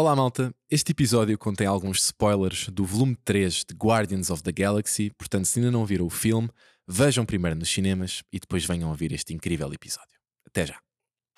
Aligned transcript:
Olá, 0.00 0.16
malta. 0.16 0.50
Este 0.70 0.92
episódio 0.92 1.36
contém 1.36 1.66
alguns 1.66 2.02
spoilers 2.02 2.70
do 2.70 2.86
volume 2.86 3.14
3 3.22 3.66
de 3.68 3.74
Guardians 3.74 4.30
of 4.30 4.42
the 4.42 4.50
Galaxy, 4.50 5.10
portanto, 5.10 5.44
se 5.44 5.58
ainda 5.58 5.70
não 5.70 5.84
viram 5.84 6.06
o 6.06 6.08
filme, 6.08 6.48
vejam 6.88 7.26
primeiro 7.26 7.58
nos 7.58 7.68
cinemas 7.68 8.22
e 8.32 8.40
depois 8.40 8.64
venham 8.64 8.88
ouvir 8.88 9.12
este 9.12 9.34
incrível 9.34 9.70
episódio. 9.70 10.18
Até 10.46 10.68
já. 10.68 10.78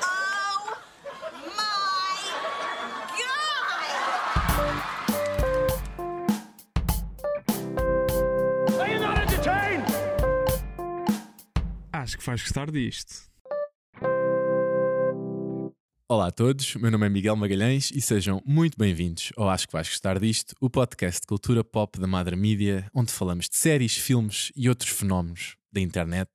Oh? 0.01 0.07
Acho 11.93 12.17
que 12.17 12.25
vais 12.25 12.41
gostar 12.41 12.71
disto. 12.71 13.32
Olá 16.13 16.27
a 16.27 16.31
todos, 16.31 16.75
meu 16.75 16.91
nome 16.91 17.07
é 17.07 17.09
Miguel 17.09 17.35
Magalhães 17.35 17.91
e 17.91 17.99
sejam 17.99 18.43
muito 18.45 18.77
bem-vindos 18.77 19.33
ao 19.35 19.49
Acho 19.49 19.67
que 19.67 19.73
vais 19.73 19.89
gostar 19.89 20.21
disto, 20.21 20.55
o 20.61 20.69
podcast 20.69 21.23
de 21.23 21.27
cultura 21.27 21.65
pop 21.65 21.99
da 21.99 22.07
Madre 22.07 22.37
Mídia, 22.37 22.87
onde 22.93 23.11
falamos 23.11 23.49
de 23.49 23.57
séries, 23.57 23.97
filmes 23.97 24.53
e 24.55 24.69
outros 24.69 24.91
fenómenos 24.91 25.57
da 25.73 25.81
internet. 25.81 26.29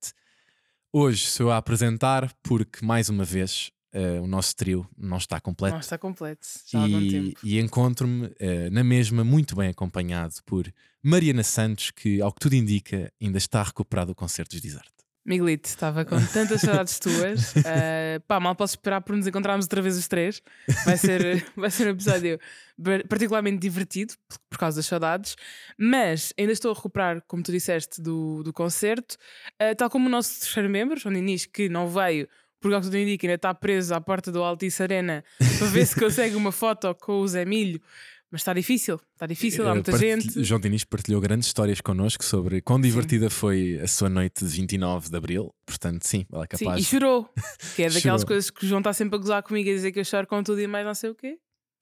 Hoje 0.92 1.28
sou 1.28 1.46
eu 1.46 1.52
a 1.52 1.58
apresentar 1.58 2.28
porque, 2.42 2.84
mais 2.84 3.08
uma 3.08 3.24
vez, 3.24 3.70
eh, 3.92 4.18
o 4.20 4.26
nosso 4.26 4.56
trio 4.56 4.84
não 4.98 5.16
está 5.18 5.40
completo. 5.40 5.74
Não 5.74 5.80
está 5.80 5.96
completo, 5.96 6.44
já 6.66 6.80
há 6.80 6.82
algum 6.82 7.00
e, 7.00 7.10
tempo. 7.12 7.40
e 7.44 7.60
encontro-me 7.60 8.34
eh, 8.40 8.70
na 8.70 8.82
mesma 8.82 9.22
muito 9.22 9.54
bem 9.54 9.68
acompanhado 9.68 10.34
por 10.44 10.68
Mariana 11.00 11.44
Santos, 11.44 11.92
que, 11.92 12.20
ao 12.20 12.32
que 12.32 12.40
tudo 12.40 12.56
indica, 12.56 13.12
ainda 13.22 13.38
está 13.38 13.62
recuperado 13.62 14.10
do 14.10 14.16
concerto 14.16 14.56
dos 14.56 14.60
Desert. 14.60 14.97
Miguelito, 15.24 15.68
estava 15.68 16.04
com 16.04 16.16
tantas 16.26 16.60
saudades 16.60 16.98
tuas. 16.98 17.54
Uh, 17.56 18.20
pá, 18.26 18.40
mal 18.40 18.54
posso 18.54 18.74
esperar 18.74 19.02
por 19.02 19.14
nos 19.14 19.26
encontrarmos 19.26 19.66
outra 19.66 19.82
vez 19.82 19.96
os 19.98 20.08
três. 20.08 20.42
Vai 20.84 20.96
ser, 20.96 21.44
vai 21.54 21.70
ser 21.70 21.86
um 21.86 21.90
episódio 21.90 22.40
particularmente 23.08 23.58
divertido 23.58 24.14
por, 24.28 24.38
por 24.50 24.58
causa 24.58 24.78
das 24.78 24.86
saudades. 24.86 25.36
Mas 25.76 26.32
ainda 26.38 26.52
estou 26.52 26.70
a 26.70 26.74
recuperar, 26.74 27.22
como 27.26 27.42
tu 27.42 27.52
disseste, 27.52 28.00
do, 28.00 28.42
do 28.42 28.52
concerto. 28.52 29.16
Uh, 29.60 29.74
tal 29.76 29.90
como 29.90 30.06
o 30.06 30.10
nosso 30.10 30.40
terceiro 30.40 30.68
membro, 30.70 30.98
João 30.98 31.14
Diniz, 31.14 31.44
que 31.44 31.68
não 31.68 31.88
veio, 31.88 32.26
porque 32.60 32.74
ao 32.74 32.80
que 32.80 32.86
tudo 32.86 32.98
indica, 32.98 33.26
ainda 33.26 33.34
está 33.34 33.54
preso 33.54 33.94
à 33.94 34.00
porta 34.00 34.32
do 34.32 34.42
Altice 34.42 34.82
Arena 34.82 35.24
para 35.58 35.66
ver 35.68 35.86
se 35.86 35.94
consegue 36.00 36.34
uma 36.34 36.52
foto 36.52 36.94
com 36.94 37.20
o 37.20 37.28
Zé 37.28 37.44
Milho. 37.44 37.80
Mas 38.30 38.42
está 38.42 38.52
difícil, 38.52 39.00
está 39.14 39.26
difícil, 39.26 39.66
há 39.66 39.70
Eh, 39.70 39.74
muita 39.74 39.96
gente. 39.96 40.44
João 40.44 40.60
Diniz 40.60 40.84
partilhou 40.84 41.18
grandes 41.20 41.46
histórias 41.48 41.80
connosco 41.80 42.22
sobre 42.22 42.60
quão 42.60 42.78
divertida 42.78 43.30
foi 43.30 43.80
a 43.82 43.88
sua 43.88 44.10
noite 44.10 44.44
de 44.44 44.50
29 44.50 45.08
de 45.08 45.16
Abril. 45.16 45.50
Portanto, 45.66 46.02
sim, 46.06 46.26
ela 46.30 46.44
é 46.50 46.56
Sim, 46.56 46.64
capaz. 46.66 46.82
e 46.82 46.84
chorou. 46.84 47.30
Que 47.74 47.84
é 47.84 47.88
daquelas 47.90 48.24
coisas 48.24 48.50
que 48.50 48.64
o 48.64 48.68
João 48.68 48.80
está 48.80 48.92
sempre 48.92 49.16
a 49.16 49.18
gozar 49.18 49.42
comigo 49.42 49.68
e 49.70 49.74
dizer 49.74 49.92
que 49.92 50.00
eu 50.00 50.04
choro 50.04 50.26
com 50.26 50.42
tudo 50.42 50.60
e 50.60 50.66
mais 50.66 50.84
não 50.86 50.94
sei 50.94 51.08
o 51.10 51.14
quê. 51.14 51.38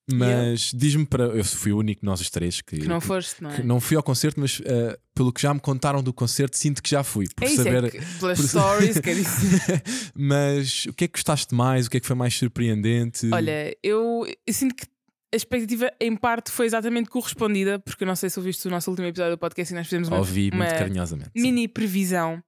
Mas 0.08 0.70
diz-me 0.72 1.04
para. 1.04 1.24
Eu 1.24 1.44
fui 1.44 1.72
o 1.72 1.78
único 1.78 2.02
de 2.02 2.06
nós 2.06 2.20
os 2.20 2.30
três 2.30 2.60
que. 2.60 2.78
Que 2.78 2.86
não 2.86 3.00
foste, 3.00 3.42
não 3.42 3.50
é? 3.50 3.60
não 3.64 3.80
fui 3.80 3.96
ao 3.96 4.02
concerto, 4.04 4.38
mas 4.38 4.62
eh, 4.64 4.96
pelo 5.12 5.32
que 5.32 5.42
já 5.42 5.52
me 5.52 5.58
contaram 5.58 6.00
do 6.00 6.12
concerto, 6.12 6.56
sinto 6.56 6.80
que 6.80 6.88
já 6.88 7.02
fui. 7.02 7.26
Por 7.34 7.42
é 7.42 7.46
isso, 7.48 7.56
saber. 7.56 7.84
é 7.86 7.90
que, 7.90 7.98
pelas 8.20 8.38
por- 8.40 8.46
stories, 8.48 9.00
que 9.00 9.10
é 9.10 9.12
isso. 9.18 9.36
mas 10.14 10.86
o 10.86 10.92
que 10.92 11.04
é 11.04 11.08
que 11.08 11.14
gostaste 11.14 11.52
mais? 11.52 11.86
O 11.86 11.90
que 11.90 11.96
é 11.96 12.00
que 12.00 12.06
foi 12.06 12.14
mais 12.14 12.34
surpreendente? 12.36 13.28
Olha, 13.32 13.76
eu, 13.82 14.24
eu 14.46 14.54
sinto 14.54 14.76
que 14.76 14.86
a 15.36 15.38
expectativa 15.38 15.92
em 16.00 16.16
parte 16.16 16.50
foi 16.50 16.66
exatamente 16.66 17.08
correspondida, 17.10 17.78
porque 17.78 18.04
eu 18.04 18.08
não 18.08 18.16
sei 18.16 18.30
se 18.30 18.38
ouviste 18.38 18.66
o 18.66 18.70
nosso 18.70 18.90
último 18.90 19.06
episódio 19.06 19.36
do 19.36 19.38
podcast 19.38 19.72
e 19.72 19.76
nós 19.76 19.86
fizemos 19.86 20.08
uma, 20.08 20.16
ouvi 20.18 20.50
uma 20.52 20.64
muito 20.64 20.78
carinhosamente. 20.78 21.30
sim. 21.36 21.42
mini 21.42 21.68
previsão 21.68 22.42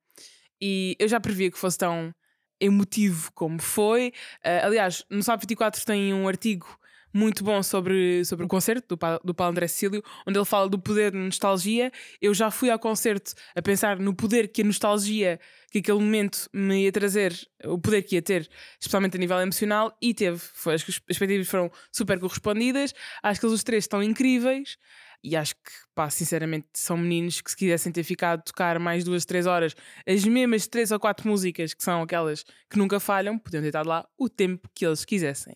e 0.61 0.97
eu 0.99 1.07
já 1.07 1.21
previa 1.21 1.51
que 1.51 1.59
fosse 1.59 1.79
tão 1.79 2.13
emotivo 2.61 3.31
como 3.35 3.61
foi. 3.61 4.13
Ah, 4.45 4.67
aliás, 4.67 5.05
no 5.11 5.23
Sábado 5.23 5.43
24 5.43 5.85
tem 5.85 6.13
um 6.13 6.27
artigo 6.27 6.67
muito 7.15 7.43
bom 7.43 7.63
sobre, 7.63 8.25
sobre 8.25 8.45
o 8.45 8.49
concerto 8.49 8.87
do, 8.89 8.99
Pa- 8.99 9.21
do 9.25 9.35
Paulo 9.35 9.53
André 9.53 9.67
Cecílio, 9.69 10.03
onde 10.27 10.39
ele 10.39 10.45
fala 10.45 10.69
do 10.69 10.79
poder 10.79 11.13
de 11.13 11.19
nostalgia. 11.19 11.91
Eu 12.21 12.35
já 12.35 12.51
fui 12.51 12.71
ao 12.71 12.79
concerto 12.79 13.33
a 13.55 13.63
pensar 13.63 13.99
no 13.99 14.15
poder 14.15 14.49
que 14.49 14.63
a 14.63 14.65
nostalgia, 14.65 15.39
que 15.71 15.79
aquele 15.79 15.99
momento 15.99 16.49
me 16.53 16.85
ia 16.85 16.93
trazer, 16.93 17.35
o 17.65 17.79
poder 17.79 18.03
que 18.03 18.17
ia 18.17 18.23
ter, 18.23 18.49
especialmente 18.81 19.17
a 19.17 19.21
nível 19.21 19.39
emocional, 19.41 19.97
e 20.01 20.15
teve. 20.15 20.39
Foi, 20.39 20.75
as 20.75 20.87
expectativas 20.89 21.49
foram 21.49 21.71
super 21.93 22.19
correspondidas. 22.19 22.95
Acho 23.23 23.41
que 23.41 23.47
eles 23.47 23.55
os 23.55 23.65
três 23.65 23.85
estão 23.85 24.03
incríveis. 24.03 24.77
E 25.23 25.35
acho 25.35 25.55
que, 25.57 25.73
pá, 25.95 26.09
sinceramente, 26.09 26.69
são 26.75 26.97
meninos 26.97 27.41
que 27.41 27.51
se 27.51 27.57
quisessem 27.57 27.91
ter 27.91 28.05
ficado 28.05 28.39
a 28.39 28.43
tocar 28.43 28.79
mais 28.79 29.03
duas, 29.03 29.25
três 29.25 29.47
horas 29.47 29.75
as 30.07 30.25
mesmas 30.25 30.69
três 30.69 30.93
ou 30.93 31.01
quatro 31.01 31.29
músicas 31.29 31.75
que 31.75 31.83
são 31.83 32.03
aquelas 32.03 32.45
que 32.71 32.79
nunca 32.79 33.01
falham, 33.01 33.37
podiam 33.37 33.61
ter 33.61 33.69
estado 33.69 33.89
lá 33.89 34.07
o 34.17 34.29
tempo 34.29 34.69
que 34.73 34.87
eles 34.87 35.05
quisessem. 35.05 35.55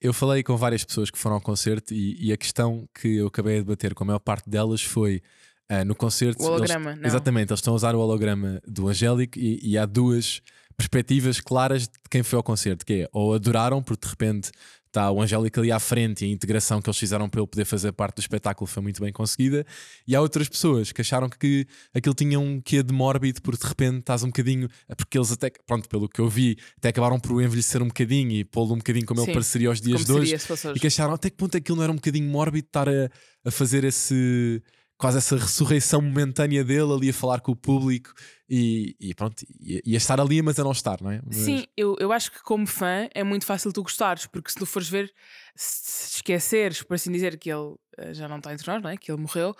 Eu 0.00 0.14
falei 0.14 0.42
com 0.42 0.56
várias 0.56 0.84
pessoas 0.84 1.10
que 1.10 1.18
foram 1.18 1.36
ao 1.36 1.42
concerto 1.42 1.92
e, 1.92 2.28
e 2.28 2.32
a 2.32 2.36
questão 2.36 2.88
que 2.94 3.16
eu 3.16 3.26
acabei 3.26 3.56
de 3.56 3.64
debater 3.64 3.94
com 3.94 4.04
a 4.04 4.06
maior 4.06 4.18
parte 4.18 4.48
delas 4.48 4.82
foi 4.82 5.22
ah, 5.68 5.84
no 5.84 5.94
concerto. 5.94 6.42
O 6.42 6.46
holograma, 6.46 6.90
eles- 6.90 7.02
não. 7.02 7.08
Exatamente, 7.08 7.50
eles 7.50 7.60
estão 7.60 7.72
a 7.72 7.76
usar 7.76 7.94
o 7.94 7.98
holograma 8.00 8.60
do 8.66 8.88
Angélico 8.88 9.38
e, 9.38 9.58
e 9.62 9.78
há 9.78 9.86
duas 9.86 10.40
perspectivas 10.76 11.40
claras 11.40 11.82
de 11.82 11.94
quem 12.10 12.22
foi 12.22 12.36
ao 12.36 12.42
concerto, 12.42 12.84
que 12.84 12.92
é 13.02 13.08
ou 13.12 13.34
adoraram 13.34 13.82
porque 13.82 14.06
de 14.06 14.10
repente 14.10 14.50
está 14.86 15.10
o 15.10 15.20
Angélico 15.20 15.60
ali 15.60 15.70
à 15.72 15.78
frente 15.78 16.24
e 16.24 16.28
a 16.28 16.32
integração 16.32 16.80
que 16.80 16.88
eles 16.88 16.98
fizeram 16.98 17.28
para 17.28 17.40
ele 17.40 17.46
poder 17.46 17.64
fazer 17.64 17.92
parte 17.92 18.16
do 18.16 18.20
espetáculo 18.20 18.66
foi 18.66 18.82
muito 18.82 19.00
bem 19.02 19.12
conseguida, 19.12 19.66
e 20.06 20.14
há 20.16 20.20
outras 20.20 20.48
pessoas 20.48 20.92
que 20.92 21.00
acharam 21.00 21.28
que 21.28 21.66
aquilo 21.94 22.14
tinha 22.14 22.38
um 22.40 22.60
quê 22.60 22.82
de 22.82 22.94
mórbido 22.94 23.42
porque 23.42 23.62
de 23.62 23.68
repente 23.68 23.98
estás 24.00 24.22
um 24.22 24.28
bocadinho, 24.28 24.68
porque 24.96 25.18
eles 25.18 25.32
até, 25.32 25.50
pronto, 25.66 25.88
pelo 25.88 26.08
que 26.08 26.20
eu 26.20 26.28
vi, 26.28 26.56
até 26.78 26.88
acabaram 26.90 27.18
por 27.18 27.32
o 27.32 27.42
envelhecer 27.42 27.82
um 27.82 27.88
bocadinho 27.88 28.32
e 28.32 28.44
pô-lo 28.44 28.74
um 28.74 28.78
bocadinho 28.78 29.04
como 29.06 29.20
ele 29.20 29.26
Sim, 29.26 29.32
pareceria 29.32 29.68
aos 29.68 29.80
dias 29.80 30.04
de 30.04 30.12
hoje. 30.12 30.36
E 30.74 30.80
que 30.80 30.86
acharam 30.86 31.14
até 31.14 31.28
que 31.30 31.36
ponto 31.36 31.56
aquilo 31.56 31.76
não 31.76 31.84
era 31.84 31.92
um 31.92 31.96
bocadinho 31.96 32.28
mórbido 32.30 32.66
estar 32.66 32.88
a, 32.88 33.10
a 33.44 33.50
fazer 33.50 33.84
esse 33.84 34.62
quase 34.98 35.18
essa 35.18 35.36
ressurreição 35.36 36.00
momentânea 36.00 36.64
dele 36.64 36.92
ali 36.92 37.10
a 37.10 37.12
falar 37.12 37.40
com 37.40 37.52
o 37.52 37.56
público 37.56 38.12
e, 38.48 38.96
e 38.98 39.14
pronto, 39.14 39.44
e, 39.60 39.94
a 39.94 39.96
estar 39.96 40.20
ali, 40.20 40.40
mas 40.40 40.58
a 40.58 40.64
não 40.64 40.72
estar, 40.72 41.00
não 41.02 41.10
é? 41.10 41.20
Mas- 41.24 41.36
Sim, 41.36 41.66
eu, 41.76 41.96
eu 41.98 42.12
acho 42.12 42.30
que 42.32 42.42
como 42.42 42.66
fã 42.66 43.08
é 43.14 43.22
muito 43.22 43.44
fácil 43.44 43.72
tu 43.72 43.82
gostares, 43.82 44.26
porque 44.26 44.50
se 44.50 44.56
tu 44.56 44.64
fores 44.64 44.88
ver, 44.88 45.12
se 45.54 46.16
esqueceres, 46.16 46.82
por 46.82 46.94
assim 46.94 47.12
dizer, 47.12 47.38
que 47.38 47.50
ele 47.50 47.74
eh, 47.98 48.14
já 48.14 48.26
não 48.28 48.38
está 48.38 48.52
entre 48.52 48.70
nós, 48.70 48.82
não 48.82 48.90
é? 48.90 48.96
que 48.96 49.10
ele 49.10 49.20
morreu, 49.20 49.54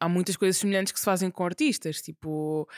há 0.00 0.08
muitas 0.08 0.36
coisas 0.36 0.56
semelhantes 0.56 0.92
que 0.92 0.98
se 0.98 1.04
fazem 1.04 1.30
com 1.30 1.44
artistas, 1.44 2.00
tipo 2.02 2.68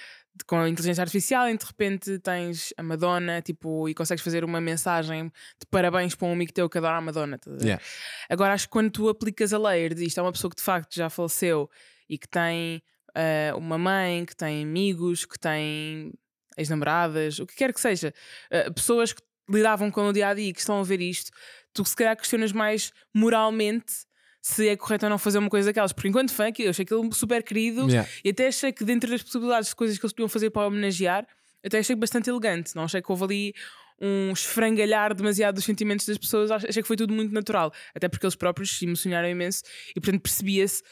com 0.46 0.58
a 0.58 0.68
inteligência 0.68 1.00
artificial, 1.00 1.48
e 1.48 1.56
de 1.56 1.64
repente 1.64 2.18
tens 2.18 2.74
a 2.76 2.82
Madonna 2.82 3.40
tipo, 3.40 3.88
e 3.88 3.94
consegues 3.94 4.22
fazer 4.22 4.44
uma 4.44 4.60
mensagem 4.60 5.26
de 5.26 5.66
parabéns 5.70 6.14
para 6.16 6.26
um 6.26 6.32
amigo 6.32 6.52
teu 6.52 6.68
que 6.68 6.76
adora 6.76 6.96
a 6.96 7.00
Madonna. 7.00 7.38
Yeah. 7.62 7.80
Agora 8.28 8.52
acho 8.52 8.66
que 8.66 8.72
quando 8.72 8.90
tu 8.90 9.08
aplicas 9.08 9.52
a 9.54 9.58
layer 9.58 9.96
isto 10.00 10.18
é 10.18 10.22
uma 10.22 10.32
pessoa 10.32 10.50
que 10.50 10.56
de 10.56 10.62
facto 10.62 10.92
já 10.94 11.08
faleceu 11.08 11.70
e 12.08 12.18
que 12.18 12.28
tem 12.28 12.82
eh, 13.14 13.52
uma 13.56 13.78
mãe, 13.78 14.24
que 14.24 14.36
tem 14.36 14.62
amigos, 14.62 15.24
que 15.24 15.38
tem 15.38 16.12
ex-namoradas, 16.56 17.38
o 17.38 17.46
que 17.46 17.54
quer 17.54 17.72
que 17.72 17.80
seja, 17.80 18.12
eh, 18.50 18.70
pessoas 18.70 19.12
que 19.12 19.22
lidavam 19.48 19.90
com 19.90 20.08
o 20.08 20.12
dia 20.12 20.28
a 20.28 20.34
dia 20.34 20.48
e 20.48 20.52
que 20.52 20.60
estão 20.60 20.78
a 20.80 20.82
ver 20.82 21.00
isto, 21.00 21.30
tu 21.72 21.84
se 21.84 21.94
calhar 21.94 22.16
questionas 22.16 22.52
mais 22.52 22.92
moralmente 23.12 23.92
se 24.40 24.68
é 24.68 24.76
correto 24.76 25.06
ou 25.06 25.10
não 25.10 25.18
fazer 25.18 25.38
uma 25.38 25.48
coisa 25.48 25.70
daquelas. 25.70 25.92
Porque 25.92 26.08
enquanto 26.08 26.32
que 26.52 26.64
eu 26.64 26.70
achei 26.70 26.82
aquilo 26.82 27.12
super 27.14 27.42
querido 27.42 27.88
Yeah. 27.88 28.08
e 28.22 28.28
até 28.28 28.48
achei 28.48 28.72
que 28.72 28.84
dentro 28.84 29.10
das 29.10 29.22
possibilidades 29.22 29.70
de 29.70 29.76
coisas 29.76 29.98
que 29.98 30.04
eles 30.04 30.12
podiam 30.12 30.28
fazer 30.28 30.50
para 30.50 30.66
homenagear, 30.66 31.26
até 31.64 31.78
achei 31.78 31.96
bastante 31.96 32.28
elegante. 32.28 32.76
Não 32.76 32.84
achei 32.84 33.00
que 33.00 33.10
houve 33.10 33.24
ali 33.24 33.54
um 34.00 34.32
esfrangalhar 34.32 35.14
demasiado 35.14 35.54
dos 35.54 35.64
sentimentos 35.64 36.04
das 36.04 36.18
pessoas, 36.18 36.50
achei 36.50 36.82
que 36.82 36.86
foi 36.86 36.96
tudo 36.96 37.14
muito 37.14 37.32
natural. 37.32 37.72
Até 37.94 38.06
porque 38.08 38.26
eles 38.26 38.34
próprios 38.34 38.76
se 38.76 38.84
emocionaram 38.84 39.28
imenso 39.28 39.62
e, 39.96 40.00
portanto, 40.00 40.20
percebia-se 40.20 40.82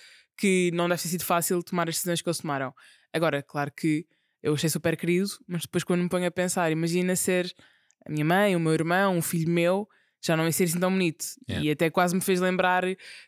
que 0.43 0.73
não 0.75 0.89
deve 0.89 1.01
ter 1.01 1.09
sido 1.09 1.25
fácil 1.25 1.63
tomar 1.63 1.89
as 1.89 1.95
decisões 1.95 2.21
que 2.21 2.29
eles 2.29 2.39
tomaram. 2.39 2.75
Agora, 3.13 3.41
claro 3.43 3.71
que 3.71 4.05
eu 4.43 4.55
achei 4.55 4.69
super 4.69 4.97
querido, 4.97 5.29
mas 5.47 5.63
depois 5.63 5.85
quando 5.85 6.03
me 6.03 6.09
ponho 6.09 6.27
a 6.27 6.31
pensar, 6.33 6.73
imagina 6.73 7.15
ser 7.15 7.55
a 8.05 8.11
minha 8.11 8.25
mãe, 8.25 8.57
o 8.57 8.61
meu 8.61 8.73
irmão, 8.73 9.17
um 9.17 9.23
filho 9.23 9.49
meu, 9.49 9.89
já 10.21 10.37
não 10.37 10.45
ia 10.45 10.51
ser 10.53 10.65
assim 10.65 10.81
tão 10.81 10.91
bonito. 10.91 11.25
Yeah. 11.49 11.65
E 11.69 11.71
até 11.71 11.89
quase 11.91 12.13
me 12.15 12.21
fez 12.21 12.41
lembrar, 12.41 12.83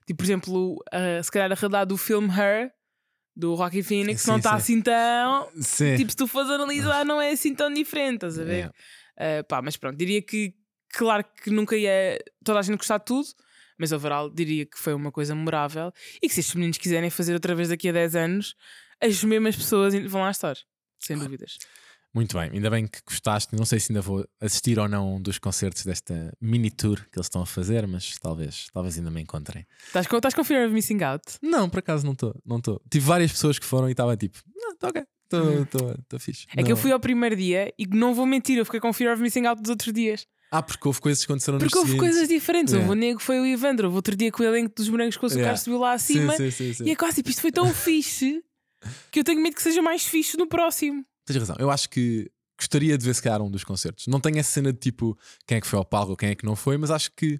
tipo, 0.07 0.17
por 0.17 0.25
exemplo, 0.25 0.83
a- 0.91 1.22
se 1.22 1.31
calhar 1.31 1.53
a 1.53 1.55
realidade 1.55 1.89
do 1.89 1.97
filme 1.97 2.28
Her, 2.28 2.72
do 3.37 3.55
Rocky 3.55 3.83
Phoenix, 3.83 4.22
Sim, 4.22 4.31
não 4.31 4.37
está 4.39 4.51
sim. 4.51 4.57
assim 4.57 4.83
tão. 4.83 5.49
Sim. 5.60 5.97
Tipo, 5.97 6.10
se 6.10 6.17
tu 6.17 6.27
fores 6.27 6.51
analisar, 6.51 7.05
não 7.05 7.21
é 7.21 7.31
assim 7.31 7.55
tão 7.55 7.72
diferente, 7.72 8.15
estás 8.17 8.39
a 8.39 8.45
ver? 8.45 8.72
Yeah. 9.17 9.41
Uh, 9.41 9.45
pá, 9.47 9.63
mas 9.63 9.77
pronto, 9.77 9.97
diria 9.97 10.21
que, 10.21 10.55
claro 10.93 11.25
que 11.43 11.51
nunca 11.51 11.77
ia 11.77 12.19
toda 12.45 12.59
a 12.59 12.63
gente 12.63 12.77
gostar 12.78 12.99
de 12.99 13.05
tudo, 13.05 13.27
mas 13.78 13.92
overall 13.92 14.30
diria 14.30 14.66
que 14.66 14.78
foi 14.78 14.94
uma 14.94 15.10
coisa 15.10 15.34
memorável 15.34 15.92
e 16.22 16.28
que 16.28 16.34
se 16.34 16.41
estes 16.41 16.54
meninos 16.54 16.78
quiserem 16.78 17.10
fazer 17.10 17.34
outra 17.34 17.54
vez 17.54 17.68
daqui 17.68 17.88
a 17.88 17.92
10 17.92 18.16
anos, 18.16 18.54
as 19.00 19.22
mesmas 19.24 19.56
pessoas 19.56 19.94
vão 20.10 20.22
lá 20.22 20.30
estar, 20.30 20.56
sem 20.98 21.18
dúvidas. 21.18 21.59
Muito 22.15 22.38
bem, 22.38 22.48
ainda 22.53 22.71
bem 22.71 22.86
que 22.86 23.00
gostaste. 23.04 23.56
Não 23.56 23.65
sei 23.65 23.80
se 23.80 23.91
ainda 23.91 24.00
vou 24.00 24.24
assistir 24.41 24.78
ou 24.78 24.88
não 24.88 25.16
um 25.16 25.21
dos 25.21 25.36
concertos 25.36 25.84
desta 25.84 26.32
mini 26.41 26.71
tour 26.71 27.04
que 27.10 27.18
eles 27.18 27.26
estão 27.26 27.42
a 27.42 27.47
fazer, 27.47 27.88
mas 27.88 28.16
talvez, 28.21 28.68
talvez 28.72 28.97
ainda 28.97 29.10
me 29.10 29.21
encontrem. 29.21 29.66
Estás 29.84 30.06
com, 30.06 30.16
estás 30.16 30.32
com 30.32 30.44
Fear 30.44 30.66
of 30.66 30.72
Missing 30.72 31.03
Out? 31.03 31.24
Não, 31.42 31.68
por 31.68 31.80
acaso 31.80 32.06
não 32.06 32.12
estou, 32.12 32.41
não 32.47 32.59
estou. 32.59 32.80
Tive 32.88 33.04
várias 33.04 33.32
pessoas 33.32 33.59
que 33.59 33.66
foram 33.66 33.88
e 33.88 33.91
estavam 33.91 34.16
tipo, 34.16 34.38
não, 34.54 34.74
está 34.74 34.91
ok, 34.91 35.03
estou 35.24 36.21
fixe. 36.21 36.47
É 36.56 36.62
que 36.62 36.71
eu 36.71 36.76
fui 36.76 36.92
ao 36.92 37.00
primeiro 37.00 37.34
dia 37.34 37.74
e 37.76 37.84
não 37.84 38.15
vou 38.15 38.26
mentir, 38.26 38.59
eu 38.59 38.65
fiquei 38.65 38.78
com 38.78 38.92
Fear 38.92 39.12
of 39.12 39.21
Missing 39.21 39.47
Out 39.47 39.60
dos 39.60 39.71
outros 39.71 39.92
dias. 39.92 40.24
Ah, 40.56 40.62
porque 40.62 40.86
houve 40.86 41.01
coisas 41.01 41.24
que 41.24 41.30
aconteceram 41.33 41.59
Porque 41.59 41.77
houve 41.77 41.91
seguintes. 41.92 42.10
coisas 42.12 42.28
diferentes. 42.28 42.72
Yeah. 42.72 42.89
Houve 42.91 42.98
o 42.98 43.01
Nego, 43.01 43.21
foi 43.21 43.41
o 43.41 43.47
Ivandro. 43.47 43.86
Houve 43.89 43.97
outro 43.97 44.15
dia 44.16 44.30
com 44.30 44.42
o 44.42 44.47
elenco 44.47 44.72
dos 44.77 44.89
morangos 44.89 45.16
com 45.16 45.27
açúcar 45.27 45.41
Yeah. 45.41 45.59
subiu 45.59 45.78
lá 45.80 45.92
acima. 45.95 46.36
Sim, 46.36 46.51
sim, 46.51 46.72
sim. 46.74 46.84
E 46.84 46.91
é 46.91 46.97
quase 46.97 47.16
tipo, 47.16 47.30
isto 47.30 47.41
foi 47.42 47.51
tão 47.51 47.66
fixe 47.74 48.42
que 49.10 49.21
eu 49.21 49.24
tenho 49.24 49.41
medo 49.42 49.56
que 49.56 49.62
seja 49.62 49.83
mais 49.83 50.04
fixe 50.04 50.36
no 50.36 50.47
próximo. 50.47 51.04
Tens 51.27 51.36
razão. 51.39 51.56
Eu 51.59 51.71
acho 51.71 51.89
que 51.91 52.30
gostaria 52.59 52.97
de 52.97 53.04
ver 53.04 53.15
se 53.15 53.22
calhar 53.22 53.42
um 53.42 53.51
dos 53.51 53.65
concertos. 53.65 54.06
Não 54.06 54.21
tenho 54.21 54.39
essa 54.39 54.51
cena 54.53 54.72
de 54.72 54.78
tipo 54.78 55.18
quem 55.47 55.59
é 55.59 55.60
que 55.60 55.66
foi 55.66 55.78
ao 55.78 55.84
palco 55.84 56.12
ou 56.12 56.16
quem 56.16 56.28
é 56.30 56.34
que 56.34 56.45
não 56.45 56.54
foi, 56.54 56.77
mas 56.78 56.91
acho 56.91 57.10
que, 57.16 57.36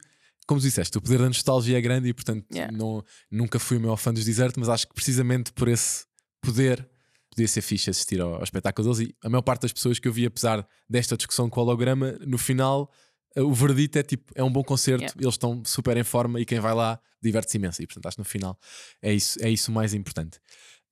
como 0.46 0.60
disseste, 0.60 0.99
o 0.99 1.00
poder 1.00 1.19
da 1.19 1.26
nostalgia 1.28 1.78
é 1.78 1.81
grande 1.81 2.08
e 2.08 2.12
portanto 2.14 2.44
Yeah. 2.52 2.76
não, 2.76 3.05
nunca 3.31 3.58
fui 3.60 3.76
o 3.76 3.81
meu 3.81 3.96
fã 3.96 4.12
dos 4.12 4.25
Desert, 4.25 4.55
mas 4.58 4.69
acho 4.69 4.88
que 4.88 4.94
precisamente 4.94 5.52
por 5.52 5.69
esse 5.69 6.05
poder 6.43 6.88
podia 7.34 7.48
ser 7.48 7.62
fixe 7.62 7.90
assistir 7.90 8.20
ao, 8.20 8.36
ao 8.36 8.42
espetáculo 8.42 8.92
deles. 8.94 9.10
E 9.10 9.16
a 9.22 9.28
maior 9.28 9.42
parte 9.42 9.62
das 9.62 9.72
pessoas 9.72 9.98
que 9.98 10.08
eu 10.08 10.12
vi, 10.12 10.26
apesar 10.26 10.66
desta 10.88 11.16
discussão 11.16 11.48
com 11.50 11.60
o 11.60 11.62
holograma, 11.62 12.12
no 12.26 12.38
final 12.38 12.90
eh, 13.36 13.42
o 13.42 13.52
verdito 13.52 13.98
é 13.98 14.02
tipo, 14.02 14.32
é 14.34 14.42
um 14.42 14.50
bom 14.50 14.62
concerto, 14.62 15.02
Yeah. 15.02 15.20
eles 15.20 15.34
estão 15.34 15.62
super 15.64 15.96
em 15.96 16.04
forma 16.04 16.40
e 16.40 16.44
quem 16.44 16.60
vai 16.60 16.75
lá 16.75 16.98
diverte-se 17.22 17.56
imenso. 17.58 17.82
E 17.82 17.86
portanto 17.86 18.06
acho 18.06 18.16
que 18.16 18.20
no 18.20 18.25
final 18.25 18.58
é 19.02 19.12
isso, 19.12 19.38
é 19.42 19.50
isso 19.50 19.72
mais 19.72 19.94
importante. 19.94 20.38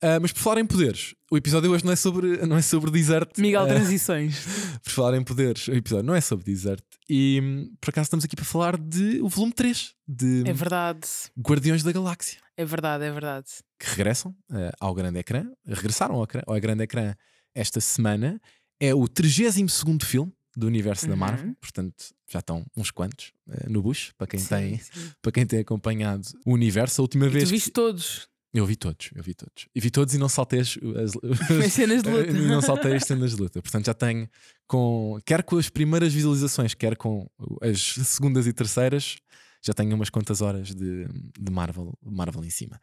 Ah, 0.05 0.19
mas 0.19 0.33
por 0.33 0.41
falar 0.41 0.59
em 0.59 0.65
poderes, 0.65 1.15
o 1.31 1.37
episódio 1.37 1.71
hoje 1.71 1.85
não 1.85 1.93
é 1.93 1.95
sobre, 1.95 2.45
não 2.45 2.57
é 2.57 2.61
sobre 2.61 2.91
desert. 2.91 3.29
Miguel 3.37 3.61
Ah, 3.63 3.67
Transições. 3.67 4.37
por 4.83 4.91
falar 4.91 5.15
em 5.17 5.23
poderes, 5.23 5.67
o 5.69 5.71
episódio 5.73 6.05
não 6.05 6.13
é 6.13 6.19
sobre 6.21 6.43
desert. 6.45 6.83
E 7.09 7.39
hum, 7.41 7.73
por 7.79 7.89
acaso 7.89 8.07
estamos 8.07 8.25
aqui 8.25 8.35
para 8.35 8.43
falar 8.45 8.77
de 8.77 9.21
o 9.21 9.29
volume 9.29 9.53
3 9.53 9.93
de 10.07 10.43
É 10.45 10.51
verdade. 10.53 11.07
Guardiões 11.39 11.83
da 11.83 11.91
Galáxia, 11.93 12.39
É 12.57 12.65
verdade, 12.65 13.05
é 13.05 13.11
verdade. 13.11 13.47
que 13.79 13.89
regressam 13.89 14.35
ah, 14.51 14.71
ao 14.79 14.93
grande 14.93 15.19
ecrã, 15.19 15.45
regressaram 15.65 16.15
ao, 16.15 16.27
ao 16.47 16.59
grande 16.61 16.83
ecrã 16.83 17.15
esta 17.55 17.79
semana. 17.79 18.41
É 18.79 18.93
o 18.93 19.07
32 19.07 19.71
filme 20.03 20.33
do 20.57 20.67
universo 20.67 21.05
da 21.07 21.13
Uhum. 21.13 21.19
Marvel, 21.19 21.55
portanto 21.61 21.95
já 22.29 22.39
estão 22.39 22.65
uns 22.75 22.91
quantos 22.91 23.31
no 23.69 23.81
bucho, 23.81 24.13
para 24.17 24.27
quem, 24.27 24.39
Sim, 24.39 24.47
tem, 24.49 24.79
sim. 24.79 25.11
para 25.21 25.31
quem 25.31 25.45
tem 25.45 25.59
acompanhado 25.59 26.27
o 26.45 26.53
universo. 26.53 26.99
A 26.99 27.03
última 27.03 27.25
E 27.27 27.29
vez. 27.29 27.43
tu 27.45 27.51
viste 27.51 27.65
que- 27.67 27.71
todos. 27.71 28.27
Eu 28.53 28.65
vi 28.67 28.75
todos, 28.75 29.09
eu 29.15 29.23
vi 29.23 29.33
todos. 29.33 29.67
E 29.73 29.79
vi 29.81 29.89
todos 29.89 30.13
e 30.13 30.17
não 30.19 30.29
saltei 30.29 30.59
as, 30.59 30.77
as, 30.77 31.13
As 31.65 31.73
cenas 31.73 32.03
de 32.03 32.09
luta. 32.09 32.29
E 32.31 32.45
não 32.47 32.61
saltei 32.61 32.93
as 32.95 33.03
cenas 33.03 33.31
de 33.35 33.41
luta. 33.41 33.61
Portanto, 33.61 33.85
já 33.87 33.93
tenho 33.93 34.29
com. 34.67 35.17
Quer 35.25 35.41
com 35.43 35.57
as 35.57 35.69
primeiras 35.69 36.13
visualizações, 36.13 36.73
quer 36.75 36.95
com 36.95 37.27
as 37.61 37.81
segundas 37.81 38.45
e 38.45 38.53
terceiras, 38.53 39.17
já 39.65 39.73
tenho 39.73 39.95
umas 39.95 40.09
quantas 40.11 40.41
horas 40.41 40.67
de, 40.75 41.05
de 41.39 41.51
Marvel, 41.51 41.97
Marvel 42.03 42.43
em 42.45 42.49
cima. 42.51 42.79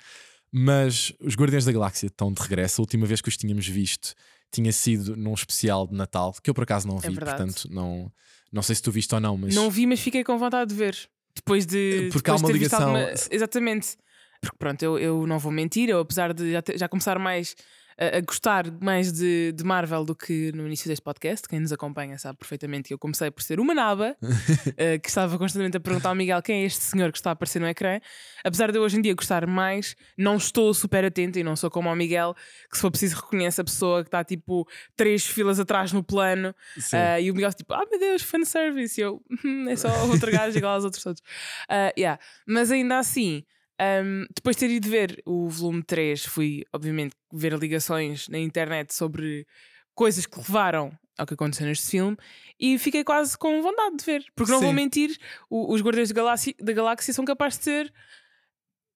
Mas 0.52 1.12
os 1.20 1.36
Guardiões 1.36 1.64
da 1.64 1.70
Galáxia 1.72 2.08
estão 2.08 2.32
de 2.32 2.42
regresso. 2.42 2.80
A 2.80 2.82
última 2.82 3.06
vez 3.06 3.20
que 3.20 3.28
os 3.28 3.36
tínhamos 3.36 3.66
visto 3.68 4.14
tinha 4.50 4.72
sido 4.72 5.16
num 5.16 5.32
especial 5.34 5.86
de 5.86 5.94
Natal, 5.94 6.34
que 6.42 6.50
eu 6.50 6.54
por 6.54 6.64
acaso 6.64 6.88
não 6.88 6.98
vi, 6.98 7.06
É 7.06 7.10
portanto, 7.12 7.68
não, 7.70 8.10
não 8.52 8.62
sei 8.62 8.74
se 8.74 8.82
tu 8.82 8.90
viste 8.90 9.14
ou 9.14 9.20
não, 9.20 9.36
mas. 9.36 9.54
Não 9.54 9.70
vi, 9.70 9.86
mas 9.86 10.00
fiquei 10.00 10.24
com 10.24 10.36
vontade 10.36 10.70
de 10.70 10.74
ver. 10.76 10.96
Depois 11.36 11.64
de. 11.64 12.08
Porque 12.12 12.28
há 12.28 12.34
depois 12.34 12.40
de 12.40 12.46
uma 12.46 12.52
ligação- 12.52 12.96
alguma- 12.96 13.14
Exatamente. 13.30 13.96
Porque 14.40 14.56
pronto, 14.58 14.82
eu, 14.82 14.98
eu 14.98 15.26
não 15.26 15.38
vou 15.38 15.52
mentir, 15.52 15.88
eu 15.88 15.98
apesar 16.00 16.32
de 16.32 16.52
já, 16.52 16.62
ter- 16.62 16.78
já 16.78 16.88
começar 16.88 17.18
mais 17.18 17.54
a, 17.98 18.16
a 18.16 18.20
gostar 18.22 18.64
mais 18.80 19.12
de, 19.12 19.52
de 19.52 19.62
Marvel 19.62 20.02
do 20.06 20.14
que 20.16 20.50
no 20.52 20.66
início 20.66 20.88
deste 20.88 21.02
podcast, 21.02 21.46
quem 21.46 21.60
nos 21.60 21.70
acompanha 21.70 22.16
sabe 22.16 22.38
perfeitamente 22.38 22.88
que 22.88 22.94
eu 22.94 22.98
comecei 22.98 23.30
por 23.30 23.42
ser 23.42 23.60
uma 23.60 23.74
naba 23.74 24.16
eh, 24.78 24.98
que 24.98 25.10
estava 25.10 25.36
constantemente 25.36 25.76
a 25.76 25.80
perguntar 25.80 26.08
ao 26.08 26.14
Miguel 26.14 26.40
quem 26.40 26.62
é 26.62 26.64
este 26.64 26.80
senhor 26.82 27.12
que 27.12 27.18
está 27.18 27.28
a 27.28 27.32
aparecer 27.34 27.60
no 27.60 27.66
ecrã. 27.68 28.00
Apesar 28.42 28.72
de 28.72 28.78
eu 28.78 28.82
hoje 28.82 28.96
em 28.96 29.02
dia 29.02 29.14
gostar 29.14 29.46
mais, 29.46 29.94
não 30.16 30.36
estou 30.36 30.72
super 30.72 31.04
atenta 31.04 31.38
e 31.38 31.44
não 31.44 31.54
sou 31.54 31.70
como 31.70 31.90
ao 31.90 31.94
Miguel, 31.96 32.34
que 32.70 32.76
se 32.76 32.80
for 32.80 32.90
preciso 32.90 33.16
reconhece 33.16 33.60
a 33.60 33.64
pessoa 33.64 34.02
que 34.02 34.08
está 34.08 34.24
tipo 34.24 34.66
três 34.96 35.26
filas 35.26 35.60
atrás 35.60 35.92
no 35.92 36.02
plano. 36.02 36.54
Uh, 36.96 37.20
e 37.20 37.30
o 37.30 37.34
Miguel 37.34 37.52
tipo, 37.52 37.74
ah 37.74 37.84
meu 37.90 38.00
Deus, 38.00 38.22
fanservice. 38.22 38.98
E 38.98 39.04
eu, 39.04 39.22
"Hum, 39.44 39.68
é 39.68 39.76
só 39.76 39.88
outro 40.06 40.32
gajo 40.32 40.56
igual 40.56 40.72
aos 40.76 40.84
outros 40.84 41.02
todos. 41.04 41.20
Uh, 41.68 41.92
yeah. 41.98 42.18
Mas 42.46 42.70
ainda 42.70 42.98
assim, 42.98 43.44
um, 43.80 44.26
depois 44.34 44.56
de 44.56 44.60
ter 44.66 44.70
ido 44.74 44.88
ver 44.88 45.22
o 45.24 45.48
volume 45.48 45.82
3, 45.82 46.24
fui 46.26 46.64
obviamente 46.72 47.14
ver 47.32 47.52
ligações 47.54 48.28
na 48.28 48.38
internet 48.38 48.92
sobre 48.94 49.46
coisas 49.94 50.26
que 50.26 50.38
levaram 50.38 50.92
ao 51.18 51.26
que 51.26 51.34
aconteceu 51.34 51.66
neste 51.66 51.88
filme 51.90 52.16
e 52.58 52.78
fiquei 52.78 53.04
quase 53.04 53.36
com 53.36 53.60
vontade 53.62 53.96
de 53.96 54.04
ver. 54.04 54.24
Porque 54.34 54.50
não 54.52 54.60
vou 54.60 54.70
Sim. 54.70 54.76
mentir, 54.76 55.16
o- 55.50 55.72
os 55.74 55.82
Guardiões 55.82 56.08
da 56.08 56.14
Galáxia, 56.14 56.54
da 56.60 56.72
Galáxia 56.72 57.12
são 57.12 57.24
capazes 57.24 57.58
de 57.58 57.64
ser 57.64 57.92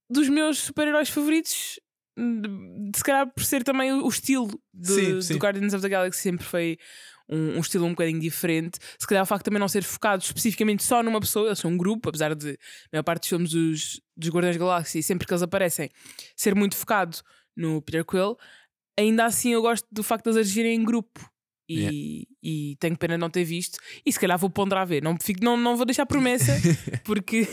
dos 0.09 0.29
meus 0.29 0.59
super-heróis 0.59 1.09
favoritos. 1.09 1.81
de- 2.17 2.43
de- 2.93 2.97
Se 2.99 3.03
calhar 3.03 3.27
por 3.29 3.43
ser 3.45 3.65
também 3.65 3.93
o 3.93 4.05
o 4.07 4.09
estilo 4.09 4.49
de, 4.73 4.87
Sim, 4.93 5.21
sim. 5.23 5.33
do 5.35 5.39
Guardians 5.41 5.75
of 5.75 5.83
the 5.83 5.89
Galaxy 5.89 6.21
sempre 6.23 6.47
foi 6.47 6.79
um, 7.29 7.57
um 7.57 7.61
estilo 7.61 7.87
um 7.87 7.91
bocadinho 7.91 8.21
diferente. 8.21 8.79
Se 8.99 9.07
calhar 9.07 9.23
o 9.23 9.27
facto 9.27 9.43
de 9.43 9.45
também 9.47 9.61
não 9.61 9.69
ser 9.69 9.83
focado 9.83 10.23
especificamente 10.23 10.83
só 10.83 11.03
numa 11.03 11.21
pessoa, 11.21 11.49
eles 11.49 11.59
são 11.59 11.71
um 11.71 11.77
grupo, 11.77 12.09
apesar 12.09 12.35
de 12.35 12.51
a 12.51 12.57
maior 12.93 13.03
parte 13.03 13.21
dos 13.23 13.29
filmes 13.29 13.51
dos, 13.51 14.01
dos 14.17 14.29
Guardiões 14.31 14.57
da 14.57 14.61
Galáxia, 14.65 15.03
sempre 15.03 15.27
que 15.27 15.33
eles 15.33 15.43
aparecem, 15.43 15.91
ser 16.37 16.55
muito 16.55 16.77
focado 16.77 17.17
no 17.57 17.81
Peter 17.83 18.05
Quill, 18.05 18.37
ainda 18.99 19.25
assim 19.25 19.53
eu 19.53 19.63
gosto 19.63 19.87
do 19.91 20.03
facto 20.03 20.25
de 20.25 20.37
eles 20.39 20.49
agirem 20.51 20.75
em 20.75 20.85
grupo. 20.85 21.31
E, 21.67 21.79
Yeah. 21.79 21.97
e 22.43 22.77
tenho 22.79 22.95
pena 22.95 23.15
de 23.15 23.21
não 23.21 23.31
ter 23.31 23.43
visto. 23.43 23.79
E 24.05 24.13
se 24.13 24.21
calhar 24.21 24.37
vou 24.39 24.51
ponderar 24.51 24.83
a 24.83 24.85
ver. 24.85 25.03
Não, 25.03 25.17
fico, 25.19 25.43
não, 25.43 25.57
não 25.57 25.79
vou 25.79 25.87
deixar 25.87 26.05
promessa 26.05 26.53
porque, 27.07 27.49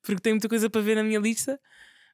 porque 0.00 0.20
tenho 0.22 0.36
muita 0.36 0.48
coisa 0.48 0.70
para 0.70 0.80
ver 0.80 0.94
na 0.94 1.02
minha 1.02 1.18
lista. 1.18 1.58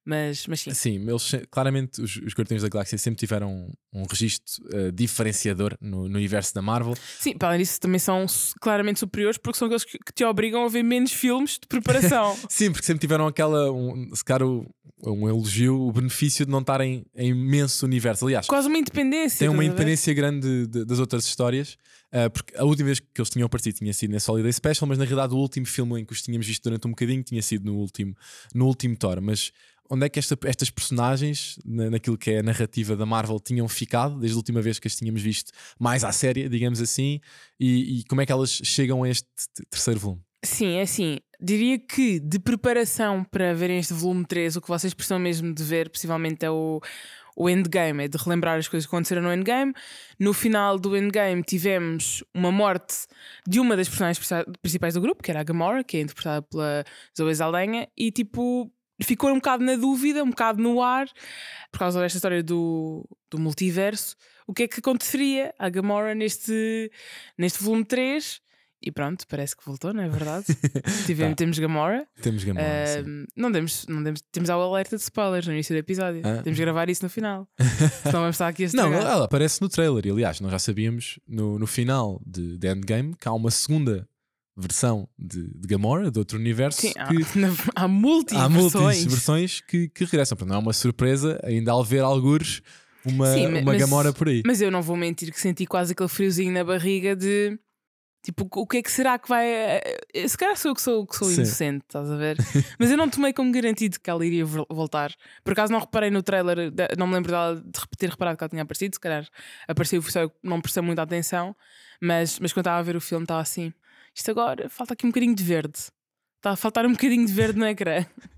Mas, 0.06 0.46
mas 0.46 0.60
sim. 0.60 0.74
Sim, 0.74 1.08
eles 1.08 1.30
claramente 1.50 2.02
os, 2.02 2.16
os 2.16 2.34
Guardiões 2.34 2.62
da 2.62 2.68
Galáxia 2.68 2.98
sempre 2.98 3.18
tiveram 3.20 3.50
um, 3.92 4.00
um 4.02 4.04
registro 4.04 4.62
eh, 4.72 4.90
diferenciador 4.90 5.76
no, 5.80 6.08
no 6.08 6.16
universo 6.18 6.54
da 6.54 6.60
Marvel. 6.60 6.94
Sim, 7.18 7.36
para 7.38 7.48
além 7.48 7.60
disso, 7.60 7.80
também 7.80 7.98
são 7.98 8.26
claramente 8.60 8.98
superiores 9.00 9.38
porque 9.38 9.58
são 9.58 9.66
aqueles 9.66 9.84
que, 9.84 9.98
que 9.98 10.12
te 10.12 10.22
obrigam 10.24 10.62
a 10.64 10.68
ver 10.68 10.82
menos 10.82 11.10
filmes 11.10 11.52
de 11.52 11.66
preparação. 11.66 12.36
Sim, 12.50 12.70
porque 12.70 12.84
sempre 12.86 13.00
tiveram 13.00 13.26
aquela, 13.26 13.72
um, 13.72 14.14
se 14.14 14.22
calhar, 14.22 14.46
um 14.46 15.28
elogio, 15.28 15.80
o 15.80 15.90
benefício 15.92 16.44
de 16.44 16.52
não 16.52 16.60
estarem 16.60 17.06
em 17.16 17.30
imenso 17.30 17.86
universo. 17.86 18.26
Aliás, 18.26 18.46
Quase 18.46 18.68
uma 18.68 18.76
independência. 18.78 19.38
tem 19.38 19.48
uma 19.48 19.64
independência 19.64 20.12
grande 20.12 20.66
de- 20.66 20.84
das 20.84 20.98
outras 20.98 21.24
histórias. 21.24 21.76
ah, 22.12 22.28
porque 22.30 22.54
a 22.56 22.64
última 22.64 22.86
vez 22.86 23.00
que 23.00 23.06
eles 23.20 23.30
tinham 23.30 23.48
partido 23.48 23.74
tinha 23.76 23.92
sido 23.92 24.10
nesse 24.12 24.30
Holiday 24.30 24.52
Special, 24.52 24.86
mas 24.86 24.98
na 24.98 25.04
realidade 25.04 25.34
o 25.34 25.38
último 25.38 25.66
filme 25.66 26.00
em 26.00 26.04
que 26.04 26.12
os 26.12 26.22
tínhamos 26.22 26.46
visto 26.46 26.62
durante 26.62 26.86
um 26.86 26.90
bocadinho 26.90 27.22
tinha 27.22 27.42
sido 27.42 27.64
no 27.64 27.76
último, 27.78 28.14
no 28.54 28.66
último 28.66 28.96
Thor. 28.96 29.20
Mas 29.20 29.50
onde 29.90 30.06
é 30.06 30.08
que 30.08 30.18
esta- 30.18 30.36
estas 30.44 30.70
personagens, 30.70 31.58
na- 31.64 31.90
naquilo 31.90 32.16
que 32.16 32.30
é 32.30 32.38
a 32.38 32.42
narrativa 32.42 32.96
da 32.96 33.04
Marvel, 33.06 33.38
tinham 33.38 33.68
ficado 33.68 34.18
desde 34.18 34.34
a 34.34 34.38
última 34.38 34.60
vez 34.62 34.78
que 34.78 34.88
as 34.88 34.96
tínhamos 34.96 35.20
visto 35.22 35.52
mais 35.78 36.04
à 36.04 36.12
séria, 36.12 36.48
digamos 36.48 36.80
assim, 36.80 37.20
e, 37.60 38.00
e 38.00 38.04
como 38.04 38.20
é 38.20 38.26
que 38.26 38.32
elas 38.32 38.50
chegam 38.64 39.02
a 39.02 39.08
este 39.08 39.28
terceiro 39.70 40.00
volume? 40.00 40.22
Sim, 40.44 40.76
é 40.76 40.82
assim. 40.82 41.18
Diria 41.40 41.78
que 41.78 42.18
de 42.20 42.38
preparação 42.38 43.24
para 43.24 43.54
verem 43.54 43.78
este 43.78 43.92
volume 43.94 44.24
3, 44.26 44.56
o 44.56 44.60
que 44.60 44.68
vocês 44.68 44.94
precisam 44.94 45.18
mesmo 45.18 45.54
de 45.54 45.62
ver, 45.62 45.90
possivelmente, 45.90 46.44
é 46.44 46.50
o, 46.50 46.80
o 47.36 47.48
Endgame, 47.50 48.04
é 48.04 48.08
de 48.08 48.16
relembrar 48.16 48.58
as 48.58 48.68
coisas 48.68 48.86
que 48.86 48.94
aconteceram 48.94 49.22
no 49.22 49.32
Endgame. 49.32 49.72
No 50.18 50.32
final 50.32 50.78
do 50.78 50.96
Endgame 50.96 51.42
tivemos 51.42 52.22
uma 52.34 52.52
morte 52.52 52.94
de 53.46 53.58
uma 53.60 53.76
das 53.76 53.88
personagens 53.88 54.18
princi- 54.18 54.58
principais 54.62 54.94
do 54.94 55.00
grupo, 55.00 55.22
que 55.22 55.30
era 55.30 55.40
a 55.40 55.44
Gamora, 55.44 55.82
que 55.84 55.96
é 55.96 56.00
interpretada 56.00 56.42
pela 56.42 56.84
Zoe 57.16 57.34
Saldanha, 57.34 57.88
e 57.96 58.10
tipo. 58.10 58.70
Ficou 59.02 59.30
um 59.30 59.36
bocado 59.36 59.64
na 59.64 59.76
dúvida, 59.76 60.22
um 60.22 60.30
bocado 60.30 60.62
no 60.62 60.80
ar, 60.82 61.06
por 61.72 61.78
causa 61.78 62.00
desta 62.00 62.18
história 62.18 62.42
do, 62.42 63.04
do 63.30 63.38
multiverso, 63.40 64.14
o 64.46 64.52
que 64.54 64.62
é 64.64 64.68
que 64.68 64.78
aconteceria 64.80 65.52
à 65.58 65.68
Gamora 65.68 66.14
neste, 66.14 66.90
neste 67.36 67.62
volume 67.62 67.84
3. 67.84 68.40
E 68.86 68.92
pronto, 68.92 69.26
parece 69.26 69.56
que 69.56 69.64
voltou, 69.64 69.94
não 69.94 70.02
é 70.02 70.08
verdade? 70.10 70.44
Tivemos, 71.06 71.30
Tá. 71.32 71.36
Temos 71.36 71.58
Gamora. 71.58 72.06
Temos 72.20 72.44
Gamora. 72.44 72.66
Ahm, 73.00 73.24
não 73.34 73.50
demos, 73.50 73.86
não 73.88 74.02
demos, 74.02 74.20
temos 74.30 74.50
ao 74.50 74.60
alerta 74.60 74.94
de 74.96 75.02
spoilers 75.02 75.46
no 75.46 75.54
início 75.54 75.74
do 75.74 75.78
episódio. 75.78 76.20
Ah. 76.22 76.42
Temos 76.42 76.58
de 76.58 76.62
gravar 76.62 76.90
isso 76.90 77.02
no 77.02 77.08
final. 77.08 77.48
Senão 78.02 78.20
vamos 78.20 78.34
estar 78.36 78.46
aqui 78.48 78.64
a 78.66 78.68
Não, 78.74 78.84
estragar. 78.92 79.10
ela 79.12 79.24
aparece 79.24 79.62
no 79.62 79.70
trailer. 79.70 80.04
E, 80.06 80.10
aliás, 80.10 80.38
nós 80.40 80.52
já 80.52 80.58
sabíamos 80.58 81.18
no, 81.26 81.58
no 81.58 81.66
final 81.66 82.20
de, 82.26 82.58
de 82.58 82.68
Endgame 82.68 83.16
que 83.18 83.26
há 83.26 83.32
uma 83.32 83.50
segunda 83.50 84.06
versão 84.56 85.08
de, 85.18 85.48
de 85.52 85.66
Gamora, 85.68 86.10
de 86.10 86.18
outro 86.18 86.38
universo, 86.38 86.80
Sim, 86.80 86.92
há, 86.96 87.06
que 87.08 87.16
há 87.74 87.88
multi 87.88 88.36
há 88.36 88.48
múltiplas 88.48 89.04
versões. 89.04 89.60
que, 89.60 89.88
que 89.88 90.04
regressam. 90.04 90.36
Portanto, 90.36 90.50
não 90.52 90.56
é 90.60 90.62
uma 90.62 90.72
surpresa 90.72 91.40
ainda 91.44 91.72
ao 91.72 91.82
ver 91.84 92.00
algures 92.02 92.62
uma, 93.04 93.26
Sim, 93.34 93.48
ma- 93.48 93.58
uma 93.58 93.72
mas- 93.72 93.80
Gamora 93.80 94.12
por 94.12 94.28
aí. 94.28 94.42
Mas 94.46 94.60
eu 94.60 94.70
não 94.70 94.80
vou 94.82 94.96
mentir 94.96 95.30
que 95.32 95.40
senti 95.40 95.66
quase 95.66 95.92
aquele 95.92 96.08
friozinho 96.08 96.52
na 96.52 96.62
barriga 96.64 97.14
de 97.16 97.58
tipo, 98.22 98.48
o 98.54 98.66
que 98.66 98.78
é 98.78 98.82
que 98.82 98.90
será 98.90 99.18
que 99.18 99.28
vai. 99.28 99.44
eh, 99.46 99.98
eh, 100.14 100.26
Se 100.28 100.38
calhar 100.38 100.56
sou 100.56 100.70
eu 100.70 100.74
que 100.74 100.80
sou, 100.80 101.06
que 101.06 101.14
sou 101.14 101.28
Sim. 101.28 101.42
inocente, 101.42 101.82
estás 101.86 102.10
a 102.10 102.16
ver? 102.16 102.36
Mas 102.78 102.90
eu 102.90 102.96
não 102.96 103.10
tomei 103.10 103.34
como 103.34 103.52
garantido 103.52 104.00
que 104.00 104.08
ela 104.08 104.24
iria 104.24 104.46
vol- 104.46 104.66
voltar. 104.70 105.12
Por 105.44 105.52
acaso 105.52 105.70
não 105.70 105.80
reparei 105.80 106.08
no 106.10 106.22
trailer, 106.22 106.72
não 106.96 107.06
me 107.06 107.12
lembro 107.14 107.30
dela 107.32 107.56
de 107.56 107.80
ter 107.98 108.08
reparado 108.08 108.38
que 108.38 108.44
ela 108.44 108.48
tinha 108.48 108.62
aparecido. 108.62 108.94
Se 108.94 109.00
calhar 109.00 109.28
apareceu, 109.68 110.00
só 110.00 110.20
eu 110.20 110.32
não 110.42 110.58
prestei 110.62 110.82
muita 110.82 111.02
atenção. 111.02 111.54
Mas, 112.00 112.38
mas 112.40 112.50
quando 112.54 112.62
estava 112.64 112.78
a 112.78 112.82
ver 112.82 112.96
o 112.96 113.00
filme, 113.00 113.24
estava 113.24 113.42
assim: 113.42 113.74
isto 114.14 114.30
agora 114.30 114.68
falta 114.68 114.94
aqui 114.94 115.06
um 115.06 115.10
bocadinho 115.10 115.34
de 115.34 115.42
verde. 115.42 115.78
Está 116.36 116.50
a 116.50 116.56
faltar 116.56 116.86
um 116.86 116.92
bocadinho 116.92 117.26
de 117.26 117.32
verde 117.32 117.58
no 117.58 117.66
ecrã. 117.66 118.04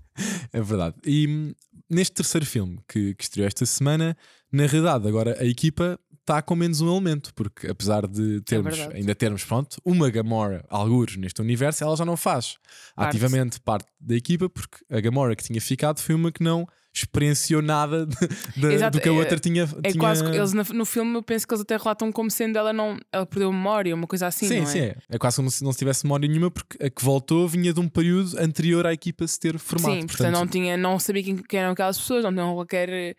É 0.51 0.59
verdade. 0.59 0.95
E 1.05 1.27
hum, 1.27 1.53
neste 1.87 2.15
terceiro 2.15 2.43
filme 2.43 2.79
que, 2.87 3.13
que 3.13 3.23
estreou 3.23 3.45
esta 3.45 3.67
semana, 3.67 4.17
na 4.51 4.65
realidade, 4.65 5.07
agora 5.07 5.37
a 5.39 5.45
equipa 5.45 5.99
está 6.27 6.41
com 6.41 6.55
menos 6.55 6.81
um 6.81 6.91
elemento, 6.91 7.33
porque 7.33 7.67
apesar 7.67 8.05
de 8.05 8.41
termos, 8.41 8.77
É 8.77 8.95
ainda 8.97 9.15
termos, 9.15 9.43
pronto, 9.45 9.77
uma 9.85 10.09
Gamora, 10.09 10.63
algures 10.69 11.15
neste 11.15 11.41
universo, 11.41 11.83
ela 11.83 11.95
já 11.95 12.03
não 12.03 12.17
faz 12.17 12.57
Parte. 12.95 13.09
ativamente 13.15 13.59
parte 13.61 13.87
da 13.99 14.13
equipa, 14.15 14.49
porque 14.49 14.77
a 14.91 14.99
Gamora 14.99 15.35
que 15.35 15.43
tinha 15.43 15.61
ficado 15.61 15.99
foi 16.01 16.13
uma 16.15 16.31
que 16.31 16.43
não 16.43 16.67
experienciou 16.93 17.61
nada 17.61 18.05
de- 18.07 18.15
de- 18.59 18.73
Exato, 18.73 18.97
do 18.97 19.01
que 19.01 19.07
a 19.07 19.11
é- 19.11 19.15
outra 19.15 19.37
tinha. 19.39 19.63
É 19.83 19.91
tinha... 19.91 19.99
quase 20.01 20.25
eles 20.25 20.51
no 20.53 20.83
filme 20.83 21.13
eu 21.15 21.21
penso 21.23 21.47
que 21.47 21.53
eles 21.53 21.61
até 21.61 21.77
relatam 21.77 22.11
como 22.11 22.29
sendo 22.31 22.57
ela 22.57 22.73
não 22.73 22.97
ela 23.11 23.25
perdeu 23.25 23.51
memória, 23.53 23.93
uma 23.93 24.07
coisa 24.07 24.27
assim, 24.27 24.47
Sim, 24.47 24.59
não 24.61 24.65
sim, 24.65 24.79
é? 24.79 24.83
é. 24.85 24.97
É 25.11 25.17
quase 25.19 25.37
como 25.37 25.49
se 25.51 25.63
não 25.63 25.71
se 25.71 25.77
tivesse 25.77 26.03
memória 26.05 26.27
nenhuma, 26.27 26.49
porque 26.51 26.83
a 26.83 26.89
que 26.89 27.03
voltou 27.03 27.47
vinha 27.47 27.71
de 27.71 27.79
um 27.79 27.87
período 27.87 28.37
anterior 28.39 28.85
à 28.87 28.91
equipa 28.93 29.25
se 29.27 29.39
ter 29.39 29.57
formado. 29.59 29.93
Sim, 30.01 30.07
portanto, 30.07 30.33
não 30.33 30.47
tinha, 30.47 30.75
não 30.75 30.97
sabia 30.99 31.23
quem, 31.23 31.37
quem 31.37 31.59
eram 31.59 31.71
aquelas 31.73 31.97
pessoas, 31.99 32.23
não 32.23 32.31
tinham 32.33 32.53
qualquer 32.55 33.15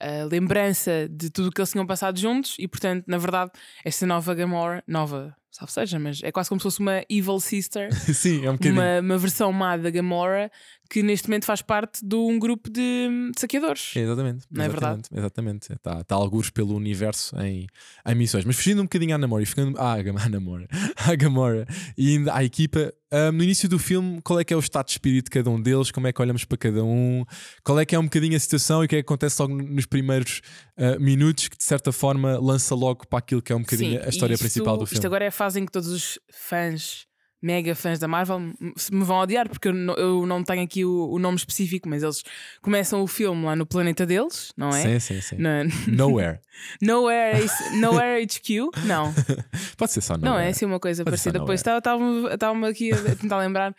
eh, 0.00 0.24
lembrança 0.24 1.08
de 1.10 1.30
tudo 1.30 1.48
o 1.48 1.52
que 1.52 1.60
eles 1.60 1.70
tinham 1.70 1.86
passado 1.86 2.18
juntos 2.18 2.56
e, 2.58 2.68
portanto, 2.68 3.04
na 3.06 3.18
verdade, 3.18 3.52
esta 3.84 4.06
nova 4.06 4.34
Gamora, 4.34 4.82
nova, 4.86 5.36
salve 5.56 5.72
seja, 5.72 5.98
mas 5.98 6.22
é 6.22 6.30
quase 6.30 6.48
como 6.48 6.60
se 6.60 6.64
fosse 6.64 6.80
uma 6.80 7.02
Evil 7.08 7.40
Sister, 7.40 7.88
sim, 8.14 8.44
é 8.44 8.50
um 8.50 8.54
bocadinho. 8.54 8.74
uma, 8.74 9.00
uma 9.00 9.18
versão 9.18 9.52
má 9.52 9.76
da 9.76 9.90
Gamora 9.90 10.50
que 10.88 11.02
neste 11.02 11.28
momento 11.28 11.44
faz 11.46 11.62
parte 11.62 12.04
de 12.04 12.14
um 12.14 12.38
grupo 12.38 12.70
de 12.70 12.80
hum, 12.80 13.32
saqueadores. 13.36 13.92
É, 13.96 14.00
exatamente. 14.00 14.44
Não 14.50 14.64
é 14.64 14.68
verdade? 14.68 15.02
exatamente. 15.12 15.72
Está 15.72 16.04
tá 16.04 16.14
algures 16.14 16.48
pelo 16.50 16.76
universo 16.76 17.36
em, 17.40 17.66
em 18.06 18.14
missões. 18.14 18.44
Mas 18.44 18.56
fugindo 18.56 18.80
um 18.80 18.84
bocadinho 18.84 19.14
à 19.14 19.18
Namora 19.18 19.42
e 19.42 19.46
ficando. 19.46 19.76
Ah, 19.78 19.94
à 20.24 20.28
Namora. 20.28 20.68
À 20.96 21.14
Gamora 21.16 21.66
e 21.98 22.16
ainda 22.16 22.34
à 22.34 22.44
equipa. 22.44 22.92
ah, 23.10 23.32
no 23.32 23.42
início 23.42 23.68
do 23.68 23.78
filme, 23.78 24.20
qual 24.22 24.38
é 24.38 24.44
que 24.44 24.54
é 24.54 24.56
o 24.56 24.60
estado 24.60 24.86
de 24.86 24.92
espírito 24.92 25.24
de 25.24 25.30
cada 25.30 25.50
um 25.50 25.60
deles? 25.60 25.90
Como 25.90 26.06
é 26.06 26.12
que 26.12 26.22
olhamos 26.22 26.44
para 26.44 26.56
cada 26.56 26.84
um? 26.84 27.24
Qual 27.64 27.80
é 27.80 27.84
que 27.84 27.96
é 27.96 27.98
um 27.98 28.04
bocadinho 28.04 28.36
a 28.36 28.40
situação 28.40 28.82
e 28.82 28.86
o 28.86 28.88
que 28.88 28.94
é 28.94 28.98
que 29.02 29.06
acontece 29.06 29.42
logo 29.42 29.54
nos 29.56 29.86
primeiros 29.86 30.40
ah, 30.76 30.98
minutos 31.00 31.48
que 31.48 31.56
de 31.56 31.64
certa 31.64 31.90
forma 31.90 32.38
lança 32.38 32.76
logo 32.76 33.08
para 33.08 33.18
aquilo 33.18 33.42
que 33.42 33.52
é 33.52 33.56
um 33.56 33.60
bocadinho 33.62 34.00
Sim, 34.00 34.06
a 34.06 34.08
história 34.08 34.34
isto- 34.34 34.42
principal 34.42 34.76
do 34.76 34.86
filme? 34.86 34.98
Isto 34.98 35.06
agora 35.06 35.24
é 35.24 35.28
a 35.28 35.32
fase 35.46 35.60
em 35.60 35.66
que 35.66 35.72
todos 35.72 35.88
os 35.88 36.18
fãs, 36.32 37.06
mega 37.42 37.74
fãs 37.74 37.98
da 37.98 38.08
Marvel, 38.08 38.40
me 38.40 39.04
vão 39.04 39.18
odiar 39.18 39.48
porque 39.48 39.68
eu 39.68 39.72
não, 39.72 39.94
eu 39.94 40.26
não 40.26 40.42
tenho 40.42 40.62
aqui 40.64 40.84
o, 40.84 41.10
o 41.10 41.18
nome 41.18 41.36
específico, 41.36 41.88
mas 41.88 42.02
eles 42.02 42.22
começam 42.62 43.02
o 43.02 43.06
filme 43.06 43.44
lá 43.44 43.54
no 43.54 43.64
planeta 43.66 44.04
deles, 44.04 44.52
não 44.56 44.70
é? 44.70 44.82
Sim, 44.82 44.98
sim, 45.00 45.20
sim. 45.20 45.36
Na- 45.36 45.64
Nowhere. 45.86 46.40
Nowhere, 46.82 47.38
Ace- 47.44 47.70
Nowhere 47.78 48.22
HQ? 48.22 48.70
Não, 48.86 49.12
Pode 49.76 49.92
ser 49.92 50.00
só 50.00 50.14
não 50.16 50.30
Nowhere. 50.30 50.46
é 50.46 50.50
assim 50.50 50.64
uma 50.64 50.80
coisa 50.80 51.04
Pode 51.04 51.12
parecida. 51.12 51.38
Depois 51.38 51.60
estava- 51.60 52.32
estava-me 52.32 52.66
aqui 52.68 52.92
a 52.92 53.14
tentar 53.16 53.38
lembrar. 53.38 53.74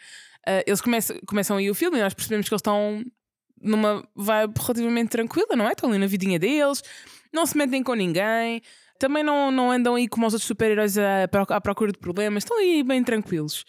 Ah, 0.45 0.63
eles 0.65 0.79
começam, 0.81 1.17
começam 1.27 1.57
aí 1.57 1.69
o 1.69 1.75
filme 1.75 1.97
e 1.97 2.01
nós 2.01 2.13
percebemos 2.13 2.47
que 2.47 2.53
eles 2.53 2.59
estão 2.61 3.03
numa 3.61 4.07
vibe 4.15 4.53
relativamente 4.59 5.09
tranquila, 5.09 5.55
não 5.55 5.67
é? 5.67 5.71
Estão 5.71 5.89
ali 5.89 5.97
na 5.99 6.05
vidinha 6.07 6.37
deles, 6.39 6.81
não 7.33 7.45
se 7.45 7.57
metem 7.57 7.81
com 7.83 7.93
ninguém, 7.95 8.61
também 8.99 9.23
não, 9.23 9.51
não 9.51 9.71
andam 9.71 9.95
aí 9.95 10.07
como 10.07 10.25
os 10.25 10.33
outros 10.33 10.47
super-heróis 10.47 10.97
à, 10.97 11.23
à 11.49 11.61
procura 11.61 11.91
de 11.91 11.99
problemas, 11.99 12.43
estão 12.43 12.57
aí 12.57 12.83
bem 12.83 13.03
tranquilos. 13.03 13.65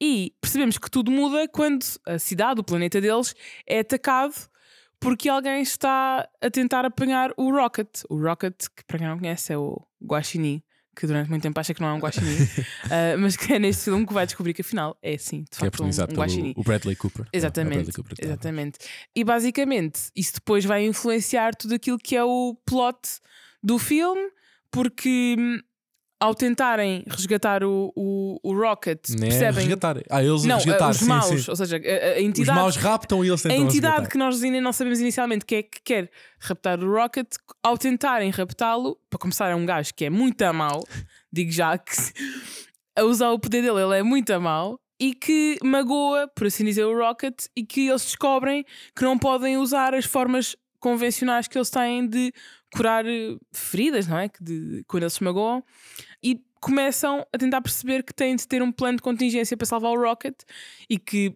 E 0.00 0.34
percebemos 0.40 0.76
que 0.78 0.90
tudo 0.90 1.10
muda 1.10 1.48
quando 1.48 1.84
a 2.06 2.18
cidade, 2.18 2.60
o 2.60 2.64
planeta 2.64 3.00
deles, 3.00 3.34
é 3.66 3.80
atacado 3.80 4.34
porque 5.00 5.28
alguém 5.28 5.62
está 5.62 6.28
a 6.40 6.50
tentar 6.50 6.84
apanhar 6.84 7.32
o 7.36 7.50
Rocket. 7.50 8.02
O 8.08 8.20
Rocket, 8.20 8.66
que 8.74 8.84
para 8.84 8.98
quem 8.98 9.06
não 9.06 9.18
conhece, 9.18 9.52
é 9.52 9.58
o 9.58 9.80
Guaxinim, 10.02 10.62
que 10.94 11.06
durante 11.06 11.28
muito 11.28 11.42
tempo 11.42 11.58
acha 11.60 11.74
que 11.74 11.80
não 11.80 11.88
é 11.88 11.92
um 11.92 11.98
Guaxinim, 11.98 12.36
ah, 12.90 13.16
mas 13.18 13.36
que 13.36 13.52
é 13.52 13.58
neste 13.58 13.84
filme 13.84 14.06
que 14.06 14.12
vai 14.12 14.26
descobrir 14.26 14.54
que 14.54 14.62
afinal 14.62 14.96
é 15.02 15.16
sim, 15.18 15.42
de 15.42 15.50
Que 15.50 15.66
é 15.66 15.70
facto, 15.70 15.82
um, 15.82 15.86
um 15.86 16.16
Guaxinim. 16.16 16.54
o 16.56 16.62
Bradley 16.62 16.96
Cooper. 16.96 17.26
É, 17.26 17.28
é 17.32 17.36
Exatamente, 17.36 17.74
Bradley 17.74 17.94
Cooper 17.94 18.16
exatamente. 18.18 18.78
E 19.14 19.22
basicamente, 19.22 20.00
isso 20.16 20.34
depois 20.34 20.64
vai 20.64 20.84
influenciar 20.84 21.54
tudo 21.54 21.74
aquilo 21.74 21.98
que 21.98 22.16
é 22.16 22.24
o 22.24 22.56
plot 22.64 22.98
do 23.62 23.78
filme, 23.78 24.30
porque 24.82 25.36
hum, 25.38 25.58
ao 26.20 26.34
tentarem 26.34 27.04
resgatar 27.06 27.62
o, 27.62 27.92
o, 27.94 28.38
o 28.42 28.54
Rocket, 28.58 29.10
Não 29.10 29.26
é 29.26 29.28
percebem. 29.30 29.64
resgatar. 29.64 29.96
Ah, 30.08 30.22
eles 30.24 30.44
Não, 30.44 30.56
resgatar, 30.56 30.90
os 30.90 30.96
sim, 30.98 31.04
maus, 31.06 31.26
sim. 31.44 31.50
ou 31.50 31.56
seja, 31.56 31.76
a, 31.76 32.08
a 32.08 32.12
Os 32.16 32.22
entidade. 32.22 32.58
maus 32.58 32.76
raptam 32.76 33.24
e 33.24 33.28
eles 33.28 33.44
a 33.44 33.48
tentam 33.50 33.64
entidade 33.66 33.92
resgatar. 33.96 34.10
que 34.12 34.18
nós 34.18 34.42
ainda 34.42 34.60
não 34.60 34.72
sabemos 34.72 35.00
inicialmente 35.00 35.44
que 35.44 35.54
é 35.56 35.62
que 35.62 35.80
quer 35.84 36.10
raptar 36.40 36.82
o 36.82 36.90
Rocket, 36.90 37.26
ao 37.62 37.76
tentarem 37.76 38.30
raptá-lo, 38.30 38.98
para 39.10 39.18
começar, 39.18 39.50
é 39.50 39.54
um 39.54 39.66
gajo 39.66 39.92
que 39.94 40.04
é 40.06 40.10
muito 40.10 40.40
a 40.42 40.52
mau, 40.52 40.82
digo 41.32 41.50
já 41.50 41.76
que 41.76 41.92
a 42.98 43.02
usar 43.04 43.30
o 43.32 43.38
poder 43.38 43.60
dele, 43.62 43.82
ele 43.82 43.98
é 43.98 44.02
muito 44.02 44.32
a 44.32 44.40
mau, 44.40 44.78
e 44.98 45.12
que 45.14 45.58
magoa, 45.62 46.26
por 46.34 46.46
assim 46.46 46.64
dizer, 46.64 46.84
o 46.86 46.96
Rocket, 46.98 47.44
e 47.54 47.62
que 47.62 47.88
eles 47.88 48.02
descobrem 48.02 48.64
que 48.96 49.02
não 49.02 49.18
podem 49.18 49.58
usar 49.58 49.94
as 49.94 50.06
formas 50.06 50.56
convencionais 50.80 51.46
que 51.46 51.58
eles 51.58 51.68
têm 51.68 52.06
de 52.08 52.32
curar 52.76 53.06
eh, 53.06 53.36
feridas, 53.52 54.06
não 54.06 54.18
é? 54.18 54.28
Que 54.28 54.42
de, 54.42 54.84
quando 54.86 55.04
eles 55.04 55.14
se 55.14 55.24
magoam, 55.24 55.64
e 56.22 56.44
começam 56.60 57.26
a 57.32 57.38
tentar 57.38 57.60
perceber 57.60 58.02
que 58.02 58.12
têm 58.12 58.36
de 58.36 58.46
ter 58.46 58.62
um 58.62 58.72
plano 58.72 58.96
de 58.96 59.02
contingência 59.02 59.56
para 59.56 59.66
salvar 59.66 59.92
o 59.92 60.00
Rocket 60.00 60.34
e 60.88 60.98
que 60.98 61.34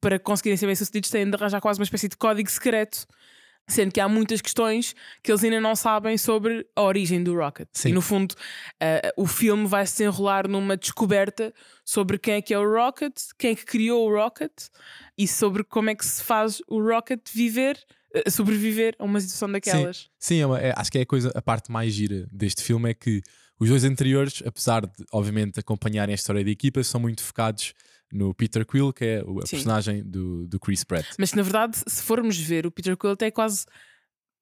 para 0.00 0.18
conseguirem 0.18 0.56
ser 0.56 0.66
bem-sucedidos 0.66 1.10
têm 1.10 1.28
de 1.28 1.34
arranjar 1.34 1.60
quase 1.60 1.80
uma 1.80 1.84
espécie 1.84 2.08
de 2.08 2.16
código 2.16 2.50
secreto. 2.50 3.06
Sendo 3.68 3.90
que 3.90 3.98
há 3.98 4.08
muitas 4.08 4.40
questões 4.40 4.94
que 5.24 5.32
eles 5.32 5.42
ainda 5.42 5.60
não 5.60 5.74
sabem 5.74 6.16
sobre 6.16 6.64
a 6.76 6.82
origem 6.82 7.24
do 7.24 7.34
Rocket. 7.34 7.66
Sim. 7.72 7.88
E 7.88 7.92
no 7.92 8.00
fundo, 8.00 8.32
eh, 8.78 9.12
o 9.16 9.26
filme 9.26 9.66
vai 9.66 9.84
se 9.88 10.04
enrolar 10.04 10.46
numa 10.46 10.76
descoberta 10.76 11.52
sobre 11.84 12.16
quem 12.16 12.34
é 12.34 12.42
que 12.42 12.54
é 12.54 12.58
o 12.60 12.64
Rocket, 12.64 13.20
quem 13.36 13.50
é 13.50 13.54
que 13.56 13.64
criou 13.64 14.08
o 14.08 14.14
Rocket 14.14 14.52
e 15.18 15.26
sobre 15.26 15.64
como 15.64 15.90
é 15.90 15.96
que 15.96 16.06
se 16.06 16.22
faz 16.22 16.62
o 16.68 16.80
Rocket 16.80 17.20
viver, 17.32 17.76
sobreviver 18.28 18.94
a 18.98 19.04
uma 19.04 19.20
situação 19.20 19.50
daquelas. 19.50 20.08
Sim, 20.18 20.38
é 20.40 20.46
uma- 20.46 20.58
é- 20.60 20.72
acho 20.76 20.90
que 20.90 20.98
é 20.98 21.02
a 21.02 21.06
coisa, 21.06 21.30
a 21.34 21.42
parte 21.42 21.70
mais 21.70 21.92
gira 21.92 22.26
deste 22.32 22.62
filme 22.62 22.90
é 22.90 22.94
que 22.94 23.20
os 23.58 23.68
dois 23.68 23.84
anteriores, 23.84 24.42
apesar 24.44 24.82
de 24.86 24.92
obviamente 25.12 25.58
acompanharem 25.60 26.12
a 26.12 26.16
história 26.16 26.44
da 26.44 26.50
equipa, 26.50 26.82
são 26.84 27.00
muito 27.00 27.22
focados 27.22 27.72
no 28.12 28.32
Peter 28.34 28.64
Quill, 28.64 28.92
que 28.92 29.04
é 29.04 29.22
o 29.24 29.40
a 29.42 29.46
Sim. 29.46 29.56
personagem 29.56 30.02
do, 30.04 30.46
do 30.46 30.60
Chris 30.60 30.84
Pratt. 30.84 31.06
Mas 31.18 31.32
na 31.32 31.42
verdade, 31.42 31.76
se 31.86 32.02
formos 32.02 32.36
ver, 32.38 32.66
o 32.66 32.70
Peter 32.70 32.96
Quill 32.96 33.10
até 33.12 33.26
é 33.26 33.30
quase 33.30 33.64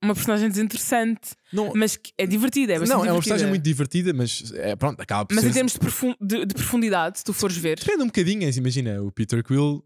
uma 0.02 0.14
personagem 0.14 0.50
desinteressante, 0.50 1.30
Não, 1.50 1.72
mas 1.74 1.98
é 2.18 2.26
divertida. 2.26 2.74
É 2.74 2.78
não 2.78 2.84
é 2.84 2.86
uma 2.86 2.96
divertida. 2.96 3.14
personagem 3.20 3.48
muito 3.48 3.62
divertida, 3.62 4.12
mas 4.12 4.52
é, 4.56 4.76
pronto, 4.76 5.00
acaba 5.00 5.24
por 5.24 5.34
Mas 5.34 5.44
ser. 5.44 5.50
em 5.50 5.52
termos 5.54 5.72
de, 5.72 5.78
profun- 5.78 6.14
de- 6.20 6.44
de 6.44 6.54
profundidade, 6.54 7.18
se 7.18 7.24
tu 7.24 7.32
fores 7.32 7.56
ver, 7.56 7.78
Depende 7.78 8.02
um 8.02 8.06
bocadinho, 8.06 8.46
imagina, 8.50 9.02
o 9.02 9.10
Peter 9.10 9.42
Quill. 9.42 9.82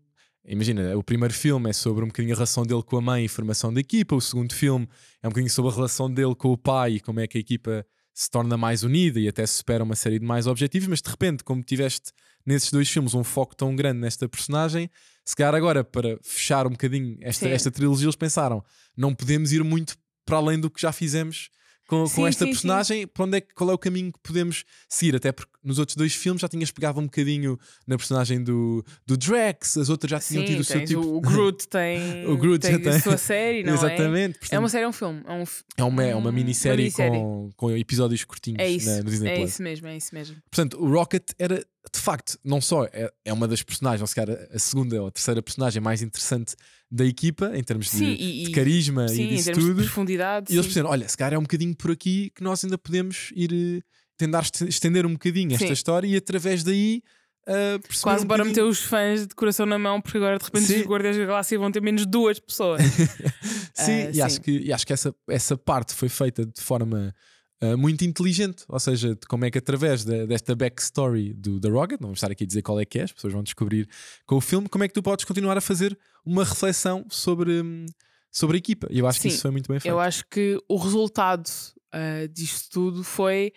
Imagina, 0.51 0.97
o 0.97 1.03
primeiro 1.03 1.35
filme 1.35 1.69
é 1.71 1.73
sobre 1.73 2.03
um 2.05 2.09
bocadinho 2.09 2.33
a 2.35 2.37
relação 2.37 2.65
dele 2.65 2.83
com 2.83 2.97
a 2.97 3.01
mãe 3.01 3.25
e 3.25 3.29
formação 3.29 3.73
da 3.73 3.81
equipa. 3.81 4.15
O 4.17 4.21
segundo 4.21 4.55
filme 4.55 4.89
é 5.23 5.27
um 5.27 5.31
bocadinho 5.31 5.51
sobre 5.51 5.71
a 5.71 5.75
relação 5.75 6.11
dele 6.11 6.35
com 6.35 6.51
o 6.53 6.57
pai 6.57 6.95
e 6.95 7.01
como 7.01 7.21
é 7.21 7.27
que 7.27 7.37
a 7.37 7.41
equipa 7.41 7.85
se 8.15 8.31
torna 8.31 8.57
mais 8.57 8.83
unida 8.83 9.21
e 9.21 9.29
até 9.29 9.47
supera 9.47 9.85
uma 9.85 9.95
série 9.95 10.19
de 10.19 10.25
mais 10.25 10.47
objetivos. 10.47 10.89
Mas 10.89 11.03
de 11.03 11.11
repente, 11.11 11.45
como 11.45 11.63
tiveste 11.63 12.13
nesses 12.47 12.71
dois 12.71 12.89
filmes 12.89 13.15
um 13.15 13.23
foco 13.23 13.55
tão 13.55 13.77
grande 13.77 14.01
nesta 14.01 14.29
personagem, 14.29 14.91
se 15.25 15.37
calhar 15.37 15.55
agora 15.55 15.85
para 15.85 16.19
fechar 16.23 16.67
um 16.67 16.71
bocadinho 16.71 17.19
esta, 17.21 17.47
Sim. 17.47 17.53
esta 17.53 17.71
trilogia, 17.71 18.07
eles 18.07 18.17
pensaram: 18.17 18.65
não 18.97 19.15
podemos 19.15 19.53
ir 19.53 19.63
muito 19.63 19.97
para 20.25 20.39
além 20.39 20.59
do 20.59 20.71
que 20.71 20.81
já 20.81 20.93
fizemos 20.93 21.51
com, 21.87 22.07
Sim, 22.07 22.15
com 22.17 22.27
esta 22.27 22.45
sim, 22.45 22.47
sim. 22.47 22.53
personagem. 22.57 23.07
Para 23.07 23.25
onde 23.25 23.37
é, 23.37 23.41
que- 23.43 23.55
qual 23.55 23.71
é 23.71 23.75
o 23.75 23.79
caminho 23.79 24.13
que 24.13 24.19
podemos 24.23 24.65
seguir? 24.89 25.15
Até 25.15 25.31
porque 25.31 25.53
nos 25.69 25.79
outros 25.79 25.95
dois 25.97 26.15
filmes 26.15 26.41
já 26.41 26.49
tinhas 26.49 26.71
pegado 26.71 26.99
um 26.99 27.05
bocadinho 27.05 27.59
na 27.87 27.97
personagem 27.97 28.43
do, 28.43 28.85
do 29.07 29.17
Drax, 29.17 29.77
as 29.77 29.89
outras 29.89 30.11
já 30.11 30.19
tinham 30.19 30.43
sim, 30.47 30.53
tido 30.53 30.61
o 30.61 30.65
seu 30.65 30.85
tipo. 30.85 31.01
o 31.01 31.21
Groot 31.23 31.69
tem, 31.69 32.27
O 32.27 32.37
Groot 32.37 32.61
tem 32.61 32.73
já 32.73 32.77
a 32.79 32.93
tem. 32.93 33.01
sua 33.01 33.17
série, 33.19 33.63
não 33.63 33.73
é? 33.73 33.77
Exatamente. 33.77 34.37
É 34.37 34.39
portanto, 34.41 34.59
uma 34.61 34.69
série, 34.69 34.85
é 34.85 34.89
um 34.89 34.93
filme. 34.93 35.23
É, 35.27 35.33
um, 35.33 35.45
é 35.77 35.85
uma, 35.85 36.05
é 36.05 36.15
uma 36.17 36.31
um- 36.31 36.33
minissérie, 36.33 36.85
minissérie. 36.85 37.19
Com, 37.19 37.51
com 37.57 37.71
episódios 37.77 38.25
curtinhos 38.25 38.59
é 38.61 38.69
isso. 38.69 38.89
na, 38.89 38.97
no 39.03 39.11
Disney 39.11 39.31
é 39.31 39.37
Plus. 39.37 39.51
isso 39.51 39.63
mesmo, 39.63 39.87
é 39.87 39.97
isso 39.97 40.15
mesmo. 40.15 40.37
Portanto, 40.51 40.83
o 40.83 40.91
Rocket 40.91 41.31
era, 41.39 41.57
de 41.59 42.01
facto, 42.01 42.39
não 42.45 42.61
só 42.61 42.85
é, 42.87 43.11
é 43.25 43.33
uma 43.33 43.47
das 43.47 43.63
personagens, 43.63 44.01
ou 44.01 44.07
se 44.07 44.15
calhar 44.15 44.37
a 44.53 44.59
segunda 44.59 45.01
ou 45.03 45.09
a 45.09 45.11
terceira 45.11 45.43
personagem 45.43 45.81
mais 45.83 46.01
interessante 46.03 46.55
da 46.91 47.05
equipa, 47.05 47.53
em 47.55 47.63
termos 47.63 47.87
de, 47.91 47.93
Sim, 47.99 48.13
e- 48.13 48.45
de 48.45 48.51
e- 48.51 48.53
carisma 48.53 49.07
Sim, 49.09 49.21
e 49.21 49.25
em 49.25 49.29
disso 49.35 49.45
termos 49.47 49.65
de 49.65 49.71
tudo. 49.73 49.83
profundidade. 49.85 50.47
E 50.51 50.57
eles 50.57 50.65
sim. 50.65 50.71
pensaram: 50.71 50.89
olha, 50.89 51.07
se 51.07 51.17
calhar 51.19 51.35
é 51.35 51.39
um 51.39 51.43
bocadinho 51.43 51.77
por 51.77 51.91
aqui 51.91 52.31
que 52.35 52.43
nós 52.43 52.65
ainda 52.65 52.79
podemos 52.79 53.31
ir 53.37 53.53
eh, 53.53 53.83
tentar 54.19 54.43
este- 54.43 54.69
estender 54.69 55.07
um 55.07 55.13
bocadinho 55.13 55.53
esta 55.55 55.67
Sim. 55.67 55.73
história 55.73 56.07
e 56.07 56.17
através 56.17 56.63
daí 56.63 57.03
uh, 57.49 58.03
Quase 58.03 58.25
um 58.25 58.29
bora 58.29 58.45
meter 58.45 58.63
os 58.63 58.81
fãs 58.83 59.27
de 59.27 59.35
coração 59.35 59.65
na 59.65 59.79
mão, 59.79 60.01
porque 60.01 60.19
agora 60.19 60.37
de 60.39 60.45
repente 60.45 60.67
Sim. 60.67 60.81
os 60.81 60.87
Guardiões 60.87 61.17
da 61.17 61.25
Galáxia 61.25 61.59
vão 61.59 61.73
ter 61.73 61.81
menos 61.81 62.05
duas 62.05 62.39
pessoas. 62.39 62.83
Sim, 63.73 64.03
Ah, 64.09 64.11
e, 64.13 64.21
Acho 64.21 64.41
que, 64.41 64.51
e 64.51 64.73
acho 64.73 64.87
que 64.87 64.93
essa, 64.93 65.15
essa 65.29 65.57
parte 65.57 65.95
foi 65.95 66.09
feita 66.09 66.45
de 66.45 66.61
forma 66.61 67.15
ah, 67.61 67.77
muito 67.77 68.05
inteligente, 68.05 68.65
ou 68.69 68.79
seja, 68.81 69.15
de 69.15 69.27
como 69.27 69.45
é 69.45 69.51
que 69.51 69.59
através 69.59 70.05
da- 70.05 70.27
desta 70.27 70.55
backstory 70.55 71.33
do 71.35 71.61
The 71.61 71.69
Rocket, 71.69 72.01
não 72.01 72.09
vamos 72.09 72.19
estar 72.19 72.31
aqui 72.31 72.45
a 72.45 72.47
dizer 72.47 72.63
qual 72.63 72.79
é 72.81 72.85
que 72.85 72.99
é, 72.99 73.03
as 73.05 73.13
pessoas 73.13 73.33
vão 73.33 73.43
descobrir 73.43 73.89
com 74.27 74.37
o 74.37 74.41
filme, 74.41 74.69
como 74.69 74.85
é 74.85 74.89
que 74.89 74.95
tu 74.95 75.03
podes 75.03 75.25
continuar 75.25 75.57
a 75.57 75.61
fazer 75.61 75.97
uma 76.25 76.45
reflexão 76.45 77.07
sobre, 77.09 77.63
hum, 77.63 77.87
sobre 78.31 78.57
a 78.57 78.59
equipa. 78.59 78.87
E 78.91 78.99
eu 78.99 79.07
acho 79.07 79.19
que 79.21 79.23
Sim, 79.29 79.35
isso 79.35 79.43
foi 79.43 79.51
muito 79.51 79.69
bem 79.69 79.81
feito. 79.81 79.91
Eu 79.93 79.99
acho 79.99 80.25
que 80.29 80.59
o 80.69 80.77
resultado 80.77 81.49
ah, 81.93 82.27
disto 82.31 82.69
tudo 82.71 83.03
foi 83.03 83.53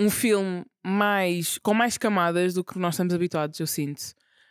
um 0.00 0.08
filme 0.08 0.64
mais 0.84 1.58
com 1.58 1.74
mais 1.74 1.98
camadas 1.98 2.54
do 2.54 2.64
que 2.64 2.78
nós 2.78 2.94
estamos 2.94 3.12
habituados, 3.12 3.60
eu 3.60 3.66
sinto. 3.66 4.00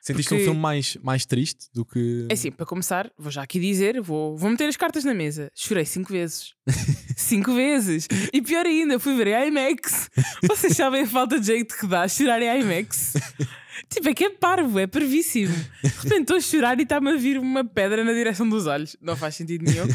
Sentiste 0.01 0.29
Porque- 0.29 0.44
um 0.44 0.46
filme 0.46 0.60
mais, 0.62 0.96
mais 1.03 1.25
triste 1.25 1.65
do 1.74 1.84
que. 1.84 2.25
É 2.29 2.34
assim, 2.34 2.51
para 2.51 2.65
começar, 2.65 3.12
vou 3.18 3.29
já 3.29 3.41
aqui 3.41 3.60
dizer, 3.60 4.00
vou, 4.00 4.38
vou 4.38 4.50
meter 4.50 4.70
as 4.70 4.77
cartas 4.77 5.03
na 5.03 5.13
mesa. 5.13 5.51
Chorei 5.53 5.84
cinco 5.84 6.13
vezes. 6.13 6.53
cinco 7.18 7.53
vezes. 7.53 8.08
E 8.32 8.41
pior 8.41 8.65
ainda, 8.65 8.98
fui 8.98 9.15
ver 9.15 9.27
em 9.27 9.48
IMAX. 9.50 10.10
Vocês 10.48 10.77
sabem 10.77 11.01
a 11.01 11.08
falta 11.08 11.38
de 11.39 11.48
jeito 11.48 11.75
que 11.77 11.86
dá 11.86 12.08
chorar 12.08 12.41
em 12.41 12.62
IMAX? 12.62 13.13
tipo, 13.89 14.08
é 14.08 14.13
que 14.13 14.24
é 14.24 14.29
parvo, 14.29 14.79
é 14.79 14.88
parvíssimo. 14.88 15.53
De 15.84 15.89
repente 15.89 16.22
estou 16.22 16.38
a 16.38 16.41
chorar 16.41 16.79
e 16.79 16.84
está-me 16.84 17.10
a 17.12 17.18
vir 17.18 17.38
uma 17.38 17.65
pedra 17.65 18.01
na 18.03 18.13
direção 18.13 18.48
dos 18.48 18.68
olhos. 18.68 18.96
Não 19.01 19.18
faz 19.18 19.36
sentido 19.36 19.65
nenhum. 19.65 19.86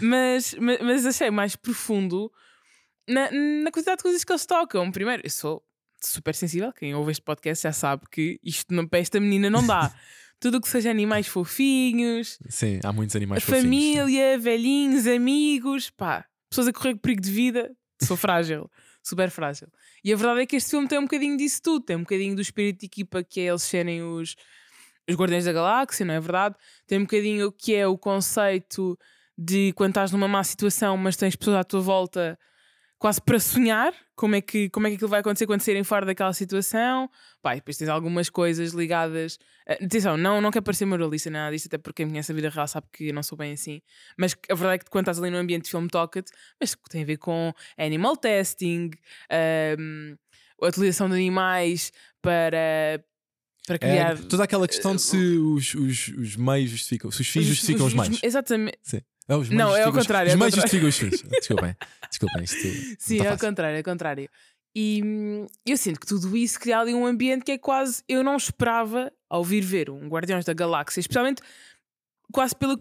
mas, 0.00 0.56
mas, 0.58 0.80
mas 0.80 1.06
achei 1.06 1.30
mais 1.30 1.54
profundo 1.54 2.28
na, 3.08 3.30
na 3.30 3.70
quantidade 3.70 3.98
de 3.98 4.02
coisas 4.02 4.24
que 4.24 4.32
eles 4.32 4.46
tocam. 4.46 4.90
Primeiro, 4.90 5.22
eu 5.24 5.30
sou 5.30 5.62
super 6.00 6.34
sensível. 6.34 6.72
Quem 6.72 6.94
ouve 6.94 7.12
este 7.12 7.22
podcast 7.22 7.62
já 7.62 7.72
sabe 7.72 8.04
que 8.10 8.38
isto 8.42 8.72
não- 8.74 8.86
para 8.86 8.98
esta 8.98 9.18
menina 9.20 9.48
não 9.50 9.66
dá. 9.66 9.92
Tudo 10.40 10.58
o 10.58 10.60
que 10.60 10.68
seja 10.68 10.90
animais 10.90 11.26
fofinhos, 11.26 12.38
Sim, 12.48 12.80
há 12.84 12.92
muitos 12.92 13.16
animais 13.16 13.42
fofinhos, 13.42 13.62
sim. 13.62 13.96
família, 13.96 14.38
velhinhos, 14.38 15.06
amigos, 15.06 15.88
pá, 15.90 16.26
pessoas 16.50 16.66
a 16.68 16.72
correr 16.72 16.96
perigo 16.96 17.22
de 17.22 17.30
vida, 17.30 17.74
sou 18.02 18.16
frágil, 18.16 18.70
super 19.02 19.30
frágil. 19.30 19.68
E 20.04 20.12
a 20.12 20.16
verdade 20.16 20.40
é 20.42 20.46
que 20.46 20.56
este 20.56 20.70
filme 20.70 20.86
tem 20.86 20.98
um 20.98 21.02
bocadinho 21.04 21.36
disso 21.38 21.62
tudo, 21.62 21.84
tem 21.86 21.96
um 21.96 22.00
bocadinho 22.00 22.34
do 22.34 22.42
espírito 22.42 22.80
de 22.80 22.86
equipa 22.86 23.22
que 23.24 23.40
é 23.40 23.44
eles 23.44 23.62
serem 23.62 24.02
os, 24.02 24.34
os 25.08 25.14
Guardiões 25.16 25.46
da 25.46 25.52
Galáxia, 25.52 26.04
não 26.04 26.12
é 26.14 26.20
verdade? 26.20 26.56
Tem 26.86 26.98
um 26.98 27.02
bocadinho 27.02 27.46
o 27.46 27.52
que 27.52 27.74
é 27.74 27.86
o 27.86 27.96
conceito 27.96 28.98
de 29.38 29.72
quando 29.74 29.90
estás 29.92 30.12
numa 30.12 30.28
má 30.28 30.44
situação, 30.44 30.96
mas 30.98 31.16
tens 31.16 31.36
pessoas 31.36 31.56
à 31.58 31.64
tua 31.64 31.80
volta 31.80 32.38
quase 33.04 33.20
para 33.20 33.38
sonhar 33.38 33.92
como 34.16 34.34
é 34.34 34.40
que, 34.40 34.70
como 34.70 34.86
é 34.86 34.90
que 34.90 34.96
aquilo 34.96 35.10
vai 35.10 35.20
acontecer 35.20 35.46
quando 35.46 35.60
saírem 35.60 35.84
fora 35.84 36.06
daquela 36.06 36.32
situação. 36.32 37.10
E 37.44 37.54
depois 37.56 37.76
tens 37.76 37.90
algumas 37.90 38.30
coisas 38.30 38.72
ligadas. 38.72 39.38
eh, 39.66 39.84
Atenção, 39.84 40.16
não, 40.16 40.40
não 40.40 40.50
quero 40.50 40.62
parecer 40.64 40.86
moralista 40.86 41.28
nem 41.28 41.38
nada 41.38 41.52
disto, 41.52 41.66
até 41.66 41.76
porque 41.76 42.02
quem 42.02 42.08
conhece 42.10 42.32
a 42.32 42.34
vida 42.34 42.48
real 42.48 42.66
sabe 42.66 42.86
que 42.90 43.08
eu 43.08 43.12
não 43.12 43.22
sou 43.22 43.36
bem 43.36 43.52
assim. 43.52 43.82
Mas 44.16 44.34
a 44.50 44.54
verdade 44.54 44.76
é 44.76 44.78
que 44.78 44.90
quando 44.90 45.02
estás 45.04 45.18
ali 45.18 45.28
no 45.30 45.36
ambiente 45.36 45.64
de 45.64 45.70
filme 45.70 45.86
toca-te, 45.86 46.32
mas 46.58 46.74
tem 46.88 47.02
a 47.02 47.04
ver 47.04 47.18
com 47.18 47.52
animal 47.76 48.16
testing, 48.16 48.88
ahm, 49.30 50.14
a 50.62 50.66
utilização 50.68 51.06
de 51.06 51.14
animais 51.16 51.92
para, 52.22 53.04
para 53.66 53.76
É, 53.76 53.78
criar. 53.80 54.18
toda 54.30 54.44
aquela 54.44 54.66
questão 54.66 54.96
de 54.96 55.02
se 55.02 55.16
os, 55.36 55.74
os, 55.74 56.08
os 56.08 56.36
meios 56.36 56.70
justificam, 56.70 57.10
se 57.10 57.20
os 57.20 57.28
fins 57.28 57.42
os- 57.42 57.48
justificam 57.48 57.84
os, 57.86 57.92
meios. 57.92 58.22
Exatamente. 58.22 58.78
É, 59.28 59.36
os 59.36 59.48
Não, 59.50 59.74
é 59.74 59.82
ao 59.84 59.92
contrário, 59.92 60.28
Os 60.28 60.34
é 60.34 60.36
meios 60.36 60.54
justificam 60.54 60.88
os 60.88 60.96
fins. 60.98 61.22
Desculpem, 61.22 61.76
desculpem. 62.10 62.44
Isto 62.44 62.56
Sim, 62.98 63.20
é 63.20 63.28
ao 63.28 63.38
contrário, 63.38 63.74
é 63.76 63.78
ao 63.78 63.84
contrário. 63.84 64.28
E 64.76 65.00
hum, 65.04 65.46
eu 65.64 65.76
sinto 65.76 66.00
que 66.00 66.06
tudo 66.06 66.36
isso 66.36 66.58
cria 66.58 66.78
ali 66.80 66.92
um 66.94 67.06
ambiente 67.06 67.44
que 67.44 67.52
é 67.52 67.58
quase. 67.58 68.02
Eu 68.08 68.22
não 68.24 68.36
esperava 68.36 69.10
ao 69.30 69.42
vir 69.44 69.62
ver 69.62 69.88
um 69.88 70.08
Guardiões 70.08 70.44
da 70.44 70.52
Galáxia, 70.52 71.00
especialmente 71.00 71.40
quase 72.32 72.56
pelo, 72.56 72.78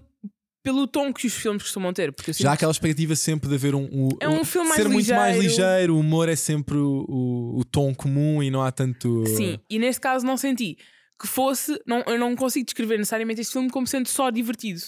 pelo 0.64 0.88
tom 0.88 1.14
que 1.14 1.28
os 1.28 1.34
filmes 1.34 1.62
costumam 1.62 1.94
ter. 1.94 2.12
Porque 2.12 2.34
Já 2.34 2.50
há 2.50 2.54
aquela 2.54 2.72
expectativa 2.72 3.16
sempre 3.16 3.48
de 3.48 3.56
haver 3.56 3.76
um, 3.76 3.88
um- 3.92 4.10
É 4.20 4.28
um 4.28 4.44
filme 4.44 4.70
mais 4.70 4.82
ser 4.82 4.90
muito 4.90 5.14
mais 5.14 5.38
ligeiro. 5.38 5.64
ligeiro, 5.64 5.96
o 5.96 6.00
humor 6.00 6.28
é 6.28 6.36
sempre 6.36 6.76
o, 6.78 7.06
o, 7.08 7.60
o 7.60 7.64
tom 7.64 7.94
comum 7.94 8.42
e 8.42 8.50
não 8.50 8.64
há 8.64 8.72
tanto. 8.72 9.24
Sim, 9.28 9.60
e 9.70 9.78
neste 9.78 10.02
caso 10.02 10.26
não 10.26 10.36
senti 10.36 10.78
que 11.22 11.28
fosse. 11.28 11.80
Não, 11.86 12.02
eu 12.08 12.18
não 12.18 12.36
consigo 12.36 12.66
descrever 12.66 12.98
necessariamente 12.98 13.40
este 13.40 13.54
filme 13.54 13.70
como 13.70 13.86
sendo 13.86 14.10
só 14.10 14.30
divertido. 14.32 14.82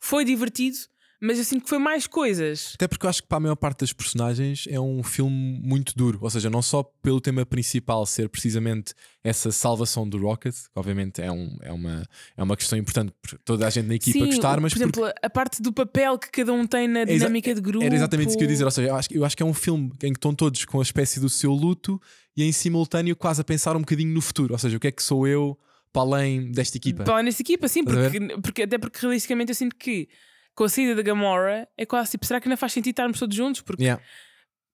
Foi 0.00 0.24
divertido, 0.24 0.76
mas 1.20 1.36
eu 1.38 1.44
sinto 1.44 1.64
que 1.64 1.68
foi 1.68 1.78
mais 1.78 2.06
coisas. 2.06 2.72
Até 2.74 2.86
porque 2.86 3.04
eu 3.04 3.10
acho 3.10 3.22
que 3.22 3.28
para 3.28 3.38
a 3.38 3.40
maior 3.40 3.56
parte 3.56 3.80
das 3.80 3.92
personagens 3.92 4.66
é 4.68 4.78
um 4.78 5.02
filme 5.02 5.60
muito 5.60 5.92
duro. 5.96 6.18
Ou 6.22 6.30
seja, 6.30 6.48
não 6.48 6.62
só 6.62 6.84
pelo 7.02 7.20
tema 7.20 7.44
principal 7.44 8.06
ser 8.06 8.28
precisamente 8.28 8.94
essa 9.24 9.50
salvação 9.50 10.08
do 10.08 10.16
Rocket, 10.18 10.54
que 10.54 10.70
obviamente 10.76 11.20
é, 11.20 11.30
um, 11.30 11.56
é, 11.60 11.72
uma, 11.72 12.08
é 12.36 12.42
uma 12.42 12.56
questão 12.56 12.78
importante 12.78 13.12
por 13.20 13.36
toda 13.44 13.66
a 13.66 13.70
gente 13.70 13.86
na 13.86 13.96
equipa 13.96 14.18
Sim, 14.20 14.26
gostar, 14.26 14.60
mas 14.60 14.72
por 14.72 14.80
porque 14.80 15.00
exemplo, 15.00 15.20
a 15.20 15.30
parte 15.30 15.60
do 15.60 15.72
papel 15.72 16.18
que 16.18 16.30
cada 16.30 16.52
um 16.52 16.64
tem 16.64 16.86
na 16.86 17.04
dinâmica 17.04 17.52
de 17.52 17.60
grupo. 17.60 17.84
Era 17.84 17.96
exatamente 17.96 18.28
isso 18.28 18.38
que 18.38 18.44
eu 18.44 18.48
ia 18.48 18.52
dizer. 18.52 18.64
Ou 18.64 18.70
seja, 18.70 18.88
eu 18.88 18.94
acho, 18.94 19.08
eu 19.12 19.24
acho 19.24 19.36
que 19.36 19.42
é 19.42 19.46
um 19.46 19.54
filme 19.54 19.90
em 20.02 20.12
que 20.12 20.18
estão 20.18 20.32
todos 20.32 20.64
com 20.64 20.78
a 20.78 20.82
espécie 20.82 21.18
do 21.18 21.28
seu 21.28 21.52
luto 21.52 22.00
e 22.36 22.44
em 22.44 22.52
simultâneo 22.52 23.16
quase 23.16 23.40
a 23.40 23.44
pensar 23.44 23.74
um 23.74 23.80
bocadinho 23.80 24.14
no 24.14 24.20
futuro. 24.20 24.54
Ou 24.54 24.58
seja, 24.58 24.76
o 24.76 24.80
que 24.80 24.86
é 24.86 24.92
que 24.92 25.02
sou 25.02 25.26
eu 25.26 25.58
para 25.98 26.16
além 26.16 26.52
desta 26.52 26.76
equipa? 26.76 27.04
Para 27.04 27.22
nesta 27.22 27.42
equipa, 27.42 27.66
sim, 27.68 27.82
porque, 27.82 28.36
porque, 28.42 28.62
até 28.62 28.78
porque 28.78 28.98
realisticamente 29.00 29.50
eu 29.50 29.54
sinto 29.54 29.74
que 29.76 30.08
com 30.54 30.64
a 30.64 30.68
saída 30.68 30.94
da 30.94 31.02
Gamora 31.02 31.68
é 31.76 31.84
quase 31.84 32.12
tipo, 32.12 32.26
será 32.26 32.40
que 32.40 32.48
ainda 32.48 32.56
faz 32.56 32.72
sentido 32.72 32.92
estarmos 32.92 33.18
todos 33.18 33.36
juntos? 33.36 33.60
Porque 33.60 33.82
Yeah, 33.82 34.02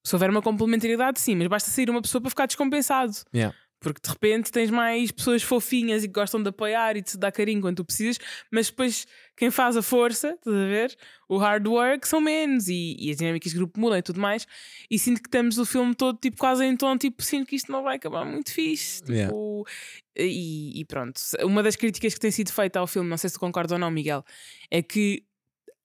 se 0.05 0.15
houver 0.15 0.29
uma 0.31 0.43
complementaridade, 0.43 1.19
sim, 1.21 1.35
mas 1.35 1.47
basta 1.47 1.71
sair 1.71 1.89
uma 1.89 2.03
pessoa 2.03 2.21
para 2.21 2.31
ficar 2.31 2.47
descompensado. 2.47 3.13
yeah. 3.35 3.57
Porque 3.85 4.01
de 4.03 4.09
repente 4.09 4.51
tens 4.51 4.71
mais 4.71 5.11
pessoas 5.11 5.43
fofinhas 5.43 6.03
e 6.03 6.09
que 6.09 6.15
gostam 6.15 6.43
de 6.43 6.49
apoiar 6.49 6.97
e 6.97 7.03
de 7.03 7.11
te 7.11 7.19
dar 7.19 7.31
carinho 7.31 7.61
quando 7.61 7.77
tu 7.77 7.85
precisas, 7.85 8.19
mas 8.51 8.71
depois 8.71 9.07
quem 9.37 9.51
faz 9.51 9.77
a 9.77 9.83
força, 9.83 10.31
estás 10.31 10.57
a 10.57 10.67
ver? 10.67 10.97
O 11.29 11.37
hard 11.37 11.67
work 11.67 12.09
são 12.09 12.19
menos 12.19 12.69
e, 12.69 12.97
e 12.99 13.11
as 13.11 13.19
dinâmicas 13.19 13.53
de 13.53 13.59
grupo 13.59 13.79
mudam 13.79 13.99
e 13.99 14.03
tudo 14.03 14.19
mais. 14.19 14.47
E 14.91 14.99
sinto 14.99 15.21
que 15.21 15.29
estamos 15.29 15.59
o 15.59 15.67
filme 15.67 15.95
todo 15.95 16.19
tipo, 16.19 16.39
quase 16.39 16.65
em 16.65 16.75
tom, 16.75 16.97
tipo, 16.97 17.23
sinto 17.23 17.47
que 17.47 17.57
isto 17.57 17.71
não 17.71 17.83
vai 17.83 17.97
acabar 17.97 18.25
muito 18.25 18.51
fixe. 18.51 19.03
Tipo, 19.03 19.13
Yeah. 19.13 19.33
e, 20.17 20.81
e 20.81 20.85
pronto. 20.87 21.21
Uma 21.43 21.63
das 21.63 21.77
críticas 21.77 22.15
que 22.15 22.21
tem 22.21 22.31
sido 22.31 22.51
feita 22.53 22.79
ao 22.79 22.87
filme, 22.87 23.11
não 23.11 23.19
sei 23.19 23.29
se 23.29 23.35
tu 23.35 23.41
concordas 23.41 23.73
ou 23.73 23.79
não, 23.79 23.91
Miguel, 23.91 24.25
é 24.71 24.81
que 24.83 25.25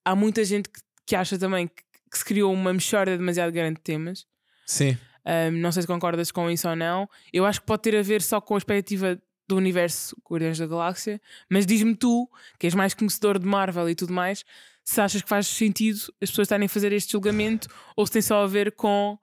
há 0.06 0.16
muita 0.16 0.44
gente 0.46 0.70
que, 0.70 0.80
que 1.06 1.16
acha 1.18 1.38
também 1.38 1.68
que, 1.68 1.84
que 2.10 2.18
se 2.18 2.24
criou 2.24 2.54
uma 2.54 2.74
mexórdia 2.74 3.18
demasiado 3.18 3.52
grande 3.52 3.76
de 3.76 3.82
temas. 3.82 4.26
Sim. 4.66 4.98
Um, 5.30 5.52
não 5.60 5.72
sei 5.72 5.84
se 5.84 5.88
concordas 5.88 6.32
com 6.32 6.50
isso 6.50 6.68
ou 6.68 6.76
não. 6.76 7.08
Eu 7.32 7.46
acho 7.46 7.62
que 7.62 7.68
pode 7.68 7.84
ter 7.84 7.96
a 7.96 8.02
ver 8.02 8.22
só 8.22 8.42
com 8.42 8.56
a 8.56 8.58
perspectiva 8.58 9.22
do 9.48 9.56
universo 9.56 10.16
Guardiões 10.28 10.58
da 10.58 10.66
Galáxia, 10.66 11.22
mas 11.50 11.66
diz-me 11.66 11.96
tu, 11.96 12.28
que 12.60 12.66
és 12.66 12.74
mais 12.74 12.94
conhecedor 12.94 13.38
de 13.38 13.46
Marvel 13.46 13.90
e 13.90 13.96
tudo 13.96 14.14
mais, 14.14 14.44
se 14.84 15.00
achas 15.02 15.22
que 15.22 15.30
faz 15.30 15.46
sentido 15.48 16.00
as 16.22 16.30
pessoas 16.30 16.46
estarem 16.46 16.66
a 16.66 16.70
fazer 16.70 16.92
este 16.92 17.12
julgamento 17.12 17.68
ou 17.96 18.06
se 18.06 18.14
tem 18.14 18.22
só 18.22 18.44
a 18.44 18.48
ver 18.48 18.72
com. 18.72 19.18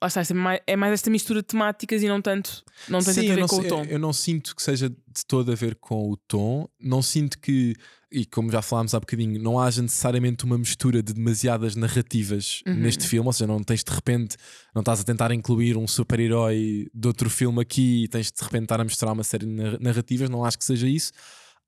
Lá 0.00 0.06
está, 0.06 0.22
é 0.22 0.32
mais, 0.34 0.60
é 0.66 0.76
mais 0.76 0.92
esta 0.92 1.10
mistura 1.10 1.40
de 1.40 1.46
temáticas 1.48 2.02
e 2.02 2.06
não 2.08 2.22
tanto, 2.22 2.62
não 2.88 3.00
tem 3.02 3.14
Sim, 3.14 3.20
tanto 3.22 3.30
a 3.30 3.32
eu 3.32 3.34
ver 3.34 3.40
não, 3.40 3.48
com 3.48 3.56
o 3.56 3.64
tom. 3.68 3.84
eu 3.90 3.98
não 3.98 4.12
sinto 4.12 4.54
que 4.54 4.62
seja 4.62 4.88
de 4.88 5.26
todo 5.26 5.50
a 5.50 5.54
ver 5.56 5.74
com 5.74 6.10
o 6.12 6.16
tom. 6.16 6.68
Não 6.80 7.02
sinto 7.02 7.36
que, 7.40 7.74
e 8.12 8.24
como 8.24 8.48
já 8.52 8.62
falámos 8.62 8.94
há 8.94 9.00
bocadinho, 9.00 9.42
não 9.42 9.58
haja 9.58 9.82
necessariamente 9.82 10.44
uma 10.44 10.56
mistura 10.56 11.02
de 11.02 11.12
demasiadas 11.12 11.74
narrativas 11.74 12.62
Uhum. 12.64 12.74
neste 12.76 13.08
filme. 13.08 13.26
Ou 13.26 13.32
seja, 13.32 13.48
não 13.48 13.60
tens 13.64 13.82
de 13.82 13.92
repente, 13.92 14.36
não 14.72 14.80
estás 14.82 15.00
a 15.00 15.04
tentar 15.04 15.32
incluir 15.32 15.76
um 15.76 15.88
super-herói 15.88 16.88
de 16.94 17.08
outro 17.08 17.28
filme 17.28 17.60
aqui 17.60 18.04
e 18.04 18.08
tens 18.08 18.30
de 18.30 18.40
repente 18.44 18.62
estar 18.64 18.80
a 18.80 18.84
mostrar 18.84 19.10
uma 19.12 19.24
série 19.24 19.46
de 19.46 19.52
nar- 19.52 19.80
narrativas. 19.80 20.30
Não 20.30 20.44
acho 20.44 20.58
que 20.58 20.64
seja 20.64 20.86
isso. 20.86 21.10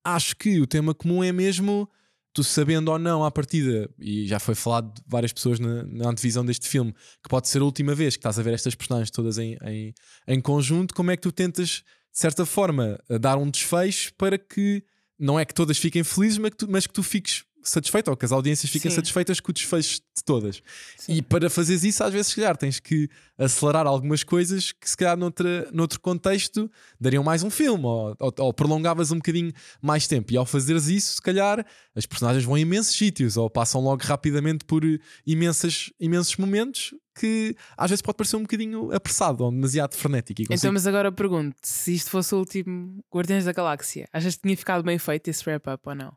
Acho 0.05 0.37
que 0.37 0.61
o 0.61 0.67
tema 0.69 0.95
comum 0.95 1.25
é 1.25 1.33
mesmo. 1.33 1.89
Tu 2.33 2.45
sabendo 2.45 2.91
ou 2.91 2.99
não 2.99 3.25
à 3.25 3.31
partida, 3.31 3.91
e 3.99 4.27
já 4.27 4.39
foi 4.39 4.55
falado 4.55 4.95
de 4.95 5.03
várias 5.07 5.33
pessoas 5.33 5.59
na, 5.59 5.83
na 5.83 6.11
antevisão 6.11 6.45
deste 6.45 6.69
filme, 6.69 6.93
que 7.23 7.29
pode 7.29 7.49
ser 7.49 7.61
a 7.61 7.65
última 7.65 7.95
vez 7.95 8.15
que 8.15 8.21
estás 8.21 8.39
a 8.39 8.43
ver 8.43 8.55
estas 8.55 8.75
personagens 8.75 9.11
todas 9.11 9.37
em, 9.37 9.59
em, 9.65 9.93
em 10.29 10.41
conjunto, 10.41 10.95
como 10.95 11.11
é 11.11 11.17
que 11.17 11.23
tu 11.23 11.33
tentas, 11.33 11.83
de 12.13 12.19
certa 12.19 12.47
forma, 12.47 12.99
dar 13.21 13.37
um 13.37 13.51
desfecho 13.51 14.13
para 14.15 14.39
que 14.39 14.85
não 15.19 15.39
é 15.39 15.45
que 15.45 15.53
todas 15.53 15.77
fiquem 15.77 16.03
felizes, 16.03 16.39
mas 16.39 16.51
que 16.51 16.57
tu, 16.57 16.71
mas 16.71 16.87
que 16.87 16.93
tu 16.93 17.03
fiques 17.03 17.45
satisfeito 17.63 18.09
ou 18.09 18.17
que 18.17 18.25
as 18.25 18.33
audiências 18.33 18.71
fiquem 18.71 18.91
Sim. 18.91 18.97
satisfeitas 18.97 19.41
com 19.41 19.51
o 19.51 19.53
desfecho 19.53 19.97
de 20.17 20.25
todas. 20.25 20.63
Sim. 20.97 21.15
E 21.15 21.23
para 21.23 21.49
fazeres 21.51 21.85
isso, 21.85 22.03
às 22.05 22.13
vezes, 22.13 22.29
se 22.29 22.37
calhar, 22.37 22.57
tens 22.57 22.79
que 22.81 23.09
acelerar 23.39 23.87
algumas 23.87 24.23
coisas 24.23 24.73
que, 24.73 24.89
se 24.89 24.97
calhar, 24.97 25.17
noutra, 25.17 25.69
noutro 25.73 25.99
contexto, 26.01 26.71
dariam 27.01 27.23
mais 27.25 27.43
um 27.43 27.51
filme 27.51 27.85
ou, 27.85 28.17
ou, 28.19 28.35
ou 28.39 28.53
prolongavas 28.55 29.11
um 29.11 29.17
bocadinho 29.17 29.53
mais 29.81 30.07
tempo. 30.07 30.33
E 30.33 30.37
ao 30.37 30.45
fazeres 30.47 30.89
isso, 30.89 31.15
se 31.15 31.23
calhar, 31.23 31.65
as 31.95 32.07
personagens 32.07 32.45
vão 32.45 32.55
a 32.55 32.61
imensos 32.61 32.95
sítios 32.97 33.37
ou 33.37 33.49
passam 33.49 33.81
logo 33.81 34.03
rapidamente 34.05 34.65
por 34.65 34.83
imensas, 35.27 35.91
imensos 35.99 36.37
momentos 36.37 36.95
que 37.19 37.55
às 37.77 37.91
vezes 37.91 38.01
pode 38.01 38.17
parecer 38.17 38.37
um 38.37 38.43
bocadinho 38.43 38.93
apressado 38.95 39.45
ou 39.45 39.51
demasiado 39.51 39.95
frenético. 39.95 40.41
Então, 40.43 40.55
consigo- 40.55 40.73
mas 40.73 40.87
agora 40.87 41.13
pergunto: 41.13 41.55
se 41.63 41.95
isto 41.95 42.09
fosse 42.11 42.35
o 42.35 42.39
último 42.39 43.05
Guardiões 43.15 43.45
da 43.45 43.53
Galáxia, 43.53 44.09
achas 44.13 44.37
que 44.37 44.43
tinha 44.43 44.57
ficado 44.57 44.83
bem 44.83 44.99
feito 44.99 45.29
esse 45.29 45.43
wrap-up 45.47 45.83
ou 45.87 45.95
não? 45.95 46.13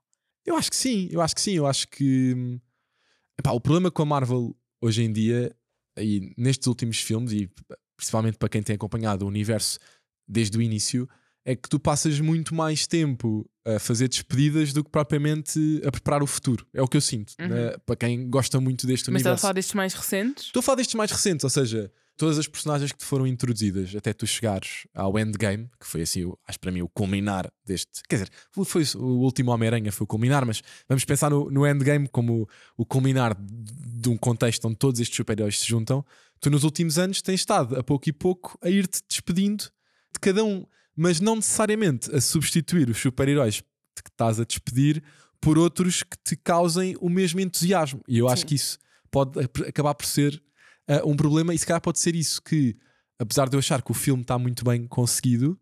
Eu 0.46 0.56
acho 0.56 0.70
que 0.70 0.76
sim, 0.76 1.08
eu 1.12 1.22
acho 1.22 1.36
que 1.36 1.42
sim, 1.42 1.54
eu 1.54 1.66
acho 1.66 1.88
que 1.88 2.60
epá, 3.40 3.52
o 3.52 3.62
problema 3.62 3.90
com 3.90 4.02
a 4.02 4.06
Marvel 4.06 4.56
hoje 4.82 5.02
em 5.04 5.12
dia, 5.12 5.56
e 5.98 6.34
nestes 6.38 6.68
últimos 6.68 6.98
filmes, 7.00 7.32
e 7.32 7.50
principalmente 7.96 8.38
para 8.38 8.50
quem 8.50 8.62
tem 8.62 8.76
acompanhado 8.76 9.24
o 9.26 9.28
universo 9.28 9.80
desde 10.28 10.58
o 10.58 10.62
início, 10.62 11.08
é 11.46 11.56
que 11.56 11.70
tu 11.70 11.80
passas 11.80 12.20
muito 12.20 12.54
mais 12.56 12.88
tempo 12.88 13.50
a 13.66 13.80
fazer 13.80 14.08
despedidas 14.08 14.74
do 14.74 14.84
que 14.84 14.90
propriamente 14.90 15.82
a 15.86 15.92
preparar 15.92 16.24
o 16.24 16.28
futuro. 16.28 16.66
É 16.74 16.82
o 16.82 16.88
que 16.88 16.98
eu 16.98 17.02
sinto, 17.02 17.34
Uhum. 17.40 17.48
né? 17.48 17.78
para 17.86 17.96
quem 17.96 18.30
gosta 18.30 18.60
muito 18.60 18.86
deste 18.88 19.10
Mas 19.12 19.22
estás 19.22 19.26
a 19.26 19.30
universo. 19.30 19.42
falar 19.42 19.54
destes 19.54 19.74
mais 19.76 19.94
recentes? 19.94 20.46
Estou 20.46 20.60
a 20.60 20.64
falar 20.64 20.76
destes 20.78 20.96
mais 20.96 21.12
recentes, 21.12 21.44
ou 21.44 21.50
seja, 21.50 21.92
todas 22.16 22.38
as 22.38 22.48
personagens 22.48 22.92
que 22.92 22.98
te 23.00 23.06
foram 23.06 23.26
introduzidas 23.26 23.96
até 23.96 24.14
tu 24.14 24.26
chegares 24.28 24.86
ao 24.94 25.18
Endgame, 25.18 25.70
que 25.80 25.86
foi 25.88 26.02
assim, 26.04 26.32
acho 26.48 26.60
para 26.60 26.72
mim, 26.72 26.82
o 26.82 26.90
culminar 26.90 27.52
deste. 27.66 28.02
Quer 28.08 28.16
dizer, 28.18 28.30
foi- 28.66 28.84
o 28.96 29.20
último 29.22 29.52
Homem-Aranha, 29.52 29.92
foi 29.92 30.06
o 30.06 30.08
culminar, 30.08 30.46
mas 30.46 30.62
vamos 30.88 31.04
pensar 31.06 31.30
no, 31.30 31.50
no 31.50 31.66
Endgame 31.68 32.08
como 32.08 32.44
o, 32.44 32.48
o 32.78 32.86
culminar 32.86 33.36
de 33.40 34.10
um 34.10 34.18
contexto 34.18 34.66
onde 34.68 34.76
todos 34.78 35.00
estes 35.00 35.16
super-heróis 35.16 35.60
se 35.60 35.66
juntam. 35.68 36.06
Tu 36.40 36.50
nos 36.50 36.64
últimos 36.64 36.98
anos 37.00 37.22
tens 37.22 37.40
estado, 37.42 37.78
a 37.78 37.84
pouco 37.84 38.08
e 38.10 38.14
pouco, 38.14 38.58
a 38.62 38.70
ir-te 38.70 39.02
despedindo 39.10 39.64
de 40.14 40.20
cada 40.20 40.44
um. 40.44 40.66
mas 40.96 41.20
não 41.20 41.38
necessariamente 41.38 42.14
a 42.16 42.22
substituir 42.22 42.90
os 42.90 42.98
super-heróis 43.00 43.56
de 43.56 44.04
que 44.04 44.10
estás 44.10 44.40
a 44.40 44.44
despedir 44.44 45.02
por 45.42 45.58
outros 45.58 46.04
que 46.04 46.18
te 46.24 46.36
causem 46.36 46.96
o 47.02 47.10
mesmo 47.10 47.40
entusiasmo. 47.40 48.02
E 48.08 48.18
eu 48.20 48.28
acho 48.30 48.42
Sim. 48.42 48.48
que 48.48 48.56
isso 48.56 48.78
pode 49.10 49.40
acabar 49.68 49.94
por 49.96 50.06
ser 50.06 50.42
ah, 50.88 51.02
um 51.06 51.16
problema, 51.16 51.54
e 51.54 51.58
se 51.58 51.66
calhar 51.66 51.82
pode 51.82 52.00
ser 52.00 52.16
isso 52.16 52.42
que, 52.42 52.76
apesar 53.20 53.50
de 53.50 53.56
eu 53.56 53.60
achar 53.60 53.82
que 53.82 53.92
o 53.92 53.94
filme 53.94 54.22
está 54.22 54.38
muito 54.38 54.64
bem 54.64 54.86
conseguido, 54.88 55.60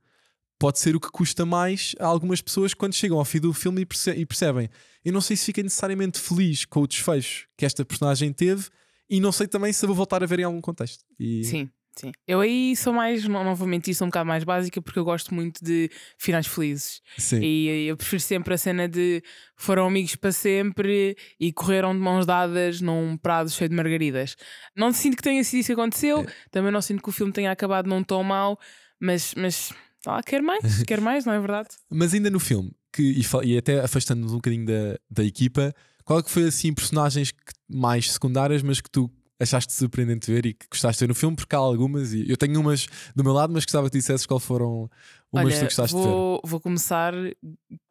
pode 0.59 0.79
ser 0.79 0.95
o 0.95 0.99
que 0.99 1.09
custa 1.09 1.45
mais 1.45 1.95
a 1.99 2.05
algumas 2.05 2.41
pessoas 2.41 2.73
quando 2.73 2.93
chegam 2.93 3.17
ao 3.17 3.25
fim 3.25 3.39
do 3.39 3.51
filme 3.53 3.81
e, 3.81 3.85
perce- 3.85 4.25
percebem. 4.25 4.69
Eu 5.03 5.11
não 5.11 5.21
sei 5.21 5.35
se 5.35 5.45
fiquei 5.45 5.63
necessariamente 5.63 6.19
feliz 6.19 6.65
com 6.65 6.81
o 6.81 6.87
desfecho 6.87 7.47
que 7.57 7.65
esta 7.65 7.83
personagem 7.83 8.31
teve, 8.31 8.69
e 9.09 9.19
não 9.19 9.31
sei 9.31 9.47
também 9.47 9.73
se 9.73 9.85
vou 9.85 9.95
voltar 9.95 10.23
a 10.23 10.25
ver 10.25 10.39
em 10.39 10.43
algum 10.43 10.61
contexto. 10.61 11.03
E... 11.19 11.43
Sim, 11.43 11.69
sim. 11.95 12.11
Eu 12.27 12.39
aí 12.39 12.75
sou 12.75 12.93
mais, 12.93 13.25
mentir, 13.67 13.95
sou 13.95 14.05
um 14.05 14.09
bocado 14.09 14.27
mais 14.27 14.43
básica 14.43 14.81
porque 14.81 14.97
eu 14.99 15.03
gosto 15.03 15.33
muito 15.33 15.63
de 15.63 15.89
finais 16.17 16.47
felizes. 16.47 17.01
Sim. 17.17 17.39
E 17.41 17.87
eu 17.87 17.97
prefiro 17.97 18.19
sempre 18.21 18.53
a 18.53 18.57
cena 18.57 18.87
de 18.87 19.21
foram 19.55 19.85
amigos 19.87 20.15
para 20.15 20.31
sempre 20.31 21.15
e 21.39 21.51
correram 21.53 21.93
de 21.93 21.99
mãos 21.99 22.25
dadas 22.25 22.81
num 22.81 23.15
prado 23.17 23.49
cheio 23.49 23.69
de 23.69 23.75
margaridas. 23.75 24.35
Não 24.75 24.91
sinto 24.91 25.17
que 25.17 25.23
tenha 25.23 25.43
sido 25.43 25.59
isso 25.59 25.67
que 25.67 25.73
aconteceu, 25.73 26.21
É. 26.21 26.25
também 26.49 26.71
não 26.71 26.81
sinto 26.81 27.01
que 27.03 27.09
o 27.09 27.11
filme 27.11 27.31
tenha 27.31 27.51
acabado 27.51 27.87
num 27.87 28.03
tom 28.03 28.23
mau, 28.23 28.57
mas, 28.99 29.33
mas 29.35 29.71
ah, 30.07 30.21
quer 30.23 30.41
mais, 30.41 30.61
quer 30.83 30.99
mais, 31.01 31.25
não 31.25 31.33
é 31.33 31.39
verdade? 31.39 31.69
Mas 31.89 32.13
ainda 32.13 32.29
no 32.29 32.39
filme, 32.39 32.71
que, 32.93 33.01
e, 33.03 33.23
e 33.47 33.57
até 33.57 33.79
afastando-nos 33.81 34.31
um 34.31 34.35
bocadinho 34.37 34.65
da, 34.65 34.97
da 35.09 35.23
equipa, 35.23 35.73
qual 36.03 36.19
é 36.19 36.23
que 36.23 36.31
foi 36.31 36.45
assim 36.45 36.73
personagens 36.73 37.31
que- 37.31 37.37
mais 37.69 38.11
secundárias, 38.11 38.61
mas 38.63 38.81
que 38.81 38.89
tu 38.89 39.09
achaste 39.41 39.73
surpreendente 39.73 40.31
ver 40.31 40.45
e 40.45 40.53
que 40.53 40.67
gostaste 40.69 40.99
de 40.99 41.05
ver 41.05 41.09
no 41.09 41.15
filme? 41.15 41.35
Porque 41.35 41.55
há 41.55 41.59
algumas, 41.59 42.13
e 42.13 42.29
eu 42.29 42.37
tenho 42.37 42.59
umas 42.59 42.87
do 43.15 43.23
meu 43.23 43.33
lado, 43.33 43.53
mas 43.53 43.65
gostava 43.65 43.89
que 43.89 43.97
dissesses 43.97 44.25
qual 44.25 44.39
foram 44.39 44.89
umas 45.31 45.53
que 45.53 45.59
tu 45.59 45.63
Olha, 45.63 45.65
gostaste 45.65 45.99
de 45.99 46.07
ver. 46.07 46.07
vou, 46.07 46.41
vou 46.43 46.59
começar 46.59 47.13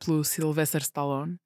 pelo 0.04 0.24
Sylvester 0.24 0.82
Stallone. 0.82 1.38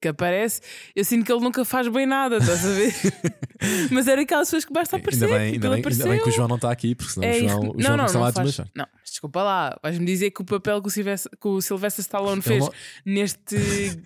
Que 0.00 0.08
aparece, 0.08 0.60
eu 0.94 1.04
sinto 1.04 1.24
que 1.26 1.32
ele 1.32 1.40
nunca 1.42 1.64
faz 1.64 1.88
bem 1.88 2.06
nada, 2.06 2.36
estás 2.36 2.64
a 2.64 2.68
ver? 2.70 2.94
Mas 3.90 4.06
era 4.06 4.22
aquelas 4.22 4.46
pessoas 4.46 4.64
que 4.64 4.72
basta 4.72 4.96
aparecer. 4.96 5.24
Ainda 5.24 5.36
bem, 5.38 5.52
tipo, 5.52 5.66
ainda, 5.66 5.68
bem, 5.76 5.76
ainda 5.76 6.04
bem 6.04 6.12
apareceu. 6.12 6.22
que 6.24 6.28
o 6.28 6.32
João 6.32 6.46
não 6.48 6.54
está 6.56 6.70
aqui, 6.70 6.94
porque 6.94 7.12
senão 7.12 7.26
É 7.28 7.32
o 7.32 7.34
João, 7.40 7.48
irre- 7.48 7.72
o 7.76 7.82
João 7.82 7.96
começava 7.96 8.28
a 8.28 8.32
faz- 8.32 8.34
desmanchar. 8.46 8.68
Não, 8.76 8.86
mas 8.94 9.10
desculpa 9.10 9.42
lá, 9.42 9.76
vais-me 9.82 10.06
dizer 10.06 10.30
que 10.30 10.40
o 10.40 10.44
papel 10.44 10.80
que 10.80 10.86
o 10.86 10.90
Sylvester, 10.92 11.32
que 11.40 11.48
o 11.48 11.60
Sylvester 11.60 12.02
Stallone 12.04 12.40
fez 12.40 12.60
não- 12.60 12.72
neste 13.04 13.56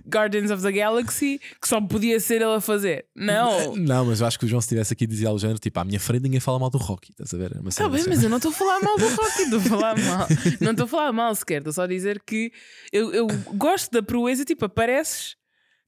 Guardians 0.09 0.51
of 0.51 0.63
the 0.63 0.73
Galaxy 0.73 1.39
que 1.61 1.69
só 1.69 1.79
podia 1.81 2.19
ser 2.21 2.37
ele 2.37 2.55
a 2.55 2.61
fazer. 2.63 3.05
Não. 3.15 3.77
Não, 3.77 4.07
mas 4.07 4.21
eu 4.23 4.27
acho 4.27 4.39
que 4.39 4.47
o 4.47 4.49
João, 4.49 4.61
se 4.63 4.67
estivesse 4.67 4.95
aqui, 4.95 5.07
dizia 5.07 5.29
ao 5.29 5.39
género: 5.39 5.59
tipo, 5.59 5.79
à 5.79 5.85
minha 5.85 6.01
frente 6.01 6.23
ninguém 6.23 6.41
fala 6.41 6.59
mal 6.59 6.71
do 6.71 6.79
Rocky, 6.79 7.11
estás 7.11 7.35
a 7.35 7.37
ver? 7.37 7.53
Está 7.53 7.71
cena 7.71 7.89
bem, 7.91 8.01
assim. 8.01 8.09
mas 8.09 8.23
eu 8.23 8.31
não 8.31 8.39
estou 8.39 8.51
a 8.51 8.55
falar 8.55 8.81
mal 8.81 8.97
do 8.97 9.09
Rocky, 9.15 9.43
estou 9.43 9.59
a 9.59 9.63
falar 9.63 9.99
mal. 9.99 10.27
Não 10.61 10.71
estou 10.71 10.85
a 10.85 10.89
falar 10.89 11.13
mal 11.13 11.35
sequer, 11.35 11.59
estou 11.59 11.73
só 11.75 11.83
a 11.83 11.87
dizer 11.87 12.23
que 12.27 12.51
eu, 12.91 13.13
eu 13.13 13.27
gosto 13.55 13.91
da 13.91 14.03
proeza, 14.03 14.45
tipo, 14.47 14.65
apareces, 14.65 15.37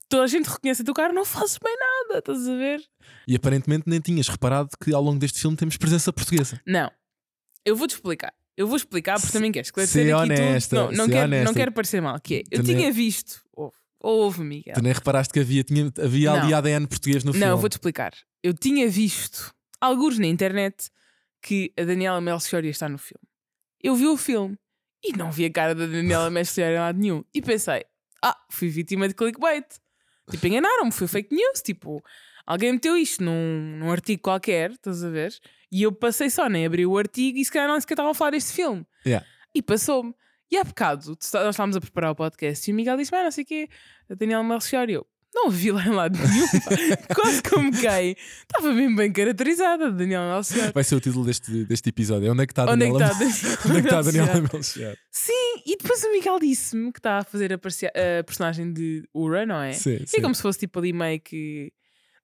toda 0.09 0.25
a 0.25 0.27
gente 0.27 0.47
reconhece 0.49 0.83
a 0.83 0.85
teu 0.85 0.95
cara, 0.95 1.13
não 1.13 1.25
fazes 1.25 1.59
bem 1.63 1.77
nada, 1.79 2.19
estás 2.19 2.49
a 2.49 2.55
ver? 2.57 2.83
E 3.27 3.35
aparentemente 3.37 3.85
nem 3.87 4.01
tinhas 4.01 4.29
reparado 4.29 4.71
que 4.83 4.93
ao 4.95 5.03
longo 5.03 5.19
deste 5.19 5.41
filme 5.41 5.57
temos 5.57 5.77
presença 5.77 6.13
portuguesa. 6.13 6.61
Não, 6.67 6.91
eu 7.65 7.77
vou-te 7.77 7.95
explicar. 7.95 8.33
Eu 8.57 8.69
vou 8.69 8.77
explicar 8.77 9.19
porque 9.19 9.33
também 9.33 9.51
queres 9.51 9.69
esclarecer 9.69 10.15
aqui 10.15 10.33
honesta, 10.33 10.77
tudo. 10.77 10.97
Não, 10.97 11.07
não, 11.07 11.09
quero, 11.13 11.25
honesta. 11.27 11.45
não 11.45 11.55
quero 11.55 11.73
parecer 11.73 12.01
mal, 12.01 12.21
que 12.21 12.37
é, 12.37 12.43
eu 12.51 12.63
tinha 12.63 12.93
visto, 12.93 13.43
ouve, 13.53 13.75
ouve 14.01 14.43
Miguel. 14.43 14.75
Tu 14.75 14.83
nem 14.83 14.93
reparaste 14.93 15.33
que 15.33 15.41
havia, 15.41 15.65
tinha, 15.65 15.93
havia 16.01 16.31
ali 16.33 16.51
Não. 16.53 16.59
ADN 16.59 16.87
português 16.87 17.25
no 17.25 17.33
Não, 17.33 17.39
filme. 17.39 17.51
eu 17.53 17.59
vou-te 17.59 17.73
explicar. 17.73 18.13
Eu 18.45 18.55
tinha 18.55 18.89
visto 18.89 19.53
alguns 19.81 20.19
na 20.19 20.27
internet 20.27 20.89
que 21.43 21.73
a 21.77 21.83
Daniela 21.83 22.21
Melchior 22.21 22.65
ia 22.65 22.71
estar 22.71 22.89
no 22.89 22.97
filme. 22.99 23.27
Eu 23.83 23.97
vi 23.97 24.07
o 24.07 24.17
filme 24.17 24.57
e 25.03 25.13
não 25.17 25.33
vi 25.33 25.45
a 25.47 25.51
cara 25.51 25.75
da 25.75 25.87
Daniela 25.87 26.31
Melchior 26.31 26.71
em 26.71 26.79
lado 26.79 26.99
nenhum. 26.99 27.25
E 27.35 27.43
pensei, 27.43 27.85
ah, 28.23 28.37
fui 28.51 28.69
vítima 28.69 29.09
de 29.09 29.15
clickbait. 29.15 29.67
Tipo, 30.31 30.47
enganaram-me, 30.47 30.93
foi 30.93 31.07
fake 31.07 31.35
news. 31.35 31.61
Tipo, 31.63 32.03
alguém 32.47 32.73
meteu 32.73 32.97
isto 32.97 33.23
num, 33.23 33.77
num 33.79 33.91
artigo 33.91 34.23
qualquer, 34.23 34.71
estás 34.73 35.05
a 35.05 35.09
ver? 35.09 35.35
E 35.71 35.83
eu 35.83 35.93
passei 35.93 36.31
só, 36.31 36.49
nem 36.49 36.67
abri 36.67 36.87
o 36.87 36.97
artigo 36.97 37.39
e 37.39 37.45
se 37.45 37.51
calhar 37.51 37.69
não 37.69 37.81
sequer 37.81 37.95
estavam 37.95 38.13
a 38.13 38.15
falar 38.15 38.31
deste 38.31 38.53
filme. 38.53 38.87
Yeah. 39.05 39.27
E 39.55 39.63
passou-me. 39.63 40.15
E 40.51 40.57
há 40.57 40.65
bocado, 40.65 41.09
nós 41.09 41.35
estávamos 41.51 41.77
a 41.77 41.81
preparar 41.81 42.13
o 42.13 42.15
podcast 42.15 42.71
e 42.71 42.73
o 42.73 42.77
Miguel 42.77 42.97
disse: 42.97 43.15
Ah, 43.15 43.25
não 43.25 43.31
sei 43.31 43.43
o 43.43 43.47
quê, 43.47 43.69
a 44.09 44.15
Daniela 44.15 44.45
Melchior. 44.45 44.89
E 44.89 44.93
eu 44.93 45.07
não 45.35 45.51
vi 45.51 45.73
lá 45.73 45.85
em 45.85 45.91
lado 45.91 46.17
nenhum. 46.17 46.47
Quase 47.15 47.43
como 47.43 47.73
quem. 47.73 48.17
Estava 48.43 48.73
mesmo 48.73 48.97
bem 48.97 49.13
caracterizada, 49.13 49.91
Daniela 49.91 50.33
Melchior. 50.35 50.73
Vai 50.73 50.85
ser 50.85 50.95
o 50.95 51.01
título 51.01 51.25
deste, 51.25 51.65
deste 51.65 51.89
episódio. 51.89 52.31
Onde 52.33 52.45
é 52.45 52.47
que 52.47 52.53
está 52.53 52.63
a 52.65 52.73
Onde 52.73 52.85
é 52.85 52.91
que 52.91 52.95
está 52.95 53.07
a 53.07 53.13
Daniela 53.13 53.61
Onde 53.67 53.79
é 53.79 53.81
que 53.81 53.87
está 53.87 53.99
a 53.99 54.03
Daniela 54.03 54.49
Melchior? 54.53 54.97
Sim, 55.11 55.63
e 55.67 55.77
depois 55.77 56.03
o 56.05 56.13
Miguel 56.13 56.39
disse-me 56.39 56.93
que 56.93 56.99
está 57.01 57.19
a 57.19 57.25
fazer 57.25 57.53
a, 57.53 57.57
a 57.57 58.25
personagem 58.25 58.73
de 58.73 59.03
Ura, 59.13 59.45
não 59.45 59.61
é? 59.61 59.73
Sim, 59.73 59.99
E 60.03 60.07
sim. 60.07 60.19
é 60.19 60.21
como 60.21 60.35
se 60.35 60.43
fosse 60.43 60.61
tipo 60.61 60.79
ali 60.79 60.93
meio 60.93 61.21
que. 61.21 61.73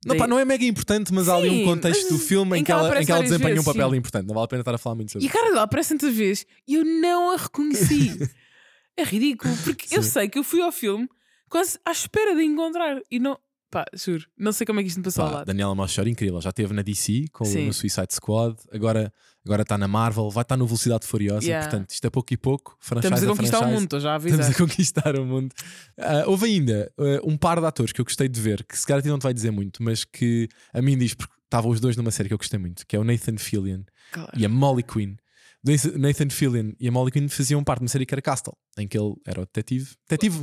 Não, 0.07 0.17
pá, 0.17 0.27
não 0.27 0.39
é 0.39 0.47
mega 0.47 0.65
importante, 0.65 1.13
mas 1.13 1.29
há 1.29 1.35
ali 1.37 1.51
um 1.51 1.59
Sim, 1.59 1.65
contexto 1.65 2.09
do 2.09 2.19
filme 2.19 2.59
em 2.59 2.65
que 2.65 2.73
ela, 2.73 3.03
em 3.03 3.05
que 3.05 3.13
ela 3.13 3.23
desempenha 3.23 3.61
um 3.61 3.65
papel 3.65 3.83
vezes, 3.83 3.99
importante. 3.99 4.27
Não 4.27 4.35
vale 4.35 4.47
a 4.47 4.49
pena 4.49 4.61
estar 4.63 4.75
a 4.75 4.79
falar 4.79 4.97
muito 4.97 5.13
sobre 5.13 5.27
E 5.27 5.29
a 5.29 5.33
cara 5.33 5.49
dela 5.51 5.63
aparece 5.63 5.91
tantas 5.91 6.15
vezes 6.15 6.47
e 6.67 6.77
eu 6.77 6.85
não 6.85 7.33
a 7.33 7.37
reconheci. 7.37 8.17
é 8.97 9.05
ridículo, 9.05 9.55
porque 9.63 9.95
eu 9.95 10.03
Sim. 10.03 10.09
sei 10.09 10.29
que 10.31 10.39
eu 10.39 10.45
fui 10.45 10.63
ao 10.63 10.73
filme 10.73 11.07
quase 11.51 11.79
à 11.85 11.91
espera 11.91 12.35
de 12.35 12.43
encontrar 12.43 13.01
e 13.11 13.19
não. 13.19 13.39
Pá, 13.71 13.85
juro, 13.95 14.27
não 14.37 14.51
sei 14.51 14.67
como 14.67 14.81
é 14.81 14.83
que 14.83 14.89
isto 14.89 14.99
me 14.99 15.05
passou 15.05 15.23
ao 15.25 15.31
Pá, 15.31 15.37
lado. 15.37 15.47
Daniela 15.47 15.75
Melchior, 15.77 16.09
incrível. 16.09 16.41
Já 16.41 16.49
esteve 16.51 16.73
na 16.75 16.83
DC 16.83 17.27
com, 17.33 17.45
Sim. 17.45 17.67
no 17.67 17.73
Suicide 17.73 18.13
Squad, 18.13 18.57
agora, 18.73 19.13
agora 19.45 19.63
está 19.63 19.79
na 19.79 19.87
Marvel, 19.87 20.29
vai 20.29 20.43
estar 20.43 20.57
no 20.57 20.67
Velocidade 20.67 21.07
Furiosa. 21.07 21.47
Yeah. 21.47 21.69
Portanto, 21.69 21.91
isto 21.91 22.05
é 22.05 22.11
pouco 22.11 22.35
e 22.35 22.37
pouco. 22.37 22.77
Franchise 22.81 23.15
Estamos 23.15 23.23
a 23.23 23.37
conquistar 23.37 23.57
o 23.59 23.61
franchise. 23.61 23.81
mundo, 23.81 24.01
já 24.01 24.15
a 24.15 24.17
Estamos 24.17 24.35
avisar. 24.47 24.51
a 24.51 24.59
conquistar 24.59 25.17
o 25.21 25.25
mundo. 25.25 25.55
Ah, 25.97 26.25
houve 26.27 26.47
ainda 26.47 26.93
ah, 26.99 27.21
um 27.25 27.37
par 27.37 27.61
de 27.61 27.67
atores 27.67 27.93
que 27.93 28.01
eu 28.01 28.05
gostei 28.05 28.29
de 28.29 28.41
ver, 28.41 28.65
que 28.65 28.77
se 28.77 28.85
calhar 28.85 28.99
a 28.99 29.03
ti 29.03 29.09
não 29.09 29.21
te 29.21 29.23
vai 29.23 29.33
dizer 29.35 29.53
muito, 29.53 29.85
mas 29.85 30.05
que 30.05 30.49
a 30.75 30.83
mim 30.83 30.99
diz, 30.99 31.15
porque 31.15 31.33
estavam 31.45 31.71
os 31.71 31.79
dois 31.79 31.97
numa 31.97 32.11
série 32.11 32.29
que 32.29 32.35
eu 32.35 32.39
gostei 32.39 32.59
muito, 32.59 32.85
que 32.89 32.97
é 32.97 32.99
o 32.99 33.05
Nathan 33.05 33.37
Fillion 33.39 33.83
Claro. 34.11 34.33
e 34.37 34.45
a 34.45 34.49
Molly 34.49 34.83
Quinn. 34.83 35.15
Nathan- 35.63 35.97
Nathan 35.99 36.31
Fillion 36.31 36.73
e 36.81 36.89
a 36.89 36.91
Molly 36.91 37.13
Quinn 37.13 37.29
faziam 37.29 37.63
parte 37.63 37.81
de 37.81 37.85
uma 37.85 37.89
série 37.89 38.05
que 38.07 38.15
era 38.15 38.23
Castle, 38.23 38.55
em 38.79 38.89
que 38.89 38.99
ele 38.99 39.15
era 39.27 39.43
o 39.43 39.45
detetive. 39.45 39.91
Detetive. 40.09 40.43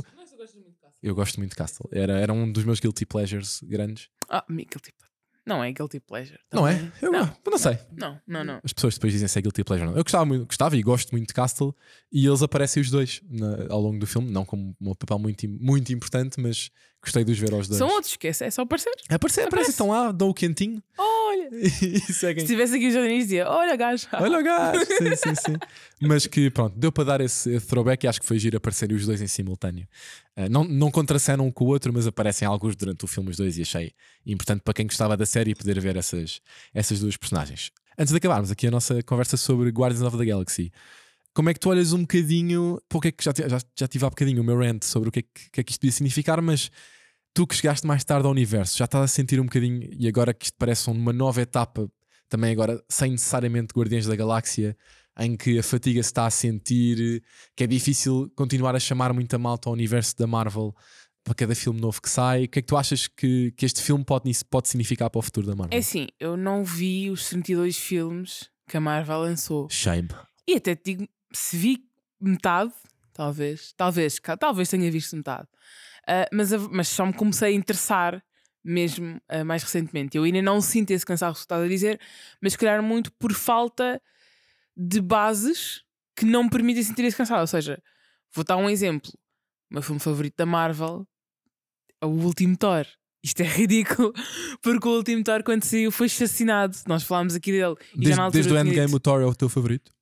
Eu 1.02 1.14
gosto 1.14 1.38
muito 1.38 1.50
de 1.50 1.56
Castle. 1.56 1.88
Era, 1.92 2.18
era 2.18 2.32
um 2.32 2.50
dos 2.50 2.64
meus 2.64 2.80
guilty 2.80 3.06
pleasures 3.06 3.60
grandes. 3.62 4.08
Ah, 4.28 4.44
mi- 4.48 4.64
guilty. 4.64 4.92
Não 5.46 5.64
é 5.64 5.72
guilty 5.72 5.98
pleasure. 6.00 6.38
Não 6.52 6.68
é? 6.68 6.74
também. 6.74 6.92
Eu 7.00 7.10
não, 7.10 7.36
não 7.50 7.56
sei. 7.58 7.78
não, 7.96 8.20
não, 8.26 8.44
não. 8.44 8.60
As 8.62 8.72
pessoas 8.72 8.94
depois 8.94 9.12
dizem 9.14 9.26
se 9.28 9.38
é 9.38 9.42
guilty 9.42 9.64
pleasure 9.64 9.86
ou 9.88 9.92
não. 9.92 9.98
Eu 9.98 10.04
gostava, 10.04 10.26
muito, 10.26 10.46
gostava 10.46 10.76
e 10.76 10.82
gosto 10.82 11.10
muito 11.12 11.28
de 11.28 11.32
Castle 11.34 11.74
e 12.12 12.26
eles 12.26 12.42
aparecem 12.42 12.82
os 12.82 12.90
dois 12.90 13.22
na- 13.30 13.66
ao 13.70 13.80
longo 13.80 13.98
do 13.98 14.06
filme, 14.06 14.30
não 14.30 14.44
como 14.44 14.76
um 14.78 14.94
papel 14.94 15.18
muito, 15.18 15.48
muito 15.48 15.90
importante, 15.92 16.38
mas 16.38 16.70
gostei 17.02 17.24
de 17.24 17.32
os 17.32 17.38
ver 17.38 17.52
aos 17.52 17.68
dois. 17.68 17.78
São 17.78 17.88
outros, 17.88 18.12
esquece, 18.12 18.44
é 18.44 18.50
só 18.50 18.62
aparecer. 18.62 18.92
Aparece, 19.08 19.40
aparece, 19.40 19.70
estão 19.70 19.88
lá, 19.88 20.12
dão 20.12 20.28
o 20.28 20.34
quentinho 20.34 20.82
Olha, 20.96 21.48
e 21.52 22.00
seguem. 22.12 22.40
se 22.44 22.52
tivesse 22.52 22.76
aqui 22.76 22.88
o 22.88 22.90
Jardim 22.90 23.18
dizia: 23.18 23.48
Olha, 23.48 23.76
gajo. 23.76 24.06
Olha 24.14 24.38
o 24.38 24.42
gajo! 24.42 24.84
sim, 24.86 25.16
sim, 25.16 25.34
sim. 25.34 25.56
Mas 26.00 26.26
que 26.26 26.50
pronto, 26.50 26.78
deu 26.78 26.90
para 26.90 27.04
dar 27.04 27.20
esse, 27.20 27.50
esse 27.54 27.66
throwback 27.66 28.04
e 28.04 28.08
acho 28.08 28.20
que 28.20 28.26
foi 28.26 28.38
giro 28.38 28.56
aparecerem 28.56 28.96
os 28.96 29.06
dois 29.06 29.20
em 29.22 29.26
simultâneo. 29.26 29.86
Ah, 30.36 30.48
não, 30.48 30.64
não 30.64 30.90
contracenam 30.90 31.46
um 31.46 31.50
com 31.50 31.64
o 31.64 31.68
outro, 31.68 31.92
mas 31.92 32.06
aparecem 32.06 32.46
alguns 32.46 32.76
durante 32.76 33.04
o 33.04 33.08
filme 33.08 33.30
os 33.30 33.36
dois 33.36 33.58
e 33.58 33.62
achei 33.62 33.92
importante 34.26 34.62
para 34.62 34.74
quem 34.74 34.86
gostava 34.86 35.16
da 35.16 35.26
série 35.26 35.54
poder 35.54 35.80
ver 35.80 35.96
essas, 35.96 36.40
essas 36.74 37.00
duas 37.00 37.16
personagens. 37.16 37.70
Antes 37.98 38.12
de 38.12 38.18
acabarmos 38.18 38.50
aqui 38.50 38.68
a 38.68 38.70
nossa 38.70 39.02
conversa 39.02 39.36
sobre 39.36 39.70
Guardians 39.70 40.02
of 40.02 40.16
the 40.16 40.24
Galaxy, 40.24 40.70
como 41.38 41.50
é 41.50 41.54
que 41.54 41.60
tu 41.60 41.70
olhas 41.70 41.92
um 41.92 42.00
bocadinho? 42.00 42.82
Porque 42.88 43.08
é 43.08 43.12
que 43.12 43.22
já, 43.22 43.32
já, 43.32 43.60
já 43.78 43.86
tive 43.86 44.04
há 44.04 44.10
bocadinho 44.10 44.42
o 44.42 44.44
meu 44.44 44.58
rant 44.58 44.82
sobre 44.82 45.08
o 45.08 45.12
que 45.12 45.20
é 45.20 45.22
que, 45.22 45.50
que 45.52 45.60
é 45.60 45.62
que 45.62 45.70
isto 45.70 45.78
podia 45.78 45.92
significar, 45.92 46.42
mas 46.42 46.68
tu 47.32 47.46
que 47.46 47.54
chegaste 47.54 47.86
mais 47.86 48.02
tarde 48.02 48.26
ao 48.26 48.32
universo, 48.32 48.76
já 48.76 48.86
estás 48.86 49.04
a 49.04 49.06
sentir 49.06 49.38
um 49.38 49.44
bocadinho, 49.44 49.88
e 49.96 50.08
agora 50.08 50.34
que 50.34 50.46
isto 50.46 50.56
parece 50.58 50.90
uma 50.90 51.12
nova 51.12 51.40
etapa, 51.40 51.88
também 52.28 52.50
agora 52.50 52.82
sem 52.88 53.12
necessariamente 53.12 53.72
Guardiões 53.72 54.04
da 54.04 54.16
Galáxia, 54.16 54.76
em 55.16 55.36
que 55.36 55.60
a 55.60 55.62
fatiga 55.62 56.02
se 56.02 56.08
está 56.08 56.26
a 56.26 56.30
sentir, 56.30 57.22
que 57.54 57.62
é 57.62 57.68
difícil 57.68 58.28
continuar 58.34 58.74
a 58.74 58.80
chamar 58.80 59.12
muita 59.12 59.38
malta 59.38 59.68
ao 59.68 59.74
universo 59.74 60.18
da 60.18 60.26
Marvel 60.26 60.74
para 61.22 61.34
cada 61.34 61.54
filme 61.54 61.80
novo 61.80 62.02
que 62.02 62.10
sai. 62.10 62.46
O 62.46 62.48
que 62.48 62.58
é 62.58 62.62
que 62.62 62.66
tu 62.66 62.76
achas 62.76 63.06
que, 63.06 63.52
que 63.52 63.64
este 63.64 63.80
filme 63.80 64.04
pode, 64.04 64.28
pode 64.50 64.66
significar 64.66 65.08
para 65.08 65.20
o 65.20 65.22
futuro 65.22 65.46
da 65.46 65.54
Marvel? 65.54 65.78
É 65.78 65.78
assim, 65.78 66.08
eu 66.18 66.36
não 66.36 66.64
vi 66.64 67.12
os 67.12 67.28
32 67.28 67.76
filmes 67.78 68.50
que 68.68 68.76
a 68.76 68.80
Marvel 68.80 69.20
lançou. 69.20 69.68
Shame. 69.70 70.08
E 70.48 70.56
até 70.56 70.74
te 70.74 70.96
digo, 70.96 71.08
se 71.32 71.56
vi 71.56 71.84
metade, 72.20 72.72
talvez, 73.12 73.72
talvez, 73.76 74.18
talvez 74.38 74.68
tenha 74.68 74.90
visto 74.90 75.16
metade, 75.16 75.46
Ah, 76.06 76.26
mas, 76.32 76.50
mas 76.70 76.88
só 76.88 77.04
me 77.06 77.12
comecei 77.12 77.48
a 77.52 77.56
interessar 77.56 78.22
mesmo 78.64 79.20
ah, 79.28 79.44
mais 79.44 79.62
recentemente. 79.62 80.16
Eu 80.16 80.24
ainda 80.24 80.42
não 80.42 80.60
sinto 80.60 80.90
esse 80.90 81.04
cansaço 81.06 81.34
que 81.40 81.44
estás 81.44 81.62
a 81.64 81.68
dizer, 81.68 82.00
mas 82.40 82.52
se 82.52 82.58
calhar 82.58 82.82
muito 82.82 83.12
por 83.12 83.32
falta 83.32 84.00
de 84.76 85.00
bases 85.00 85.82
que 86.16 86.24
não 86.24 86.44
me 86.44 86.50
permitem 86.50 86.82
sentir 86.82 87.04
esse 87.04 87.16
cansaço. 87.16 87.40
Ou 87.40 87.46
seja, 87.46 87.82
vou 88.34 88.44
dar 88.44 88.56
um 88.56 88.68
exemplo. 88.68 89.10
O 89.70 89.74
meu 89.74 89.82
filme 89.82 90.00
favorito 90.00 90.34
da 90.36 90.46
Marvel 90.46 91.06
é 92.00 92.06
o 92.06 92.10
último 92.10 92.56
Thor. 92.56 92.86
Isto 93.22 93.42
é 93.42 93.46
ridículo, 93.48 94.12
porque 94.62 94.88
o 94.88 94.96
último 94.96 95.22
Thor, 95.24 95.42
quando 95.42 95.64
saiu, 95.64 95.90
foi 95.92 96.06
assassinado. 96.06 96.76
Nós 96.86 97.02
falámos 97.02 97.34
aqui 97.34 97.52
dele. 97.52 97.74
E 97.96 98.08
já 98.08 98.28
Desde, 98.30 98.50
desde 98.50 98.52
o 98.52 98.58
Endgame 98.58 98.86
dito- 98.86 98.96
o 98.96 99.00
Thor 99.00 99.20
é 99.20 99.26
o 99.26 99.34
teu 99.34 99.48
favorito? 99.48 99.92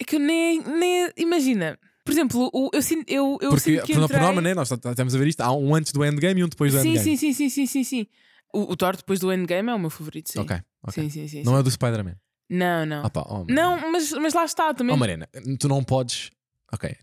É 0.00 0.04
que 0.04 0.16
eu 0.16 0.20
nem, 0.20 0.60
nem. 0.62 1.10
Imagina, 1.16 1.78
Por 2.04 2.12
exemplo, 2.12 2.50
o- 2.52 2.70
eu 2.72 2.80
sinto, 2.82 3.04
eu, 3.10 3.38
eu 3.42 3.50
Porque, 3.50 3.60
sinto 3.72 3.84
que 3.84 3.92
entrei... 3.92 4.20
norma, 4.20 4.40
né? 4.40 4.54
Nós 4.54 4.70
estamos 4.70 5.14
a 5.14 5.18
ver 5.18 5.26
isto. 5.28 5.40
Há 5.42 5.52
um 5.52 5.74
antes 5.74 5.92
do 5.92 6.04
endgame 6.04 6.40
e 6.40 6.44
um 6.44 6.48
depois 6.48 6.72
do 6.72 6.80
sim, 6.80 6.90
endgame. 6.90 7.04
sim, 7.04 7.16
sim, 7.16 7.32
sim, 7.34 7.48
sim, 7.50 7.66
sim, 7.66 7.84
sim. 7.84 8.06
O, 8.52 8.72
o 8.72 8.76
Thor 8.76 8.96
depois 8.96 9.20
do 9.20 9.30
Endgame 9.30 9.68
é 9.68 9.74
o 9.74 9.78
meu 9.78 9.90
favorito, 9.90 10.32
sim. 10.32 10.38
Ok, 10.38 10.56
ok. 10.82 11.02
Sim, 11.04 11.10
sim, 11.10 11.28
sim. 11.28 11.42
Não 11.44 11.52
sim. 11.52 11.58
é 11.60 11.62
do 11.62 11.70
Spider-Man. 11.70 12.16
Não, 12.48 12.86
não. 12.86 13.04
Ah, 13.04 13.10
pá, 13.10 13.26
oh. 13.28 13.44
Não, 13.46 13.92
mas, 13.92 14.10
mas 14.12 14.32
lá 14.32 14.46
está 14.46 14.72
também. 14.72 14.94
Oh, 14.94 14.98
Mariana, 14.98 15.28
tu 15.60 15.68
não 15.68 15.84
podes. 15.84 16.30
Ok. 16.72 16.96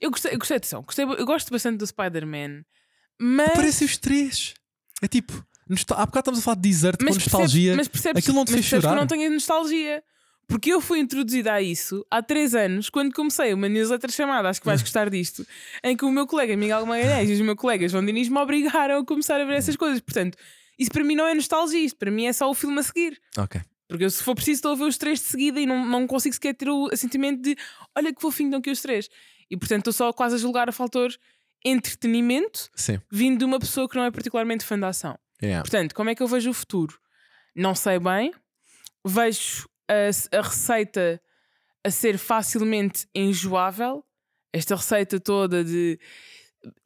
Eu 0.00 0.10
gostei, 0.12 0.32
eu 0.34 0.38
gostei, 0.38 0.56
atenção, 0.58 0.82
gostei, 0.82 1.04
eu 1.04 1.26
gosto 1.26 1.50
bastante 1.50 1.78
do 1.78 1.86
Spider-Man, 1.86 2.62
mas. 3.20 3.54
Parecem 3.54 3.86
os 3.86 3.96
três. 3.96 4.54
É 5.02 5.08
tipo. 5.08 5.44
nostal- 5.68 5.98
Há 5.98 6.06
bocado 6.06 6.20
estamos 6.30 6.38
a 6.38 6.42
falar 6.42 6.54
de 6.54 6.62
desert 6.68 6.98
com 6.98 7.04
mas 7.06 7.14
nostalgia. 7.16 7.74
Percebes, 7.74 7.76
mas 7.76 7.88
percebes, 7.88 8.22
Aquilo 8.22 8.36
não 8.36 8.44
te 8.44 8.52
mas 8.52 8.54
fez 8.54 8.64
percebes 8.66 8.84
que 8.84 8.88
chorar? 8.88 8.96
eu 8.96 9.00
não 9.00 9.06
tenho 9.08 9.30
nostalgia. 9.32 10.02
Porque 10.48 10.72
eu 10.72 10.80
fui 10.80 10.98
introduzida 10.98 11.52
a 11.52 11.60
isso 11.60 12.04
há 12.10 12.22
três 12.22 12.54
anos, 12.54 12.88
quando 12.88 13.12
comecei 13.12 13.52
uma 13.52 13.68
newsletter 13.68 14.10
chamada 14.10 14.48
Acho 14.48 14.60
que 14.60 14.66
vais 14.66 14.80
gostar 14.80 15.10
disto, 15.10 15.46
em 15.84 15.94
que 15.94 16.06
o 16.06 16.10
meu 16.10 16.26
colega 16.26 16.56
Miguel 16.56 16.86
Magalhães 16.86 17.28
e 17.28 17.34
os 17.34 17.40
meus 17.42 17.56
colegas 17.56 17.92
João 17.92 18.04
Diniz 18.04 18.30
me 18.30 18.38
obrigaram 18.38 18.98
a 18.98 19.04
começar 19.04 19.38
a 19.38 19.44
ver 19.44 19.54
essas 19.54 19.76
coisas. 19.76 20.00
Portanto, 20.00 20.38
isso 20.78 20.90
para 20.90 21.04
mim 21.04 21.14
não 21.14 21.26
é 21.26 21.34
nostalgia, 21.34 21.80
isto 21.80 21.98
para 21.98 22.10
mim 22.10 22.24
é 22.24 22.32
só 22.32 22.48
o 22.48 22.54
filme 22.54 22.78
a 22.80 22.82
seguir. 22.82 23.20
Ok. 23.36 23.60
Porque 23.86 24.04
eu, 24.04 24.10
se 24.10 24.22
for 24.22 24.34
preciso, 24.34 24.58
estou 24.58 24.72
a 24.72 24.74
ver 24.74 24.84
os 24.84 24.96
três 24.96 25.18
de 25.18 25.26
seguida 25.26 25.60
e 25.60 25.66
não, 25.66 25.84
não 25.84 26.06
consigo 26.06 26.34
sequer 26.34 26.54
ter 26.54 26.70
o 26.70 26.88
sentimento 26.96 27.42
de 27.42 27.56
olha 27.94 28.12
que 28.12 28.20
fofinho 28.20 28.48
estão 28.48 28.60
aqui 28.60 28.70
os 28.70 28.80
três. 28.80 29.08
E 29.50 29.56
portanto 29.56 29.80
estou 29.80 29.92
só 29.92 30.12
quase 30.14 30.36
a 30.36 30.38
julgar 30.38 30.68
a 30.68 30.72
fator 30.72 31.10
entretenimento 31.64 32.70
Sim. 32.74 33.00
vindo 33.10 33.38
de 33.38 33.44
uma 33.44 33.58
pessoa 33.58 33.88
que 33.88 33.96
não 33.96 34.04
é 34.04 34.10
particularmente 34.10 34.64
fã 34.64 34.78
da 34.78 34.88
ação. 34.88 35.18
Yeah. 35.42 35.62
Portanto, 35.62 35.94
como 35.94 36.08
é 36.08 36.14
que 36.14 36.22
eu 36.22 36.26
vejo 36.26 36.50
o 36.50 36.54
futuro? 36.54 36.98
Não 37.54 37.74
sei 37.74 37.98
bem. 37.98 38.32
Vejo 39.04 39.68
a, 39.88 40.38
a 40.38 40.42
receita 40.42 41.20
a 41.84 41.90
ser 41.90 42.18
facilmente 42.18 43.08
enjoável. 43.14 44.04
Esta 44.52 44.76
receita 44.76 45.20
toda 45.20 45.64
de. 45.64 45.98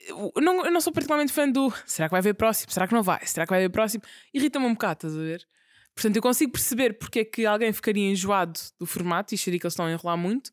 Eu 0.07 0.33
não, 0.37 0.65
eu 0.67 0.71
não 0.71 0.81
sou 0.81 0.93
particularmente 0.93 1.33
fã 1.33 1.49
do 1.49 1.73
será 1.87 2.09
que 2.09 2.13
vai 2.13 2.19
haver 2.19 2.35
próximo? 2.35 2.73
Será 2.73 2.87
que 2.87 2.95
não 2.95 3.03
vai? 3.03 3.25
Será 3.27 3.47
que 3.47 3.51
vai 3.51 3.61
haver 3.61 3.71
próximo? 3.71 4.03
Irrita-me 4.33 4.67
um 4.67 4.75
bocado, 4.75 5.07
estás 5.07 5.17
a 5.17 5.21
ver? 5.21 5.47
Portanto, 5.95 6.17
eu 6.17 6.23
consigo 6.23 6.53
perceber 6.53 6.95
porque 6.95 7.21
é 7.21 7.25
que 7.25 7.47
alguém 7.47 7.73
ficaria 7.73 8.11
enjoado 8.11 8.59
do 8.79 8.87
formato 8.87 9.33
e 9.33 9.37
acharia 9.37 9.59
que 9.59 9.67
eles 9.67 9.73
estão 9.73 9.87
a 9.87 9.93
enrolar 9.93 10.17
muito, 10.17 10.53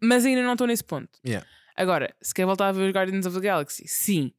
mas 0.00 0.24
ainda 0.24 0.42
não 0.42 0.52
estou 0.52 0.66
nesse 0.66 0.84
ponto. 0.84 1.18
Yeah. 1.24 1.46
Agora, 1.76 2.14
se 2.20 2.34
quer 2.34 2.44
voltar 2.46 2.68
a 2.68 2.72
ver 2.72 2.88
os 2.88 2.92
Guardians 2.92 3.26
of 3.26 3.36
the 3.36 3.42
Galaxy, 3.42 3.86
sim. 3.86 4.32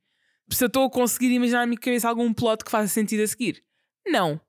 Se 0.50 0.64
eu 0.64 0.68
estou 0.68 0.86
a 0.86 0.90
conseguir 0.90 1.32
imaginar 1.32 1.60
na 1.60 1.68
minha 1.68 1.80
cabeça 1.80 2.08
algum 2.08 2.34
plot 2.34 2.64
que 2.64 2.72
faça 2.72 2.88
sentido 2.88 3.24
a 3.24 3.28
seguir, 3.28 3.64
não. 4.06 4.40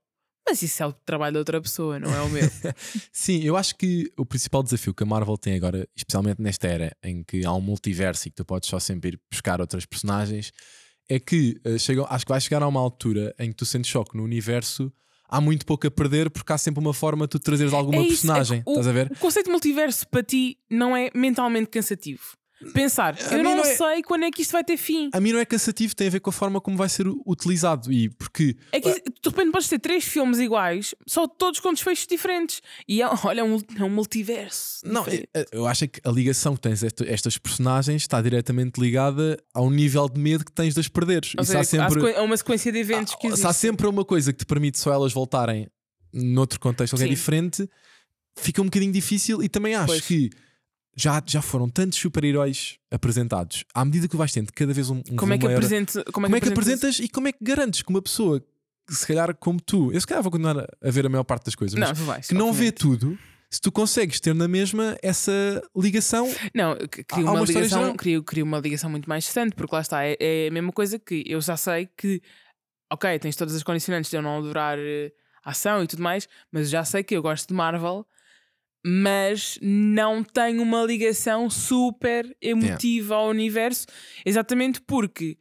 Mas 0.47 0.61
isso 0.63 0.83
é 0.83 0.87
o 0.87 0.93
trabalho 0.93 1.33
de 1.33 1.39
outra 1.39 1.61
pessoa, 1.61 1.99
não 1.99 2.15
é 2.15 2.21
o 2.21 2.29
meu. 2.29 2.43
Sim, 3.13 3.41
eu 3.43 3.57
acho 3.57 3.75
que 3.77 4.13
o 4.17 4.27
principal 4.27 4.63
desafio 4.63 4.93
que 4.93 5.03
a 5.03 5.07
Marvel 5.07 5.39
tem 5.39 5.55
agora, 5.55 5.89
especialmente 5.97 6.41
nesta 6.43 6.67
era 6.69 6.97
em 7.03 7.23
que 7.25 7.45
há 7.47 7.53
um 7.53 7.61
multiverso 7.61 8.29
e 8.29 8.31
que 8.31 8.37
tu 8.37 8.45
podes 8.45 8.69
só 8.69 8.79
sempre 8.79 9.11
ir 9.11 9.21
buscar 9.31 9.61
outras 9.61 9.87
personagens, 9.87 10.53
é 11.09 11.19
que 11.19 11.59
eh, 11.65 11.79
chegam, 11.79 12.07
acho 12.09 12.25
que 12.27 12.33
vai 12.33 12.41
chegar 12.41 12.63
a 12.63 12.69
uma 12.69 12.81
altura 12.81 13.35
em 13.39 13.51
que 13.51 13.57
tu 13.57 13.65
sentes 13.65 13.91
choque 13.91 14.17
no 14.17 14.23
universo. 14.23 14.93
Há 15.29 15.41
muito 15.41 15.65
pouco 15.65 15.87
a 15.87 15.91
perder 15.91 16.31
porque 16.31 16.53
há 16.53 16.59
sempre 16.59 16.81
uma 16.81 16.93
forma 16.95 17.25
de 17.27 17.31
tu 17.31 17.39
trazeres 17.39 17.73
alguma 17.73 17.99
É 17.99 18.03
isso, 18.03 18.13
é 18.13 18.17
personagem. 18.17 18.63
que 18.63 18.69
o- 18.69 18.73
estás 18.73 18.87
a 18.87 18.93
ver? 18.93 19.11
O 19.11 19.17
conceito 19.17 19.47
de 19.47 19.53
multiverso 19.53 20.07
para 20.09 20.23
ti 20.23 20.59
não 20.71 20.95
é 20.97 21.11
mentalmente 21.15 21.69
cansativo. 21.71 22.23
Pensar, 22.73 23.17
A 23.31 23.35
eu 23.35 23.43
não, 23.43 23.57
não 23.57 23.65
é- 23.65 23.75
sei 23.77 24.03
quando 24.03 24.25
é 24.25 24.31
que 24.31 24.41
isto 24.41 24.53
vai 24.53 24.63
ter 24.65 24.77
fim. 24.77 25.11
A 25.13 25.21
mim 25.21 25.33
não 25.33 25.39
é 25.41 25.45
cansativo, 25.45 25.95
tem 25.95 26.07
a 26.07 26.11
ver 26.11 26.21
com 26.21 26.31
a 26.31 26.33
forma 26.33 26.61
como 26.61 26.77
vai 26.77 26.89
ser 26.89 27.07
utilizado. 27.27 27.93
E 27.93 28.09
porque 28.11 28.57
É 28.73 28.81
que 28.81 28.91
de 28.93 29.29
repente 29.29 29.51
podes 29.51 29.69
ter 29.69 29.79
três 29.81 30.05
filmes 30.05 30.39
iguais, 30.39 30.95
só 31.07 31.27
todos 31.27 31.61
com 31.61 31.73
desfechos 31.73 32.07
diferentes. 32.07 32.63
E 32.89 33.03
é, 33.03 33.07
olha, 33.25 33.41
é 33.41 33.45
um, 33.45 33.61
é 33.79 33.85
um 33.85 33.91
multiverso. 33.91 34.81
Não, 34.85 35.03
diferente. 35.05 35.29
eu- 35.35 35.45
eu 35.53 35.67
acho 35.67 35.85
é 35.85 35.87
que 35.89 36.01
a 36.05 36.11
ligação 36.11 36.55
que 36.55 36.61
tens 36.63 36.83
a 36.83 36.87
esta- 36.87 37.05
estas 37.07 37.37
personagens 37.39 38.03
está 38.03 38.23
diretamente 38.23 38.81
ligada 38.81 39.37
ao 39.53 39.69
nível 39.71 40.09
de 40.09 40.19
medo 40.21 40.45
que 40.45 40.53
tens 40.53 40.75
de 40.75 40.81
as 40.81 40.89
perderes. 40.89 41.33
Ou 41.37 41.45
seja, 41.45 41.61
há 41.61 41.65
sempre, 41.65 42.15
há 42.15 42.23
uma 42.23 42.37
sequência 42.37 42.71
de 42.73 42.79
eventos 42.79 43.15
que 43.17 43.27
há, 43.27 43.31
existe. 43.31 43.47
há 43.47 43.53
sempre 43.53 43.87
uma 43.87 44.05
coisa 44.05 44.33
que 44.33 44.39
te 44.39 44.47
permite 44.47 44.79
só 44.79 44.93
elas 44.93 45.13
voltarem 45.13 45.69
noutro 46.13 46.61
contexto 46.61 46.97
que 46.97 47.03
é 47.03 47.07
Sim. 47.07 47.11
diferente, 47.13 47.69
fica 48.39 48.63
um 48.63 48.67
bocadinho 48.67 48.93
difícil. 48.93 49.43
E 49.43 49.49
também 49.49 49.75
acho 49.75 49.87
Pois. 49.87 50.01
que 50.07 50.31
já, 50.97 51.23
já 51.27 51.43
foram 51.43 51.69
tantos 51.69 51.99
super-heróis 51.99 52.79
apresentados. 52.91 53.65
À 53.75 53.85
medida 53.85 54.09
que 54.09 54.17
vais 54.17 54.33
tendo 54.33 54.53
cada 54.53 54.73
vez 54.73 54.91
um, 54.91 55.03
um 55.11 55.17
Como 55.17 55.33
é 55.33 55.39
que 55.39 55.45
maior- 55.45 55.57
apresente, 55.57 55.93
como 56.13 56.27
é 56.27 56.29
como 56.29 56.37
é 56.37 56.41
que 56.41 56.49
apresentas- 56.49 56.99
e 57.01 57.09
como 57.09 57.29
é 57.29 57.33
que 57.33 57.39
garantes 57.43 57.83
que 57.83 57.91
uma 57.91 58.01
pessoa, 58.03 58.41
que 58.87 58.95
se 58.95 59.07
calhar 59.07 59.35
como 59.37 59.61
tu, 59.61 59.93
eu 59.93 60.01
se 60.01 60.07
calhar 60.07 60.23
vou 60.23 60.31
continuar 60.31 60.59
a- 60.61 60.91
ver 60.91 61.07
a 61.07 61.09
maior 61.09 61.25
parte 61.25 61.47
das 61.47 61.55
coisas, 61.55 61.79
mas 61.79 61.99
Não, 61.99 62.07
vais, 62.07 62.29
que 62.29 62.35
não 62.35 62.53
vê 62.53 62.71
tudo, 62.71 63.19
se 63.51 63.61
tu 63.61 63.71
consegues 63.73 64.21
ter 64.21 64.35
na 64.35 64.47
mesma 64.49 64.97
essa 65.03 65.33
ligação. 65.77 66.27
Não, 66.55 66.77
cria 67.07 67.25
uma, 67.25 67.41
ligação, 67.41 67.81
geral. 67.81 67.95
cria, 67.95 68.23
cria 68.23 68.45
uma 68.45 68.59
ligação 68.59 68.91
muito 68.91 69.09
mais 69.09 69.25
distante, 69.25 69.55
porque 69.55 69.75
lá 69.75 69.81
está, 69.81 70.05
é, 70.05 70.17
é 70.21 70.49
a 70.49 70.51
mesma 70.51 70.73
coisa 70.73 70.99
que 70.99 71.23
eu 71.27 71.41
já 71.41 71.57
sei 71.57 71.89
que, 71.97 72.21
ok, 72.93 73.19
tens 73.19 73.37
todas 73.37 73.55
as 73.55 73.63
condicionantes 73.63 74.11
de 74.11 74.17
eu 74.17 74.23
não 74.23 74.39
adorar 74.39 74.79
eh, 74.79 75.13
ação 75.45 75.83
e 75.83 75.87
tudo 75.87 76.03
mais, 76.03 76.29
mas 76.53 76.69
já 76.71 76.85
sei 76.85 77.03
que 77.03 77.17
eu 77.17 77.23
gosto 77.23 77.49
de 77.49 77.55
Marvel, 77.55 78.07
mas 78.85 79.59
não 79.63 80.23
tenho 80.23 80.63
uma 80.63 80.83
ligação 80.85 81.49
super 81.49 82.37
emotiva 82.41 83.15
ao 83.17 83.29
universo, 83.29 83.87
exatamente 84.27 84.81
porque 84.81 85.39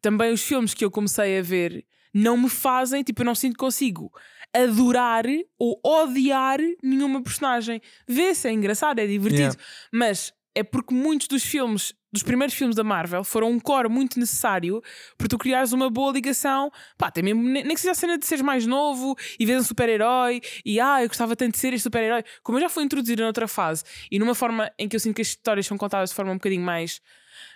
também 0.00 0.32
os 0.32 0.42
filmes 0.42 0.74
que 0.74 0.84
eu 0.84 0.90
comecei 0.90 1.38
a 1.38 1.42
ver 1.42 1.84
não 2.14 2.36
me 2.36 2.48
fazem, 2.48 3.02
tipo, 3.02 3.22
eu 3.22 3.26
não 3.26 3.34
sinto 3.34 3.52
que 3.54 3.58
consigo 3.58 4.10
adorar 4.54 5.24
ou 5.58 5.78
odiar 5.84 6.58
nenhuma 6.82 7.22
personagem. 7.22 7.80
Vê-se, 8.08 8.48
é 8.48 8.52
engraçado, 8.52 8.98
é 8.98 9.06
divertido, 9.06 9.42
Yeah. 9.42 9.62
mas 9.92 10.32
é 10.58 10.62
porque 10.64 10.92
muitos 10.92 11.28
dos 11.28 11.44
filmes, 11.44 11.94
dos 12.12 12.24
primeiros 12.24 12.52
filmes 12.52 12.74
da 12.74 12.82
Marvel, 12.82 13.22
foram 13.22 13.48
um 13.48 13.60
core 13.60 13.88
muito 13.88 14.18
necessário 14.18 14.82
para 15.16 15.28
tu 15.28 15.38
criares 15.38 15.72
uma 15.72 15.88
boa 15.88 16.12
ligação. 16.12 16.68
Pá, 16.96 17.06
até 17.06 17.22
mesmo, 17.22 17.40
nem 17.40 17.64
que 17.64 17.80
seja 17.80 17.92
a 17.92 17.94
cena 17.94 18.18
de 18.18 18.26
seres 18.26 18.42
mais 18.42 18.66
novo 18.66 19.16
e 19.38 19.46
vês 19.46 19.60
um 19.60 19.64
super-herói 19.64 20.40
e 20.64 20.80
ah, 20.80 21.00
eu 21.00 21.06
gostava 21.06 21.36
tanto 21.36 21.52
de 21.52 21.58
ser 21.58 21.72
este 21.72 21.84
super-herói. 21.84 22.24
Como 22.42 22.58
eu 22.58 22.62
já 22.62 22.68
fui 22.68 22.82
introduzida 22.82 23.22
noutra 23.22 23.46
fase 23.46 23.84
e 24.10 24.18
numa 24.18 24.34
forma 24.34 24.68
em 24.76 24.88
que 24.88 24.96
eu 24.96 25.00
sinto 25.00 25.14
que 25.14 25.22
as 25.22 25.28
histórias 25.28 25.64
são 25.64 25.78
contadas 25.78 26.10
de 26.10 26.16
forma 26.16 26.32
um 26.32 26.36
bocadinho 26.36 26.62
mais. 26.62 27.00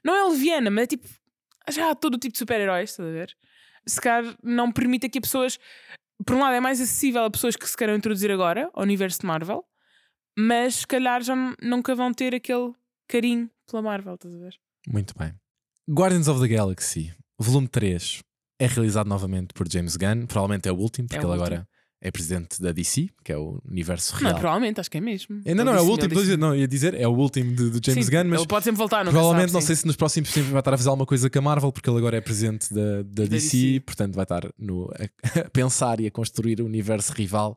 Não 0.05 0.15
é 0.15 0.23
leviana, 0.31 0.71
mas 0.71 0.85
é 0.85 0.87
tipo. 0.87 1.09
Já 1.69 1.91
há 1.91 1.95
todo 1.97 2.15
o 2.15 2.19
tipo 2.19 2.33
de 2.33 2.39
super-heróis, 2.39 2.91
estás 2.91 3.09
a 3.09 3.13
ver? 3.13 3.37
Se 3.85 4.01
calhar 4.01 4.37
não 4.45 4.71
permite 4.71 5.09
que 5.09 5.21
pessoas. 5.21 5.59
Por 6.25 6.37
um 6.37 6.41
lado, 6.41 6.55
é 6.55 6.61
mais 6.61 6.81
acessível 6.81 7.25
a 7.25 7.31
pessoas 7.31 7.57
que 7.57 7.69
se 7.69 7.77
queiram 7.77 7.97
introduzir 7.97 8.31
agora 8.31 8.71
ao 8.75 8.85
universo 8.85 9.21
de 9.21 9.27
Marvel, 9.27 9.65
mas 10.39 10.77
se 10.77 10.87
calhar 10.87 11.21
já 11.21 11.35
nunca 11.61 11.97
vão 11.97 12.13
ter 12.15 12.33
aquele 12.33 12.73
carinho 13.13 13.51
pela 13.71 13.83
Marvel, 13.83 14.15
estás 14.15 14.35
a 14.35 14.39
ver? 14.39 14.55
Muito 14.89 15.15
bem. 15.19 15.33
Guardians 15.91 16.29
of 16.29 16.41
the 16.41 16.49
Galaxy, 16.49 17.13
volume 17.39 17.69
3, 17.69 18.21
é 18.59 18.67
realizado 18.67 19.07
novamente 19.07 19.53
por 19.53 19.71
James 19.71 19.97
Gunn. 19.97 20.27
Provavelmente 20.27 20.69
é 20.69 20.73
o 20.73 20.77
último, 20.77 21.09
porque 21.09 21.19
É 21.25 21.27
o 21.29 21.33
ele 21.33 21.39
último. 21.41 21.45
agora 21.57 21.69
é 22.01 22.11
presidente 22.11 22.61
da 22.61 22.73
DC, 22.73 23.11
que 23.25 23.31
é 23.33 23.37
o 23.37 23.61
universo 23.69 24.15
Não, 24.15 24.23
real. 24.31 24.35
provavelmente, 24.41 24.81
acho 24.81 24.91
que 24.91 24.99
é 24.99 25.01
mesmo. 25.01 25.41
Ainda 25.47 25.63
não, 25.65 25.73
Ele 25.73 25.81
é 25.81 25.83
o 25.83 25.87
último, 25.89 26.09
dizer, 26.15 26.37
não, 26.39 26.55
ia 26.57 26.67
dizer, 26.67 26.95
é 26.95 27.07
o 27.07 27.13
último 27.13 27.55
de, 27.55 27.71
de 27.79 27.81
James 27.93 28.07
Sim, 28.07 28.11
Gunn, 28.13 28.25
mas 28.25 28.41
ele 28.41 28.49
pode 28.49 28.65
sempre 28.65 28.79
voltar, 28.79 29.05
nunca 29.05 29.13
provavelmente 29.13 29.53
sabe, 29.53 29.61
não 29.63 29.67
sei 29.67 29.77
se 29.77 29.87
nos 29.87 29.95
próximos 29.95 30.33
tempos 30.33 30.51
vai 30.51 30.61
estar 30.61 30.75
a 30.75 30.77
fazer 30.77 30.89
alguma 30.89 31.07
coisa 31.07 31.31
com 31.31 31.39
a 31.39 31.43
Marvel, 31.43 31.71
porque 31.71 31.89
ele 31.89 31.99
agora 31.99 32.17
é 32.17 32.21
presidente 32.21 32.73
da, 32.75 33.03
da, 33.03 33.25
DC, 33.25 33.57
DC. 33.57 33.81
portanto 33.87 34.15
vai 34.15 34.25
estar 34.25 34.49
no, 34.59 34.91
a, 34.99 35.39
a 35.47 35.51
pensar 35.51 36.01
e 36.01 36.07
a 36.07 36.11
construir 36.11 36.61
o 36.61 36.65
universo 36.67 37.13
rival. 37.13 37.57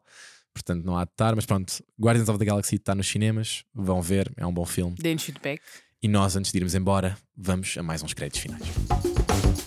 Portanto, 0.55 0.85
não 0.85 0.97
há 0.97 1.03
de 1.03 1.11
estar, 1.11 1.35
mas 1.35 1.45
pronto, 1.45 1.83
Guardians 1.99 2.29
of 2.29 2.39
the 2.39 2.45
Galaxy 2.45 2.75
está 2.77 2.95
nos 2.95 3.07
cinemas, 3.07 3.65
vão 3.73 4.01
ver, 4.01 4.31
é 4.37 4.45
um 4.47 4.53
bom 4.53 4.65
filme. 4.65 4.95
Deem 4.97 5.17
feedback. 5.17 5.61
E 6.01 6.07
nós, 6.07 6.37
antes 6.37 6.49
de 6.51 6.57
irmos 6.57 6.73
embora, 6.73 7.17
vamos 7.35 7.77
a 7.77 7.83
mais 7.83 8.01
uns 8.01 8.13
créditos 8.13 8.39
finais. 8.39 8.63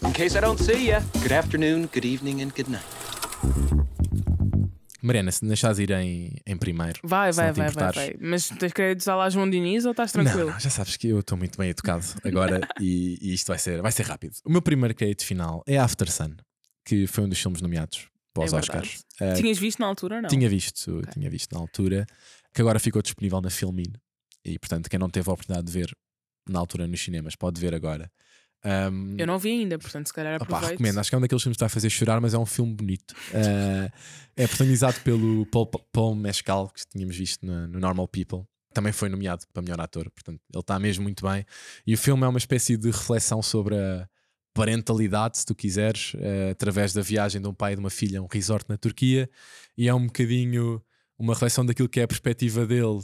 In 0.06 0.12
case 0.12 0.36
I 0.36 0.40
don't 0.40 0.62
see 0.62 0.86
ya, 0.86 1.00
good 1.20 1.34
afternoon, 1.34 1.88
good 1.92 2.06
evening, 2.06 2.42
and 2.42 2.48
good 2.56 2.70
night. 2.70 2.86
Mariana, 5.02 5.30
se 5.30 5.44
me 5.44 5.48
deixares 5.48 5.78
ir 5.78 5.90
em, 5.90 6.36
em 6.46 6.56
primeiro. 6.56 6.98
Vai, 7.04 7.32
vai, 7.32 7.48
não 7.48 7.54
vai, 7.54 7.70
vai, 7.70 7.92
vai. 7.92 8.16
Mas 8.20 8.48
tens 8.48 8.72
querido 8.72 9.00
usar 9.00 9.14
lá 9.14 9.28
João 9.30 9.48
Diniz 9.48 9.84
ou 9.84 9.90
estás 9.92 10.12
Não, 10.14 10.24
tranquilo? 10.24 10.50
não, 10.50 10.58
já 10.58 10.70
sabes 10.70 10.96
que 10.96 11.08
eu 11.08 11.20
estou 11.20 11.36
muito 11.38 11.56
bem 11.58 11.68
educado 11.70 12.04
agora 12.24 12.66
e, 12.80 13.18
e 13.20 13.34
isto 13.34 13.46
vai 13.48 13.58
ser, 13.58 13.80
vai 13.82 13.92
ser 13.92 14.06
rápido. 14.06 14.34
O 14.44 14.50
meu 14.50 14.62
primeiro 14.62 14.94
crédito 14.94 15.24
final 15.24 15.62
é 15.66 15.76
After 15.78 16.10
Sun, 16.10 16.34
que 16.84 17.06
foi 17.06 17.24
um 17.24 17.28
dos 17.28 17.38
filmes 17.38 17.60
nomeados 17.60 18.08
para 18.34 18.44
os 18.44 18.52
É. 18.52 18.56
Oscars. 18.56 19.04
Uh, 19.20 19.34
Tinhas 19.36 19.58
visto 19.58 19.78
na 19.80 19.86
altura 19.86 20.16
ou 20.16 20.22
não? 20.22 20.28
tinha 20.28 20.48
visto, 20.48 21.02
tinha 21.12 21.28
visto 21.30 21.52
na 21.54 21.60
altura, 21.60 22.06
que 22.54 22.60
agora 22.60 22.78
ficou 22.78 23.02
disponível 23.02 23.40
na 23.40 23.50
Filmin. 23.50 23.92
E 24.44 24.58
portanto, 24.58 24.88
quem 24.88 24.98
não 24.98 25.10
teve 25.10 25.28
a 25.28 25.32
oportunidade 25.32 25.66
de 25.66 25.72
ver 25.72 25.96
na 26.48 26.58
altura 26.58 26.86
nos 26.86 27.00
cinemas 27.02 27.36
pode 27.36 27.60
ver 27.60 27.74
agora. 27.74 28.10
Um, 28.64 29.16
Eu 29.16 29.26
não 29.26 29.38
vi 29.38 29.50
ainda, 29.50 29.78
portanto, 29.78 30.06
se 30.08 30.12
calhar 30.12 30.34
aproveito. 30.40 30.70
recomendo, 30.72 30.98
acho 30.98 31.08
que 31.10 31.14
é 31.14 31.18
um 31.18 31.20
daqueles 31.20 31.42
filmes 31.42 31.56
que 31.56 31.62
vai 31.62 31.68
fazer 31.68 31.90
chorar, 31.90 32.20
mas 32.20 32.34
é 32.34 32.38
um 32.38 32.46
filme 32.46 32.74
bonito. 32.74 33.12
Uh, 33.30 33.90
é 34.36 34.46
protagonizado 34.48 35.00
pelo 35.02 35.46
Paul, 35.46 35.66
Paul 35.92 36.14
Mescal, 36.16 36.68
que 36.70 36.80
tínhamos 36.90 37.16
visto 37.16 37.44
no, 37.46 37.68
no 37.68 37.78
Normal 37.78 38.08
People. 38.08 38.42
Também 38.74 38.92
foi 38.92 39.08
nomeado 39.08 39.44
para 39.52 39.62
melhor 39.62 39.80
ator, 39.80 40.10
portanto, 40.10 40.40
ele 40.52 40.60
está 40.60 40.78
mesmo 40.78 41.02
muito 41.04 41.24
bem. 41.26 41.44
E 41.86 41.94
o 41.94 41.98
filme 41.98 42.24
é 42.24 42.28
uma 42.28 42.38
espécie 42.38 42.76
de 42.76 42.88
reflexão 42.90 43.40
sobre 43.42 43.76
a 43.76 44.08
parentalidade, 44.58 45.38
se 45.38 45.46
tu 45.46 45.54
quiseres, 45.54 46.14
uh, 46.14 46.50
através 46.50 46.92
da 46.92 47.00
viagem 47.00 47.40
de 47.40 47.46
um 47.46 47.54
pai 47.54 47.72
e 47.72 47.76
de 47.76 47.80
uma 47.80 47.90
filha 47.90 48.18
a 48.18 48.22
um 48.22 48.26
resort 48.26 48.64
na 48.68 48.76
Turquia. 48.76 49.30
E 49.76 49.86
é 49.86 49.94
um 49.94 50.06
bocadinho 50.06 50.82
uma 51.16 51.32
reflexão 51.32 51.64
daquilo 51.64 51.88
que 51.88 52.00
é 52.00 52.02
a 52.02 52.08
perspectiva 52.08 52.66
dele 52.66 53.00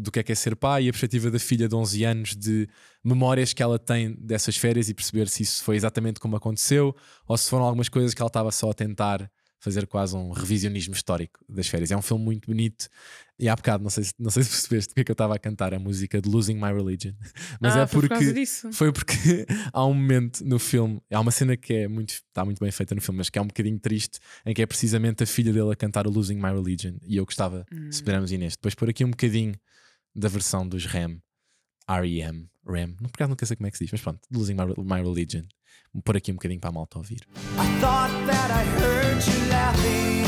do 0.00 0.10
que 0.10 0.18
é 0.18 0.22
que 0.22 0.32
é 0.32 0.34
ser 0.34 0.56
pai 0.56 0.84
e 0.84 0.88
a 0.88 0.92
perspectiva 0.92 1.30
da 1.30 1.38
filha 1.38 1.68
de 1.68 1.74
11 1.74 2.04
anos 2.04 2.36
de 2.36 2.68
memórias 3.04 3.52
que 3.52 3.62
ela 3.62 3.78
tem 3.78 4.14
dessas 4.14 4.56
férias 4.56 4.88
e 4.88 4.94
perceber 4.94 5.28
se 5.28 5.44
isso 5.44 5.62
foi 5.62 5.76
exatamente 5.76 6.18
como 6.18 6.34
aconteceu 6.34 6.94
ou 7.26 7.36
se 7.36 7.48
foram 7.48 7.64
algumas 7.64 7.88
coisas 7.88 8.12
que 8.12 8.20
ela 8.20 8.28
estava 8.28 8.50
só 8.50 8.70
a 8.70 8.74
tentar 8.74 9.30
fazer 9.58 9.86
quase 9.86 10.14
um 10.16 10.30
revisionismo 10.30 10.94
histórico 10.94 11.40
das 11.48 11.66
férias. 11.66 11.90
É 11.90 11.96
um 11.96 12.02
filme 12.02 12.22
muito 12.24 12.46
bonito 12.46 12.88
e 13.38 13.48
há 13.48 13.56
bocado, 13.56 13.82
não 13.82 13.90
sei, 13.90 14.04
se- 14.04 14.12
não 14.18 14.30
sei 14.30 14.42
se 14.42 14.50
percebeste 14.50 14.88
porque 14.90 15.00
é 15.00 15.04
que 15.04 15.10
eu 15.10 15.14
estava 15.14 15.34
a 15.34 15.38
cantar 15.38 15.74
a 15.74 15.78
música 15.78 16.20
de 16.20 16.28
Losing 16.28 16.54
My 16.54 16.72
Religion, 16.72 17.12
mas 17.60 17.76
Ah, 17.76 17.80
é 17.80 17.86
por 17.86 18.06
porque 18.08 18.32
disso. 18.32 18.72
foi 18.72 18.92
porque 18.92 19.46
há 19.72 19.84
um 19.84 19.94
momento 19.94 20.44
no 20.44 20.58
filme, 20.58 21.00
há 21.10 21.20
uma 21.20 21.30
cena 21.30 21.56
que 21.56 21.72
é 21.72 21.88
muito, 21.88 22.10
está 22.10 22.44
muito 22.44 22.60
bem 22.60 22.70
feita 22.70 22.94
no 22.94 23.00
filme, 23.00 23.18
mas 23.18 23.28
que 23.30 23.38
é 23.38 23.42
um 23.42 23.46
bocadinho 23.46 23.78
triste, 23.78 24.18
em 24.44 24.54
que 24.54 24.62
é 24.62 24.66
precisamente 24.66 25.22
a 25.22 25.26
filha 25.26 25.52
dele 25.52 25.72
a 25.72 25.76
cantar 25.76 26.06
o 26.06 26.10
Losing 26.10 26.36
My 26.36 26.52
Religion. 26.52 26.96
E 27.06 27.16
eu 27.16 27.24
gostava, 27.24 27.64
Hum. 27.72 27.90
se 27.90 28.02
pudermos 28.02 28.30
ir 28.32 28.38
neste, 28.38 28.56
depois 28.58 28.74
pôr 28.74 28.88
aqui 28.90 29.04
um 29.04 29.10
bocadinho 29.10 29.54
da 30.14 30.28
versão 30.28 30.66
dos 30.66 30.86
REM, 30.86 31.20
R.E.M., 31.88 32.48
REM, 32.66 32.96
não, 33.00 33.08
por 33.08 33.16
acaso 33.16 33.30
nunca 33.30 33.46
sei 33.46 33.56
como 33.56 33.68
é 33.68 33.70
que 33.70 33.78
se 33.78 33.84
diz, 33.84 33.92
mas 33.92 34.00
pronto, 34.00 34.20
Losing 34.32 34.54
My, 34.54 34.66
My 34.78 35.00
Religion. 35.02 35.44
Vou 35.94 36.02
pôr 36.02 36.16
aqui 36.16 36.32
um 36.32 36.34
bocadinho 36.34 36.60
para 36.60 36.70
a 36.70 36.72
malta 36.72 36.98
ouvir. 36.98 37.20
I 37.36 37.80
thought 37.80 38.12
that 38.26 38.50
I 38.50 38.64
heard 38.76 39.24
you 39.24 39.48
laughing. 39.48 40.24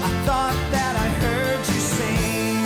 I 0.00 0.24
thought 0.24 0.56
that 0.70 0.96
I 0.96 1.08
heard 1.20 1.66
you 1.66 1.80
sing. 1.80 2.64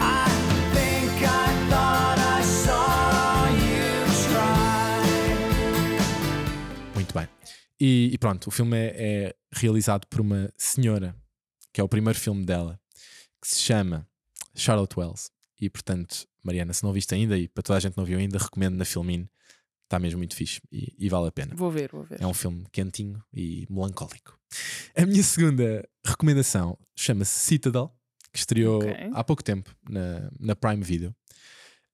I 0.00 0.26
think 0.74 1.22
I 1.22 1.68
thought 1.68 2.18
I 2.18 2.42
saw 2.42 3.46
you 3.60 4.06
try. 4.32 5.04
Muito 6.94 7.14
bem. 7.14 7.28
E, 7.78 8.10
e 8.12 8.18
pronto, 8.18 8.48
o 8.48 8.50
filme 8.50 8.76
é, 8.76 8.94
é 8.96 9.36
realizado 9.52 10.06
por 10.08 10.20
uma 10.22 10.50
senhora, 10.56 11.14
que 11.72 11.80
é 11.80 11.84
o 11.84 11.88
primeiro 11.88 12.18
filme 12.18 12.44
dela, 12.44 12.80
que 13.40 13.48
se 13.48 13.60
chama 13.60 14.09
Charlotte 14.60 14.98
Wells. 14.98 15.30
E 15.60 15.68
portanto, 15.68 16.26
Mariana, 16.42 16.72
se 16.72 16.82
não 16.84 16.92
viste 16.92 17.14
ainda, 17.14 17.36
e 17.38 17.48
para 17.48 17.62
toda 17.62 17.76
a 17.76 17.80
gente 17.80 17.92
que 17.92 17.98
não 17.98 18.04
viu 18.04 18.18
ainda, 18.18 18.38
recomendo 18.38 18.76
na 18.76 18.84
Filmin. 18.84 19.28
Está 19.84 19.98
mesmo 19.98 20.18
muito 20.18 20.36
fixe 20.36 20.60
e, 20.70 20.94
e 20.96 21.08
vale 21.08 21.26
a 21.26 21.32
pena. 21.32 21.52
Vou 21.56 21.68
ver, 21.68 21.90
vou 21.90 22.04
ver. 22.04 22.22
É 22.22 22.26
um 22.26 22.32
filme 22.32 22.64
quentinho 22.70 23.20
e 23.34 23.66
melancólico. 23.68 24.38
A 24.96 25.04
minha 25.04 25.22
segunda 25.22 25.84
recomendação 26.06 26.78
chama-se 26.94 27.40
Citadel, 27.40 27.92
que 28.32 28.38
estreou 28.38 28.78
Ok. 28.78 29.10
há 29.12 29.24
pouco 29.24 29.42
tempo 29.42 29.74
na, 29.88 30.30
na 30.38 30.54
Prime 30.54 30.84
Video. 30.84 31.12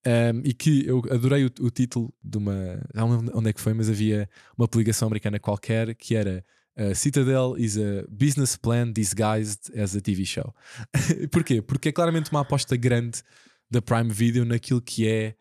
Um, 0.06 0.40
e 0.44 0.52
que 0.52 0.86
eu 0.86 1.02
adorei 1.10 1.46
o, 1.46 1.50
o 1.60 1.70
título 1.70 2.14
de 2.22 2.36
uma. 2.36 2.54
Não 2.94 3.10
lembro 3.10 3.38
onde 3.38 3.48
é 3.48 3.52
que 3.54 3.60
foi, 3.62 3.72
mas 3.72 3.88
havia 3.88 4.28
uma 4.58 4.68
publicação 4.68 5.08
americana 5.08 5.40
qualquer 5.40 5.94
que 5.94 6.14
era 6.14 6.44
uh, 6.78 6.94
Citadel 6.94 7.56
is 7.58 7.76
a 7.76 8.04
business 8.10 8.56
plan 8.56 8.92
disguised 8.92 9.70
as 9.78 9.94
a 9.96 10.00
TV 10.00 10.24
show. 10.24 10.54
Porquê? 11.30 11.60
Porque 11.62 11.88
é 11.88 11.92
claramente 11.92 12.30
uma 12.30 12.40
aposta 12.40 12.76
grande 12.76 13.22
da 13.70 13.80
Prime 13.82 14.12
Video 14.12 14.44
naquilo 14.44 14.80
que 14.80 15.06
é 15.08 15.34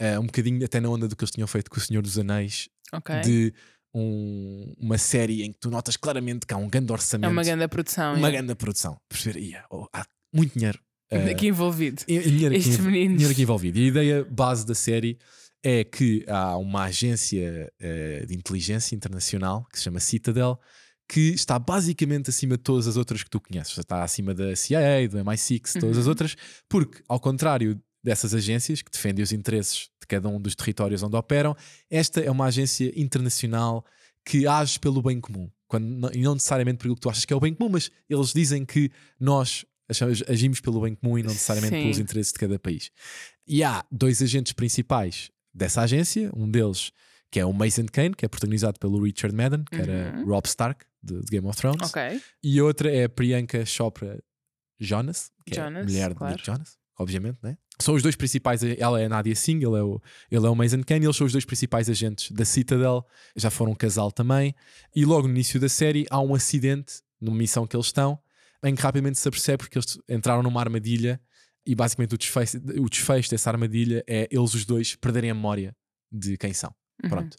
uh, 0.00 0.20
um 0.20 0.26
bocadinho 0.26 0.64
até 0.64 0.80
na 0.80 0.88
onda 0.88 1.08
do 1.08 1.16
que 1.16 1.24
eles 1.24 1.32
tinham 1.32 1.46
feito 1.46 1.70
com 1.70 1.78
o 1.78 1.80
Senhor 1.80 2.02
dos 2.02 2.18
Anéis, 2.18 2.68
Ok. 2.92 3.20
de 3.20 3.54
um- 3.94 4.74
uma 4.78 4.98
série 4.98 5.42
em 5.42 5.52
que 5.52 5.58
tu 5.58 5.70
notas 5.70 5.96
claramente 5.96 6.46
que 6.46 6.54
há 6.54 6.56
um 6.56 6.68
grande 6.68 6.90
É 6.90 6.92
orçamento, 6.94 7.30
uma 7.30 7.42
grande 7.44 7.68
produção. 7.68 8.14
uma 8.14 8.28
é. 8.28 8.32
grande 8.32 8.54
produção. 8.54 8.98
Perceber, 9.08 9.38
ia, 9.40 9.64
oh, 9.70 9.86
há 9.92 10.04
muito 10.34 10.54
dinheiro. 10.58 10.78
uh, 11.12 11.30
Aqui 11.30 11.46
envolvido. 11.48 12.02
dinheiro, 12.06 12.54
aqui, 12.54 12.56
Estes 12.56 12.78
env- 12.78 12.86
meninos. 12.86 13.12
dinheiro 13.18 13.32
aqui 13.32 13.42
envolvido. 13.42 13.78
E 13.78 13.84
a 13.84 13.88
ideia 13.88 14.24
base 14.24 14.64
da 14.66 14.74
série 14.74 15.18
é 15.62 15.84
que 15.84 16.24
há 16.28 16.56
uma 16.56 16.84
agência 16.84 17.72
uh, 17.80 18.26
de 18.26 18.34
inteligência 18.34 18.94
internacional 18.94 19.66
que 19.70 19.78
se 19.78 19.84
chama 19.84 20.00
Citadel 20.00 20.58
que 21.08 21.30
está 21.34 21.58
basicamente 21.58 22.30
acima 22.30 22.56
de 22.56 22.62
todas 22.62 22.86
as 22.86 22.96
outras 22.96 23.22
que 23.22 23.28
tu 23.28 23.38
conheces. 23.38 23.76
Está 23.76 24.02
acima 24.02 24.32
da 24.32 24.56
CIA, 24.56 25.06
do 25.08 25.18
MI6, 25.18 25.78
todas 25.78 25.98
as 25.98 26.04
Uhum. 26.04 26.10
outras, 26.10 26.36
porque, 26.68 27.02
ao 27.06 27.20
contrário 27.20 27.78
dessas 28.02 28.32
agências 28.34 28.80
que 28.80 28.90
defendem 28.90 29.22
os 29.22 29.30
interesses 29.30 29.90
de 30.00 30.06
cada 30.08 30.28
um 30.28 30.40
dos 30.40 30.54
territórios 30.54 31.02
onde 31.02 31.14
operam, 31.14 31.54
esta 31.90 32.20
é 32.20 32.30
uma 32.30 32.46
agência 32.46 32.90
internacional 32.98 33.84
que 34.24 34.46
age 34.46 34.78
pelo 34.78 35.02
bem 35.02 35.20
comum. 35.20 35.50
Quando, 35.68 36.10
e 36.14 36.22
não 36.22 36.34
necessariamente 36.34 36.78
pelo 36.78 36.94
que 36.94 37.00
tu 37.00 37.10
achas 37.10 37.24
que 37.24 37.32
é 37.32 37.36
o 37.36 37.40
bem 37.40 37.54
comum, 37.54 37.70
mas 37.70 37.90
eles 38.08 38.32
dizem 38.32 38.64
que 38.64 38.90
nós 39.20 39.66
agimos 40.28 40.60
pelo 40.60 40.80
bem 40.80 40.94
comum 40.94 41.18
e 41.18 41.22
não 41.22 41.30
necessariamente 41.32 41.74
Sim. 41.76 41.82
pelos 41.82 41.98
interesses 41.98 42.32
de 42.32 42.38
cada 42.38 42.58
país. 42.58 42.90
E 43.46 43.62
há 43.62 43.84
dois 43.90 44.22
agentes 44.22 44.52
principais 44.52 45.30
dessa 45.54 45.82
agência, 45.82 46.30
um 46.34 46.50
deles 46.50 46.92
que 47.30 47.40
é 47.40 47.46
o 47.46 47.52
Mason 47.52 47.86
Kane, 47.90 48.14
que 48.14 48.26
é 48.26 48.28
protagonizado 48.28 48.78
pelo 48.78 49.02
Richard 49.02 49.34
Madden, 49.34 49.64
que 49.64 49.76
era 49.76 50.14
Uhum. 50.18 50.26
Rob 50.26 50.46
Stark, 50.46 50.84
de, 51.02 51.18
de 51.20 51.26
Game 51.30 51.46
of 51.48 51.56
Thrones. 51.56 51.88
Ok. 51.88 52.20
E 52.42 52.60
outra 52.60 52.90
é 52.94 53.04
a 53.04 53.08
Priyanka 53.08 53.64
Chopra 53.64 54.22
Jonas, 54.78 55.30
que 55.46 55.58
é 55.58 55.62
Jonas, 55.62 55.86
mulher 55.86 56.14
claro. 56.14 56.34
de 56.34 56.36
Nick 56.38 56.46
Jonas, 56.46 56.76
obviamente, 56.98 57.38
né? 57.42 57.56
São 57.80 57.94
os 57.94 58.02
dois 58.02 58.14
principais, 58.14 58.62
ela 58.62 59.00
é 59.00 59.06
a 59.06 59.08
Nadia 59.08 59.34
Singh, 59.34 59.64
ele 59.64 59.76
é 59.78 59.82
o, 59.82 60.00
ele 60.30 60.46
é 60.46 60.48
o 60.50 60.54
Mason 60.54 60.82
Kane, 60.82 61.06
eles 61.06 61.16
são 61.16 61.26
os 61.26 61.32
dois 61.32 61.44
principais 61.46 61.88
agentes 61.88 62.30
da 62.30 62.44
Citadel, 62.44 63.04
já 63.34 63.50
foram 63.50 63.72
um 63.72 63.74
casal 63.74 64.12
também. 64.12 64.54
E 64.94 65.04
logo 65.06 65.26
no 65.26 65.32
início 65.32 65.58
da 65.58 65.70
série 65.70 66.06
há 66.10 66.20
um 66.20 66.34
acidente 66.34 67.00
numa 67.18 67.36
missão 67.36 67.66
que 67.66 67.74
eles 67.74 67.86
estão, 67.86 68.18
em 68.62 68.74
que 68.74 68.82
rapidamente 68.82 69.18
se 69.18 69.26
apercebe 69.26 69.64
porque 69.64 69.78
eles 69.78 69.98
entraram 70.08 70.42
numa 70.42 70.60
armadilha 70.60 71.18
e 71.66 71.74
basicamente 71.74 72.14
o 72.14 72.18
desfecho, 72.18 72.58
o 72.78 72.88
desfecho 72.88 73.30
dessa 73.30 73.50
armadilha 73.50 74.02
é 74.08 74.28
eles 74.30 74.54
os 74.54 74.64
dois 74.64 74.94
perderem 74.96 75.30
a 75.30 75.34
memória 75.34 75.74
de 76.10 76.36
quem 76.36 76.52
são. 76.52 76.74
Uhum. 77.02 77.10
Pronto. 77.10 77.36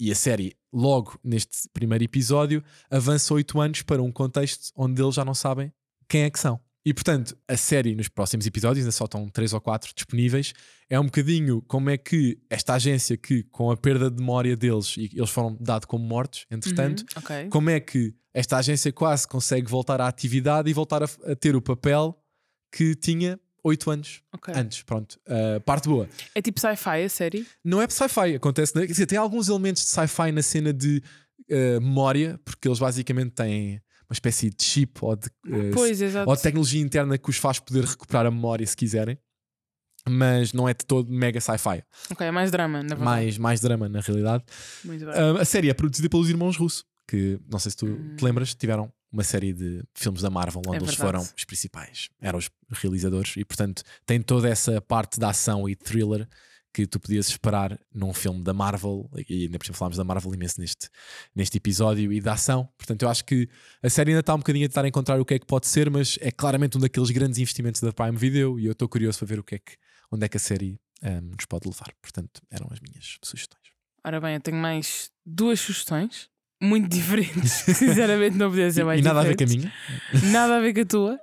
E 0.00 0.10
a 0.10 0.14
série, 0.14 0.56
logo 0.72 1.18
neste 1.22 1.68
primeiro 1.72 2.04
episódio, 2.04 2.62
avança 2.90 3.32
oito 3.34 3.60
anos 3.60 3.82
para 3.82 4.02
um 4.02 4.10
contexto 4.10 4.70
onde 4.76 5.00
eles 5.00 5.14
já 5.14 5.24
não 5.24 5.34
sabem 5.34 5.72
quem 6.08 6.22
é 6.22 6.30
que 6.30 6.38
são. 6.38 6.60
E 6.86 6.92
portanto, 6.92 7.34
a 7.48 7.56
série 7.56 7.94
nos 7.94 8.08
próximos 8.08 8.44
episódios, 8.46 8.84
ainda 8.84 8.92
só 8.92 9.04
estão 9.06 9.26
três 9.30 9.54
ou 9.54 9.60
quatro 9.60 9.90
disponíveis, 9.94 10.52
é 10.90 11.00
um 11.00 11.06
bocadinho 11.06 11.62
como 11.62 11.88
é 11.88 11.96
que 11.96 12.38
esta 12.50 12.74
agência 12.74 13.16
que, 13.16 13.42
com 13.44 13.70
a 13.70 13.76
perda 13.76 14.10
de 14.10 14.18
memória 14.20 14.54
deles, 14.54 14.94
e 14.98 15.08
eles 15.14 15.30
foram 15.30 15.56
dados 15.58 15.86
como 15.86 16.04
mortos, 16.04 16.44
entretanto, 16.50 17.00
Uhum, 17.00 17.06
Ok. 17.24 17.48
como 17.48 17.70
é 17.70 17.80
que 17.80 18.14
esta 18.34 18.58
agência 18.58 18.92
quase 18.92 19.26
consegue 19.26 19.66
voltar 19.70 19.98
à 20.00 20.08
atividade 20.08 20.68
e 20.68 20.74
voltar 20.74 21.02
a, 21.02 21.08
a 21.24 21.34
ter 21.34 21.56
o 21.56 21.62
papel 21.62 22.18
que 22.70 22.94
tinha 22.94 23.40
oito 23.64 23.90
anos 23.90 24.22
ok. 24.32 24.54
antes. 24.54 24.82
Pronto, 24.82 25.18
Uh, 25.26 25.60
parte 25.62 25.88
boa. 25.88 26.08
É 26.34 26.40
tipo 26.42 26.60
sci-fi 26.60 27.02
a 27.04 27.08
série? 27.08 27.46
Não 27.64 27.80
é 27.80 27.88
sci-fi, 27.88 28.34
acontece. 28.36 28.72
Quer 28.72 28.86
dizer, 28.86 29.06
tem 29.06 29.18
alguns 29.18 29.48
elementos 29.48 29.82
de 29.82 29.88
sci-fi 29.88 30.30
na 30.30 30.42
cena 30.42 30.72
de 30.72 31.02
uh, 31.50 31.80
memória, 31.80 32.38
porque 32.44 32.68
eles 32.68 32.78
basicamente 32.78 33.30
têm 33.32 33.80
uma 34.08 34.12
espécie 34.12 34.50
de 34.50 34.62
chip 34.62 34.98
ou 35.02 35.16
de, 35.16 35.26
uh, 35.46 35.70
Pois, 35.72 35.98
ou 36.26 36.36
de 36.36 36.42
tecnologia 36.42 36.80
interna 36.80 37.16
que 37.18 37.30
os 37.30 37.36
faz 37.38 37.58
poder 37.58 37.84
recuperar 37.84 38.26
a 38.26 38.30
memória 38.30 38.66
se 38.66 38.76
quiserem. 38.76 39.18
Mas 40.06 40.52
não 40.52 40.68
é 40.68 40.74
de 40.74 40.84
todo 40.84 41.10
mega 41.10 41.40
sci-fi. 41.40 41.82
Ok, 42.10 42.26
é 42.26 42.30
mais 42.30 42.50
drama, 42.50 42.82
na 42.82 42.88
verdade. 42.94 43.04
Mais, 43.04 43.38
mais 43.38 43.60
drama, 43.62 43.88
na 43.88 44.00
realidade. 44.00 44.44
Muito 44.84 45.06
bem. 45.06 45.14
A 45.40 45.44
série 45.46 45.70
é 45.70 45.74
produzida 45.74 46.10
pelos 46.10 46.28
irmãos 46.28 46.58
Russo, 46.58 46.84
que 47.08 47.40
não 47.50 47.58
sei 47.58 47.70
se 47.70 47.76
tu 47.78 47.86
Hum. 47.86 48.14
te 48.14 48.22
lembras, 48.22 48.54
tiveram 48.54 48.92
uma 49.14 49.22
série 49.22 49.52
de 49.52 49.82
filmes 49.94 50.20
da 50.20 50.28
Marvel 50.28 50.60
onde 50.66 50.76
É 50.76 50.80
eles 50.80 50.96
foram 50.96 51.20
os 51.20 51.44
principais, 51.44 52.08
eram 52.20 52.38
os 52.38 52.50
realizadores, 52.70 53.36
e 53.36 53.44
portanto 53.44 53.82
tem 54.04 54.20
toda 54.20 54.48
essa 54.48 54.80
parte 54.80 55.20
da 55.20 55.30
ação 55.30 55.68
e 55.68 55.76
thriller 55.76 56.28
que 56.72 56.84
tu 56.84 56.98
podias 56.98 57.28
esperar 57.28 57.78
num 57.94 58.12
filme 58.12 58.42
da 58.42 58.52
Marvel, 58.52 59.08
e 59.28 59.44
ainda 59.44 59.56
por 59.56 59.64
cima 59.64 59.76
falámos 59.76 59.96
da 59.96 60.02
Marvel 60.02 60.34
imenso 60.34 60.60
neste, 60.60 60.88
neste 61.32 61.56
episódio, 61.58 62.12
e 62.12 62.20
da 62.20 62.32
ação. 62.32 62.68
Portanto, 62.76 63.02
eu 63.02 63.08
acho 63.08 63.24
que 63.24 63.48
a 63.80 63.88
série 63.88 64.10
ainda 64.10 64.18
está 64.18 64.34
um 64.34 64.38
bocadinho 64.38 64.66
a 64.66 64.68
tentar 64.68 64.84
encontrar 64.84 65.20
o 65.20 65.24
que 65.24 65.34
é 65.34 65.38
que 65.38 65.46
pode 65.46 65.68
ser, 65.68 65.88
mas 65.88 66.18
é 66.20 66.32
claramente 66.32 66.76
um 66.76 66.80
daqueles 66.80 67.10
grandes 67.10 67.38
investimentos 67.38 67.80
da 67.80 67.92
Prime 67.92 68.16
Video, 68.16 68.58
e 68.58 68.66
eu 68.66 68.72
estou 68.72 68.88
curioso 68.88 69.20
para 69.20 69.28
ver 69.28 69.38
o 69.38 69.44
que 69.44 69.54
é 69.54 69.58
que, 69.60 69.76
onde 70.10 70.26
é 70.26 70.28
que 70.28 70.36
a 70.36 70.40
série 70.40 70.76
um, 71.00 71.20
nos 71.20 71.46
pode 71.46 71.68
levar. 71.68 71.94
Portanto, 72.02 72.42
eram 72.50 72.66
as 72.72 72.80
minhas 72.80 73.18
sugestões. 73.22 73.62
Ora 74.04 74.20
bem, 74.20 74.34
eu 74.34 74.40
tenho 74.40 74.56
mais 74.56 75.12
duas 75.24 75.60
sugestões. 75.60 76.28
Muito 76.64 76.88
diferentes, 76.88 77.62
que 77.66 77.74
sinceramente 77.74 78.36
não 78.36 78.48
podia 78.50 78.70
ser 78.70 78.84
mais 78.84 79.00
e 79.00 79.02
nada 79.02 79.20
a 79.20 79.22
ver 79.24 79.36
com 79.36 79.42
a 79.42 79.46
diferentes. 79.46 79.72
minha. 80.12 80.32
Nada 80.32 80.56
a 80.56 80.60
ver 80.60 80.72
com 80.74 80.80
a 80.80 80.84
tua, 80.84 81.18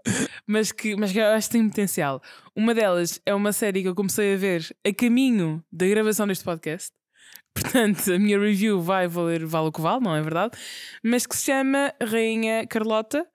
mas 0.47 0.71
que, 0.71 0.95
mas 0.95 1.11
que 1.11 1.19
eu 1.19 1.25
acho 1.27 1.47
que 1.47 1.53
tem 1.53 1.67
potencial. 1.67 2.21
Uma 2.55 2.73
delas 2.73 3.19
é 3.25 3.33
uma 3.33 3.51
série 3.53 3.81
que 3.81 3.87
eu 3.87 3.95
comecei 3.95 4.33
a 4.35 4.37
ver 4.37 4.75
a 4.85 4.93
caminho 4.93 5.63
da 5.71 5.87
gravação 5.87 6.27
deste 6.27 6.43
podcast. 6.43 6.91
Portanto, 7.53 8.13
a 8.13 8.17
minha 8.19 8.39
review 8.39 8.81
vai 8.81 9.07
valer 9.07 9.45
vale 9.45 9.67
o 9.67 9.71
que 9.71 9.81
vale, 9.81 10.01
não 10.03 10.15
é 10.15 10.21
verdade? 10.21 10.57
Mas 11.03 11.25
que 11.25 11.35
se 11.35 11.45
chama 11.45 11.93
Rainha 12.01 12.65
Carlota, 12.67 13.25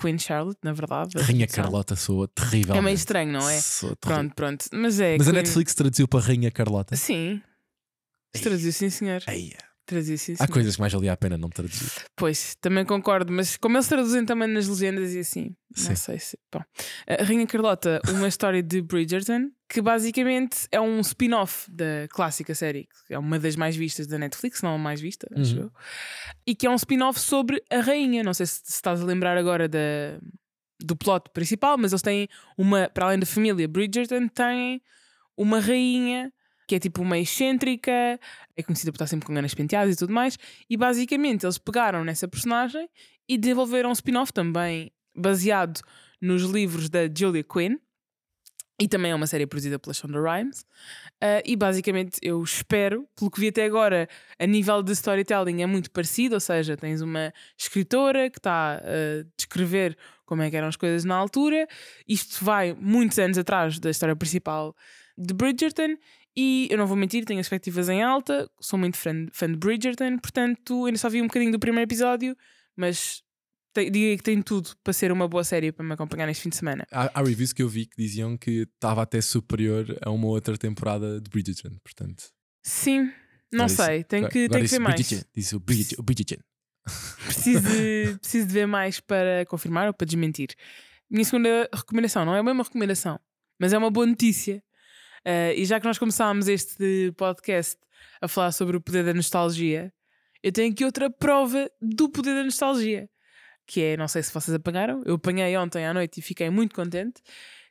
Queen 0.00 0.18
Charlotte, 0.18 0.58
na 0.62 0.72
verdade. 0.72 1.18
a 1.18 1.22
Rainha 1.22 1.46
tradução. 1.46 1.64
Carlota 1.64 1.96
soa 1.96 2.28
terrível. 2.28 2.74
É 2.76 2.80
meio 2.80 2.94
estranho, 2.94 3.32
não 3.32 3.48
é? 3.50 3.58
Pronto, 4.00 4.34
pronto. 4.34 4.66
Mas 4.72 5.00
é. 5.00 5.16
Mas 5.18 5.26
a 5.26 5.30
Queen- 5.32 5.42
Netflix 5.42 5.74
traduziu 5.74 6.06
para 6.06 6.20
Rainha 6.24 6.50
Carlota. 6.50 6.94
Sim. 6.96 7.40
Traduziu, 8.40 8.72
sim, 8.72 8.90
senhor. 8.90 9.22
Eia. 9.26 9.56
Traduziu, 9.86 10.18
sim, 10.18 10.34
Há 10.40 10.48
coisas 10.48 10.74
que 10.74 10.80
mais 10.80 10.92
valia 10.92 11.12
a 11.12 11.16
pena 11.16 11.38
não 11.38 11.48
traduzir. 11.48 11.92
Pois, 12.16 12.56
também 12.60 12.84
concordo, 12.84 13.32
mas 13.32 13.56
como 13.56 13.76
eles 13.76 13.86
traduzem 13.86 14.26
também 14.26 14.48
nas 14.48 14.66
legendas 14.66 15.14
e 15.14 15.20
assim, 15.20 15.54
Sim. 15.72 15.88
não 15.90 15.96
sei 15.96 16.18
se. 16.18 16.36
Bom. 16.52 16.60
A 17.08 17.22
Rainha 17.22 17.46
Carlota, 17.46 18.00
uma 18.10 18.26
história 18.26 18.60
de 18.60 18.82
Bridgerton, 18.82 19.48
que 19.68 19.80
basicamente 19.80 20.66
é 20.72 20.80
um 20.80 20.98
spin-off 21.00 21.70
da 21.70 22.08
clássica 22.10 22.52
série, 22.52 22.88
que 23.06 23.14
é 23.14 23.18
uma 23.18 23.38
das 23.38 23.54
mais 23.54 23.76
vistas 23.76 24.08
da 24.08 24.18
Netflix, 24.18 24.60
não 24.60 24.74
a 24.74 24.78
mais 24.78 25.00
vista, 25.00 25.28
acho 25.36 25.54
Uhum. 25.56 25.62
eu. 25.62 25.72
E 26.44 26.54
que 26.56 26.66
é 26.66 26.70
um 26.70 26.74
spin-off 26.74 27.20
sobre 27.20 27.62
a 27.70 27.80
rainha. 27.80 28.24
Não 28.24 28.34
sei 28.34 28.46
se, 28.46 28.54
se 28.64 28.72
estás 28.72 29.00
a 29.00 29.04
lembrar 29.04 29.38
agora 29.38 29.68
da, 29.68 29.78
do 30.80 30.96
plot 30.96 31.30
principal, 31.32 31.78
mas 31.78 31.92
eles 31.92 32.02
têm 32.02 32.28
uma, 32.58 32.88
para 32.88 33.06
além 33.06 33.20
da 33.20 33.26
família 33.26 33.68
Bridgerton, 33.68 34.26
têm 34.26 34.82
uma 35.36 35.60
rainha 35.60 36.32
que 36.66 36.74
é 36.74 36.78
tipo 36.78 37.02
uma 37.02 37.18
excêntrica, 37.18 38.18
é 38.56 38.62
conhecida 38.62 38.90
por 38.92 38.96
estar 38.96 39.06
sempre 39.06 39.26
com 39.26 39.34
ganas 39.34 39.54
penteadas 39.54 39.94
e 39.94 39.98
tudo 39.98 40.12
mais, 40.12 40.38
e 40.68 40.76
basicamente 40.76 41.44
eles 41.44 41.58
pegaram 41.58 42.04
nessa 42.04 42.26
personagem 42.26 42.88
e 43.28 43.38
desenvolveram 43.38 43.90
um 43.90 43.92
spin-off 43.92 44.32
também 44.32 44.90
baseado 45.14 45.80
nos 46.20 46.42
livros 46.42 46.88
da 46.88 47.00
Julia 47.12 47.44
Quinn. 47.44 47.76
E 48.78 48.86
também 48.86 49.10
é 49.10 49.14
uma 49.14 49.26
série 49.26 49.46
produzida 49.46 49.78
pela 49.78 49.94
Shonda 49.94 50.20
Rhimes. 50.20 50.62
Ah, 51.18 51.42
e 51.46 51.56
basicamente 51.56 52.18
eu 52.20 52.42
espero, 52.42 53.08
pelo 53.16 53.30
que 53.30 53.40
vi 53.40 53.48
até 53.48 53.64
agora, 53.64 54.06
a 54.38 54.46
nível 54.46 54.82
de 54.82 54.92
storytelling 54.92 55.62
é 55.62 55.66
muito 55.66 55.90
parecido, 55.90 56.34
ou 56.34 56.40
seja, 56.40 56.76
tens 56.76 57.00
uma 57.00 57.32
escritora 57.58 58.28
que 58.28 58.38
está 58.38 58.76
a 58.76 59.24
descrever 59.34 59.96
como 60.26 60.42
é 60.42 60.50
que 60.50 60.56
eram 60.56 60.68
as 60.68 60.76
coisas 60.76 61.06
na 61.06 61.16
altura. 61.16 61.66
Isto 62.06 62.44
vai 62.44 62.74
muitos 62.74 63.18
anos 63.18 63.38
atrás 63.38 63.78
da 63.78 63.88
história 63.88 64.14
principal 64.14 64.76
de 65.16 65.32
Bridgerton. 65.32 65.96
E 66.36 66.68
eu 66.70 66.76
não 66.76 66.86
vou 66.86 66.96
mentir, 66.96 67.24
tenho 67.24 67.40
expectativas 67.40 67.88
em 67.88 68.02
alta, 68.02 68.50
sou 68.60 68.78
muito 68.78 68.98
fã, 68.98 69.26
fã 69.32 69.50
de 69.50 69.56
Bridgerton, 69.56 70.18
portanto 70.18 70.84
ainda 70.84 70.98
só 70.98 71.08
vi 71.08 71.22
um 71.22 71.26
bocadinho 71.26 71.50
do 71.50 71.58
primeiro 71.58 71.88
episódio, 71.88 72.36
mas 72.76 73.22
diria 73.74 74.16
que 74.16 74.22
tem 74.22 74.40
tudo 74.42 74.70
para 74.82 74.92
ser 74.92 75.12
uma 75.12 75.28
boa 75.28 75.44
série 75.44 75.72
para 75.72 75.84
me 75.84 75.92
acompanhar 75.92 76.26
neste 76.26 76.42
fim 76.42 76.48
de 76.48 76.56
semana. 76.56 76.86
Há, 76.90 77.10
há 77.18 77.22
reviews 77.22 77.52
que 77.52 77.62
eu 77.62 77.68
vi 77.68 77.86
que 77.86 77.96
diziam 77.96 78.36
que 78.36 78.68
estava 78.74 79.02
até 79.02 79.20
superior 79.20 79.98
a 80.02 80.10
uma 80.10 80.26
outra 80.26 80.56
temporada 80.56 81.20
de 81.20 81.28
Bridgerton, 81.30 81.76
portanto. 81.82 82.24
Sim, 82.62 83.10
não 83.52 83.64
Agora 83.66 83.68
sei, 83.68 84.04
tem 84.04 84.28
que, 84.28 84.48
tem 84.48 84.62
que 84.62 84.68
ver 84.68 84.78
mais. 84.78 84.94
Bridgerton, 84.94 85.28
Disse 85.34 85.56
o 85.56 85.60
Bridgerton. 85.60 86.02
Bridgerton. 86.02 86.42
Preciso 87.24 87.62
de, 87.62 88.16
preciso 88.20 88.46
de 88.46 88.52
ver 88.52 88.66
mais 88.66 89.00
para 89.00 89.44
confirmar 89.46 89.88
ou 89.88 89.94
para 89.94 90.06
desmentir. 90.06 90.48
Minha 91.10 91.24
segunda 91.24 91.68
recomendação 91.72 92.24
não 92.24 92.34
é 92.34 92.42
bem 92.42 92.52
uma 92.52 92.64
recomendação, 92.64 93.20
mas 93.60 93.72
é 93.72 93.78
uma 93.78 93.90
boa 93.90 94.06
notícia. 94.06 94.62
Ah, 95.26 95.52
e 95.52 95.64
já 95.64 95.80
que 95.80 95.86
nós 95.86 95.98
começámos 95.98 96.46
este 96.46 97.12
podcast 97.16 97.76
a 98.20 98.28
falar 98.28 98.52
sobre 98.52 98.76
o 98.76 98.80
poder 98.80 99.04
da 99.04 99.12
nostalgia, 99.12 99.92
eu 100.40 100.52
tenho 100.52 100.72
aqui 100.72 100.84
outra 100.84 101.10
prova 101.10 101.68
do 101.82 102.08
poder 102.08 102.32
da 102.36 102.44
nostalgia. 102.44 103.10
Que 103.66 103.82
é, 103.82 103.96
não 103.96 104.06
sei 104.06 104.22
se 104.22 104.32
vocês 104.32 104.54
apanharam, 104.54 105.02
eu 105.04 105.16
apanhei 105.16 105.56
ontem 105.56 105.84
à 105.84 105.92
noite 105.92 106.20
e 106.20 106.22
fiquei 106.22 106.48
muito 106.48 106.76
contente. 106.76 107.20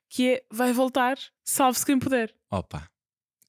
Que 0.09 0.33
é, 0.33 0.43
vai 0.51 0.73
voltar 0.73 1.17
Salve-se 1.45 1.85
Quem 1.85 1.97
Puder. 1.97 2.35
Opa, 2.51 2.89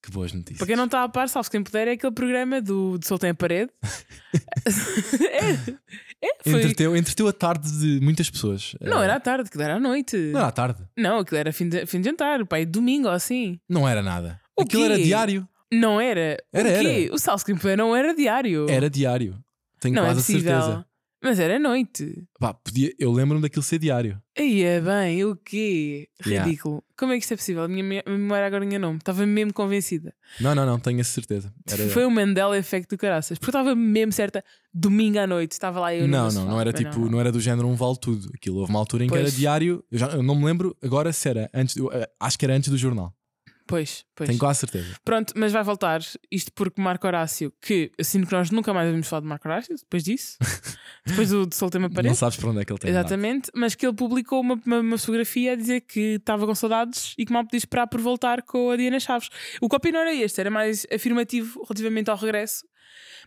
que 0.00 0.12
boas 0.12 0.32
notícias. 0.32 0.58
Para 0.58 0.68
quem 0.68 0.76
não 0.76 0.84
está 0.84 1.02
a 1.02 1.08
par, 1.08 1.28
Salve-se 1.28 1.50
Quem 1.50 1.64
Puder 1.64 1.88
é 1.88 1.92
aquele 1.92 2.12
programa 2.12 2.62
do 2.62 2.96
de 2.98 3.08
Soltem 3.08 3.30
a 3.30 3.34
Parede. 3.34 3.72
é, 5.32 5.74
é, 6.22 6.50
foi, 6.50 6.60
Entreteu, 6.60 6.96
entreteu 6.96 7.28
a 7.28 7.32
tarde 7.32 7.70
de 7.78 8.00
muitas 8.04 8.28
pessoas. 8.30 8.74
Não 8.80 9.00
Eh, 9.00 9.04
era 9.04 9.14
à 9.16 9.20
tarde, 9.20 9.48
aquilo 9.48 9.62
era 9.62 9.74
à 9.76 9.80
noite. 9.80 10.16
Não 10.16 10.38
era 10.40 10.48
à 10.48 10.52
tarde. 10.52 10.82
Não, 10.96 11.18
aquilo 11.18 11.38
era 11.38 11.52
fim 11.52 11.68
de, 11.68 11.86
fim 11.86 12.00
de 12.00 12.08
jantar, 12.08 12.44
pai, 12.46 12.64
domingo 12.64 13.08
ou 13.08 13.12
assim. 13.14 13.58
Não 13.68 13.86
era 13.88 14.02
nada. 14.02 14.40
O 14.58 14.62
Aquilo 14.62 14.82
quê? 14.86 14.92
era 14.92 15.02
diário. 15.02 15.48
Não 15.72 16.00
era. 16.00 16.36
Era, 16.52 16.68
o 16.68 16.80
quê? 16.80 17.04
era. 17.06 17.14
O 17.14 17.18
Salsa 17.18 17.44
Cream 17.44 17.76
não 17.76 17.94
era 17.94 18.14
diário. 18.14 18.66
Era 18.70 18.88
diário. 18.88 19.36
Tenho 19.80 19.94
Não 19.94 20.02
é 20.02 20.06
quase 20.06 20.20
a 20.20 20.22
possível. 20.22 20.52
certeza. 20.52 20.85
Mas 21.22 21.40
era 21.40 21.58
noite. 21.58 22.24
Pá, 22.38 22.52
podia, 22.54 22.92
eu 22.98 23.10
lembro-me 23.10 23.42
daquilo 23.42 23.62
ser 23.62 23.78
diário. 23.78 24.20
Aí 24.38 24.62
é 24.62 24.80
bem, 24.80 25.24
o 25.24 25.34
quê? 25.34 26.08
Yeah. 26.24 26.44
Ridículo. 26.46 26.84
Como 26.96 27.12
é 27.12 27.16
que 27.16 27.22
isto 27.22 27.32
é 27.32 27.36
possível? 27.36 27.62
A 27.64 27.68
minha 27.68 27.82
me- 27.82 28.02
a 28.04 28.10
memória 28.10 28.46
agora 28.46 28.64
enganou-me. 28.64 28.98
Estava 28.98 29.24
mesmo 29.26 29.52
convencida. 29.52 30.14
Não, 30.38 30.54
não, 30.54 30.66
não, 30.66 30.78
tenho 30.78 31.00
a 31.00 31.04
certeza. 31.04 31.52
Era... 31.66 31.88
Foi 31.88 32.04
um 32.04 32.10
Mandela 32.10 32.56
Effect 32.58 32.88
do 32.94 32.98
caraças. 32.98 33.38
Porque 33.38 33.48
eu 33.48 33.60
estava 33.60 33.74
mesmo 33.74 34.12
certa, 34.12 34.44
domingo 34.72 35.18
à 35.18 35.26
noite. 35.26 35.52
Estava 35.52 35.80
lá 35.80 35.94
eu 35.94 36.02
no 36.02 36.08
Não, 36.08 36.12
meu 36.12 36.22
não, 36.24 36.30
sofá. 36.30 36.50
não 36.50 36.60
era 36.60 36.70
Mas 36.72 36.80
tipo, 36.80 37.10
não. 37.10 37.18
era 37.18 37.32
do 37.32 37.40
género 37.40 37.66
um 37.66 37.74
vale 37.74 37.96
tudo. 37.98 38.30
Aquilo 38.34 38.58
houve 38.58 38.70
uma 38.70 38.78
altura 38.78 39.04
em 39.04 39.08
que 39.08 39.16
era 39.16 39.30
diário. 39.30 39.82
Eu, 39.90 39.98
já, 39.98 40.08
eu 40.08 40.22
não 40.22 40.34
me 40.36 40.44
lembro 40.44 40.76
agora 40.82 41.12
se 41.14 41.28
era 41.28 41.50
antes. 41.54 41.76
eh, 41.92 42.08
acho 42.20 42.38
que 42.38 42.44
era 42.44 42.54
antes 42.54 42.68
do 42.70 42.76
jornal. 42.76 43.15
Pois, 43.66 44.04
pois. 44.14 44.28
Tenho 44.28 44.38
quase 44.38 44.60
certeza. 44.60 44.94
Pronto, 45.04 45.32
mas 45.36 45.52
vai 45.52 45.64
voltar. 45.64 46.00
Isto 46.30 46.52
porque 46.52 46.80
Marco 46.80 47.06
Horácio, 47.06 47.52
que 47.60 47.90
eu 47.98 48.04
sinto 48.04 48.28
que 48.28 48.32
nós 48.32 48.50
nunca 48.50 48.72
mais 48.72 48.90
vamos 48.90 49.08
falar 49.08 49.20
de 49.20 49.26
Marco 49.26 49.48
Horácio 49.48 49.74
depois 49.76 50.04
disso. 50.04 50.36
depois 51.04 51.30
do, 51.30 51.46
do 51.46 51.54
Soltei 51.54 51.80
uma 51.80 51.88
Não 51.88 51.94
Parede. 51.94 52.14
sabes 52.14 52.36
para 52.36 52.50
onde 52.50 52.60
é 52.60 52.64
que 52.64 52.72
ele 52.72 52.78
tem. 52.78 52.90
Exatamente, 52.90 53.50
mas 53.54 53.74
que 53.74 53.84
ele 53.84 53.94
publicou 53.94 54.40
uma, 54.40 54.60
uma, 54.64 54.78
uma 54.78 54.98
fotografia 54.98 55.52
a 55.52 55.56
dizer 55.56 55.80
que 55.80 56.14
estava 56.14 56.46
com 56.46 56.54
saudades 56.54 57.14
e 57.18 57.26
que 57.26 57.32
mal 57.32 57.42
podia 57.42 57.58
esperar 57.58 57.88
por 57.88 58.00
voltar 58.00 58.42
com 58.42 58.70
a 58.70 58.76
Diana 58.76 59.00
Chaves. 59.00 59.28
O 59.60 59.68
copy 59.68 59.90
não 59.90 60.00
era 60.00 60.14
este, 60.14 60.40
era 60.40 60.50
mais 60.50 60.86
afirmativo 60.92 61.60
relativamente 61.64 62.08
ao 62.08 62.16
regresso. 62.16 62.64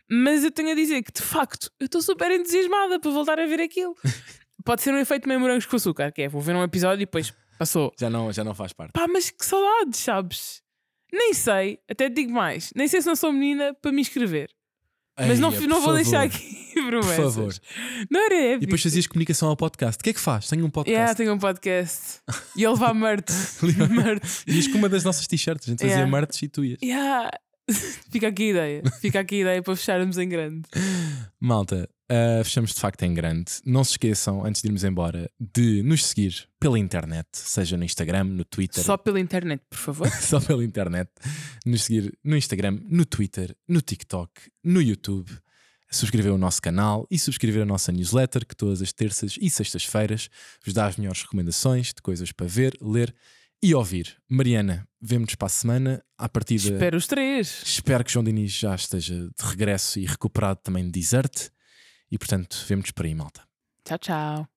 Mas 0.09 0.43
eu 0.43 0.51
tenho 0.51 0.71
a 0.71 0.75
dizer 0.75 1.03
que 1.03 1.11
de 1.11 1.21
facto 1.21 1.69
eu 1.79 1.85
estou 1.85 2.01
super 2.01 2.31
entusiasmada 2.31 2.99
para 2.99 3.11
voltar 3.11 3.39
a 3.39 3.45
ver 3.45 3.59
aquilo. 3.59 3.95
Pode 4.63 4.81
ser 4.81 4.93
um 4.93 4.97
efeito 4.97 5.27
meio 5.27 5.39
morangos 5.39 5.65
com 5.65 5.75
açúcar, 5.75 6.11
que 6.11 6.21
é 6.21 6.29
vou 6.29 6.41
ver 6.41 6.55
um 6.55 6.63
episódio 6.63 7.01
e 7.03 7.05
depois 7.05 7.33
passou. 7.59 7.93
Já 7.99 8.09
não, 8.09 8.31
já 8.33 8.43
não 8.43 8.55
faz 8.55 8.73
parte. 8.73 8.93
Pá, 8.93 9.07
mas 9.07 9.29
que 9.29 9.45
saudades, 9.45 9.99
sabes? 9.99 10.61
Nem 11.13 11.33
sei, 11.33 11.79
até 11.89 12.09
te 12.09 12.15
digo 12.15 12.31
mais, 12.31 12.71
nem 12.75 12.87
sei 12.87 13.01
se 13.01 13.07
não 13.07 13.15
sou 13.15 13.31
menina 13.31 13.73
para 13.81 13.91
me 13.91 14.01
inscrever. 14.01 14.49
Mas 15.17 15.37
não, 15.37 15.51
Eia, 15.51 15.67
não 15.67 15.77
por 15.81 15.85
vou 15.87 15.95
deixar 15.95 16.29
favor. 16.29 16.35
aqui 16.37 16.73
promessas. 16.87 17.17
favor. 17.17 17.53
Não 18.09 18.25
era 18.25 18.35
E 18.35 18.45
épico. 18.51 18.61
depois 18.61 18.81
fazias 18.83 19.05
comunicação 19.05 19.49
ao 19.49 19.57
podcast. 19.57 19.99
O 19.99 20.03
que 20.03 20.11
é 20.11 20.13
que 20.13 20.19
faz? 20.19 20.47
Tenho 20.47 20.65
um 20.65 20.69
podcast. 20.69 20.95
Yeah, 20.97 21.13
tenho 21.15 21.33
um 21.33 21.37
podcast. 21.37 22.21
E 22.55 22.63
ele 22.63 22.71
levar 22.71 22.93
merch. 22.95 23.27
merch. 23.89 24.43
Ias 24.47 24.67
com 24.67 24.77
uma 24.77 24.87
das 24.87 25.03
nossas 25.03 25.27
t-shirts. 25.27 25.67
A 25.67 25.71
gente 25.71 25.79
fazia 25.79 25.95
Yeah. 25.97 26.09
merch 26.11 26.41
e 26.43 26.47
tu 26.47 26.63
ias. 26.63 26.79
Yeah. 26.81 27.31
Fica 28.11 28.27
aqui 28.27 28.43
a 28.43 28.49
ideia. 28.49 28.83
Fica 28.99 29.19
aqui 29.19 29.35
a 29.35 29.39
ideia 29.39 29.63
para 29.63 29.75
fecharmos 29.75 30.17
em 30.17 30.27
grande. 30.27 30.63
Malta, 31.39 31.89
ah, 32.09 32.41
fechamos 32.43 32.73
de 32.73 32.79
facto 32.79 33.03
em 33.03 33.13
grande. 33.13 33.51
Não 33.63 33.83
se 33.83 33.91
esqueçam, 33.91 34.43
antes 34.43 34.61
de 34.61 34.67
irmos 34.67 34.83
embora, 34.83 35.29
de 35.39 35.83
nos 35.83 36.05
seguir 36.05 36.49
pela 36.59 36.79
internet, 36.79 37.27
seja 37.33 37.77
no 37.77 37.83
Instagram, 37.83 38.23
no 38.23 38.43
Twitter, 38.43 38.83
Só 38.83 38.97
pela 38.97 39.19
internet, 39.19 39.61
por 39.69 39.77
favor. 39.77 40.09
só 40.19 40.39
pela 40.39 40.63
internet, 40.63 41.09
nos 41.63 41.83
seguir 41.83 42.17
no 42.23 42.35
Instagram, 42.35 42.79
no 42.89 43.05
Twitter, 43.05 43.55
no 43.67 43.79
TikTok, 43.79 44.31
no 44.63 44.81
YouTube, 44.81 45.29
subscrever 45.91 46.33
o 46.33 46.37
nosso 46.37 46.59
canal 46.61 47.05
e 47.11 47.19
subscrever 47.19 47.61
a 47.61 47.65
nossa 47.65 47.91
newsletter, 47.91 48.45
que 48.45 48.55
todas 48.55 48.81
as 48.81 48.91
terças 48.91 49.37
e 49.39 49.47
sextas-feiras 49.47 50.29
vos 50.65 50.73
dá 50.73 50.87
as 50.87 50.97
melhores 50.97 51.21
recomendações 51.21 51.87
de 51.87 52.01
coisas 52.01 52.31
para 52.31 52.47
ver, 52.47 52.75
ler 52.81 53.13
e 53.61 53.73
ouvir. 53.75 54.17
Mariana, 54.29 54.87
vemo-nos 55.01 55.35
para 55.35 55.45
a 55.47 55.49
semana. 55.49 56.03
À 56.17 56.27
partida, 56.29 56.61
Espero 56.63 56.97
os 56.97 57.07
três. 57.07 57.61
espero 57.65 58.03
que 58.03 58.11
João 58.11 58.23
Diniz 58.23 58.51
já 58.51 58.75
esteja 58.75 59.15
de 59.15 59.45
regresso 59.45 59.99
e 59.99 60.05
recuperado 60.05 60.59
também 60.63 60.85
de 60.85 60.91
desert. 60.91 61.49
E 62.11 62.17
portanto, 62.17 62.65
vemo-nos 62.67 62.91
por 62.91 63.05
aí, 63.05 63.13
malta. 63.15 63.41
Tchau, 63.85 63.97
tchau. 63.97 64.47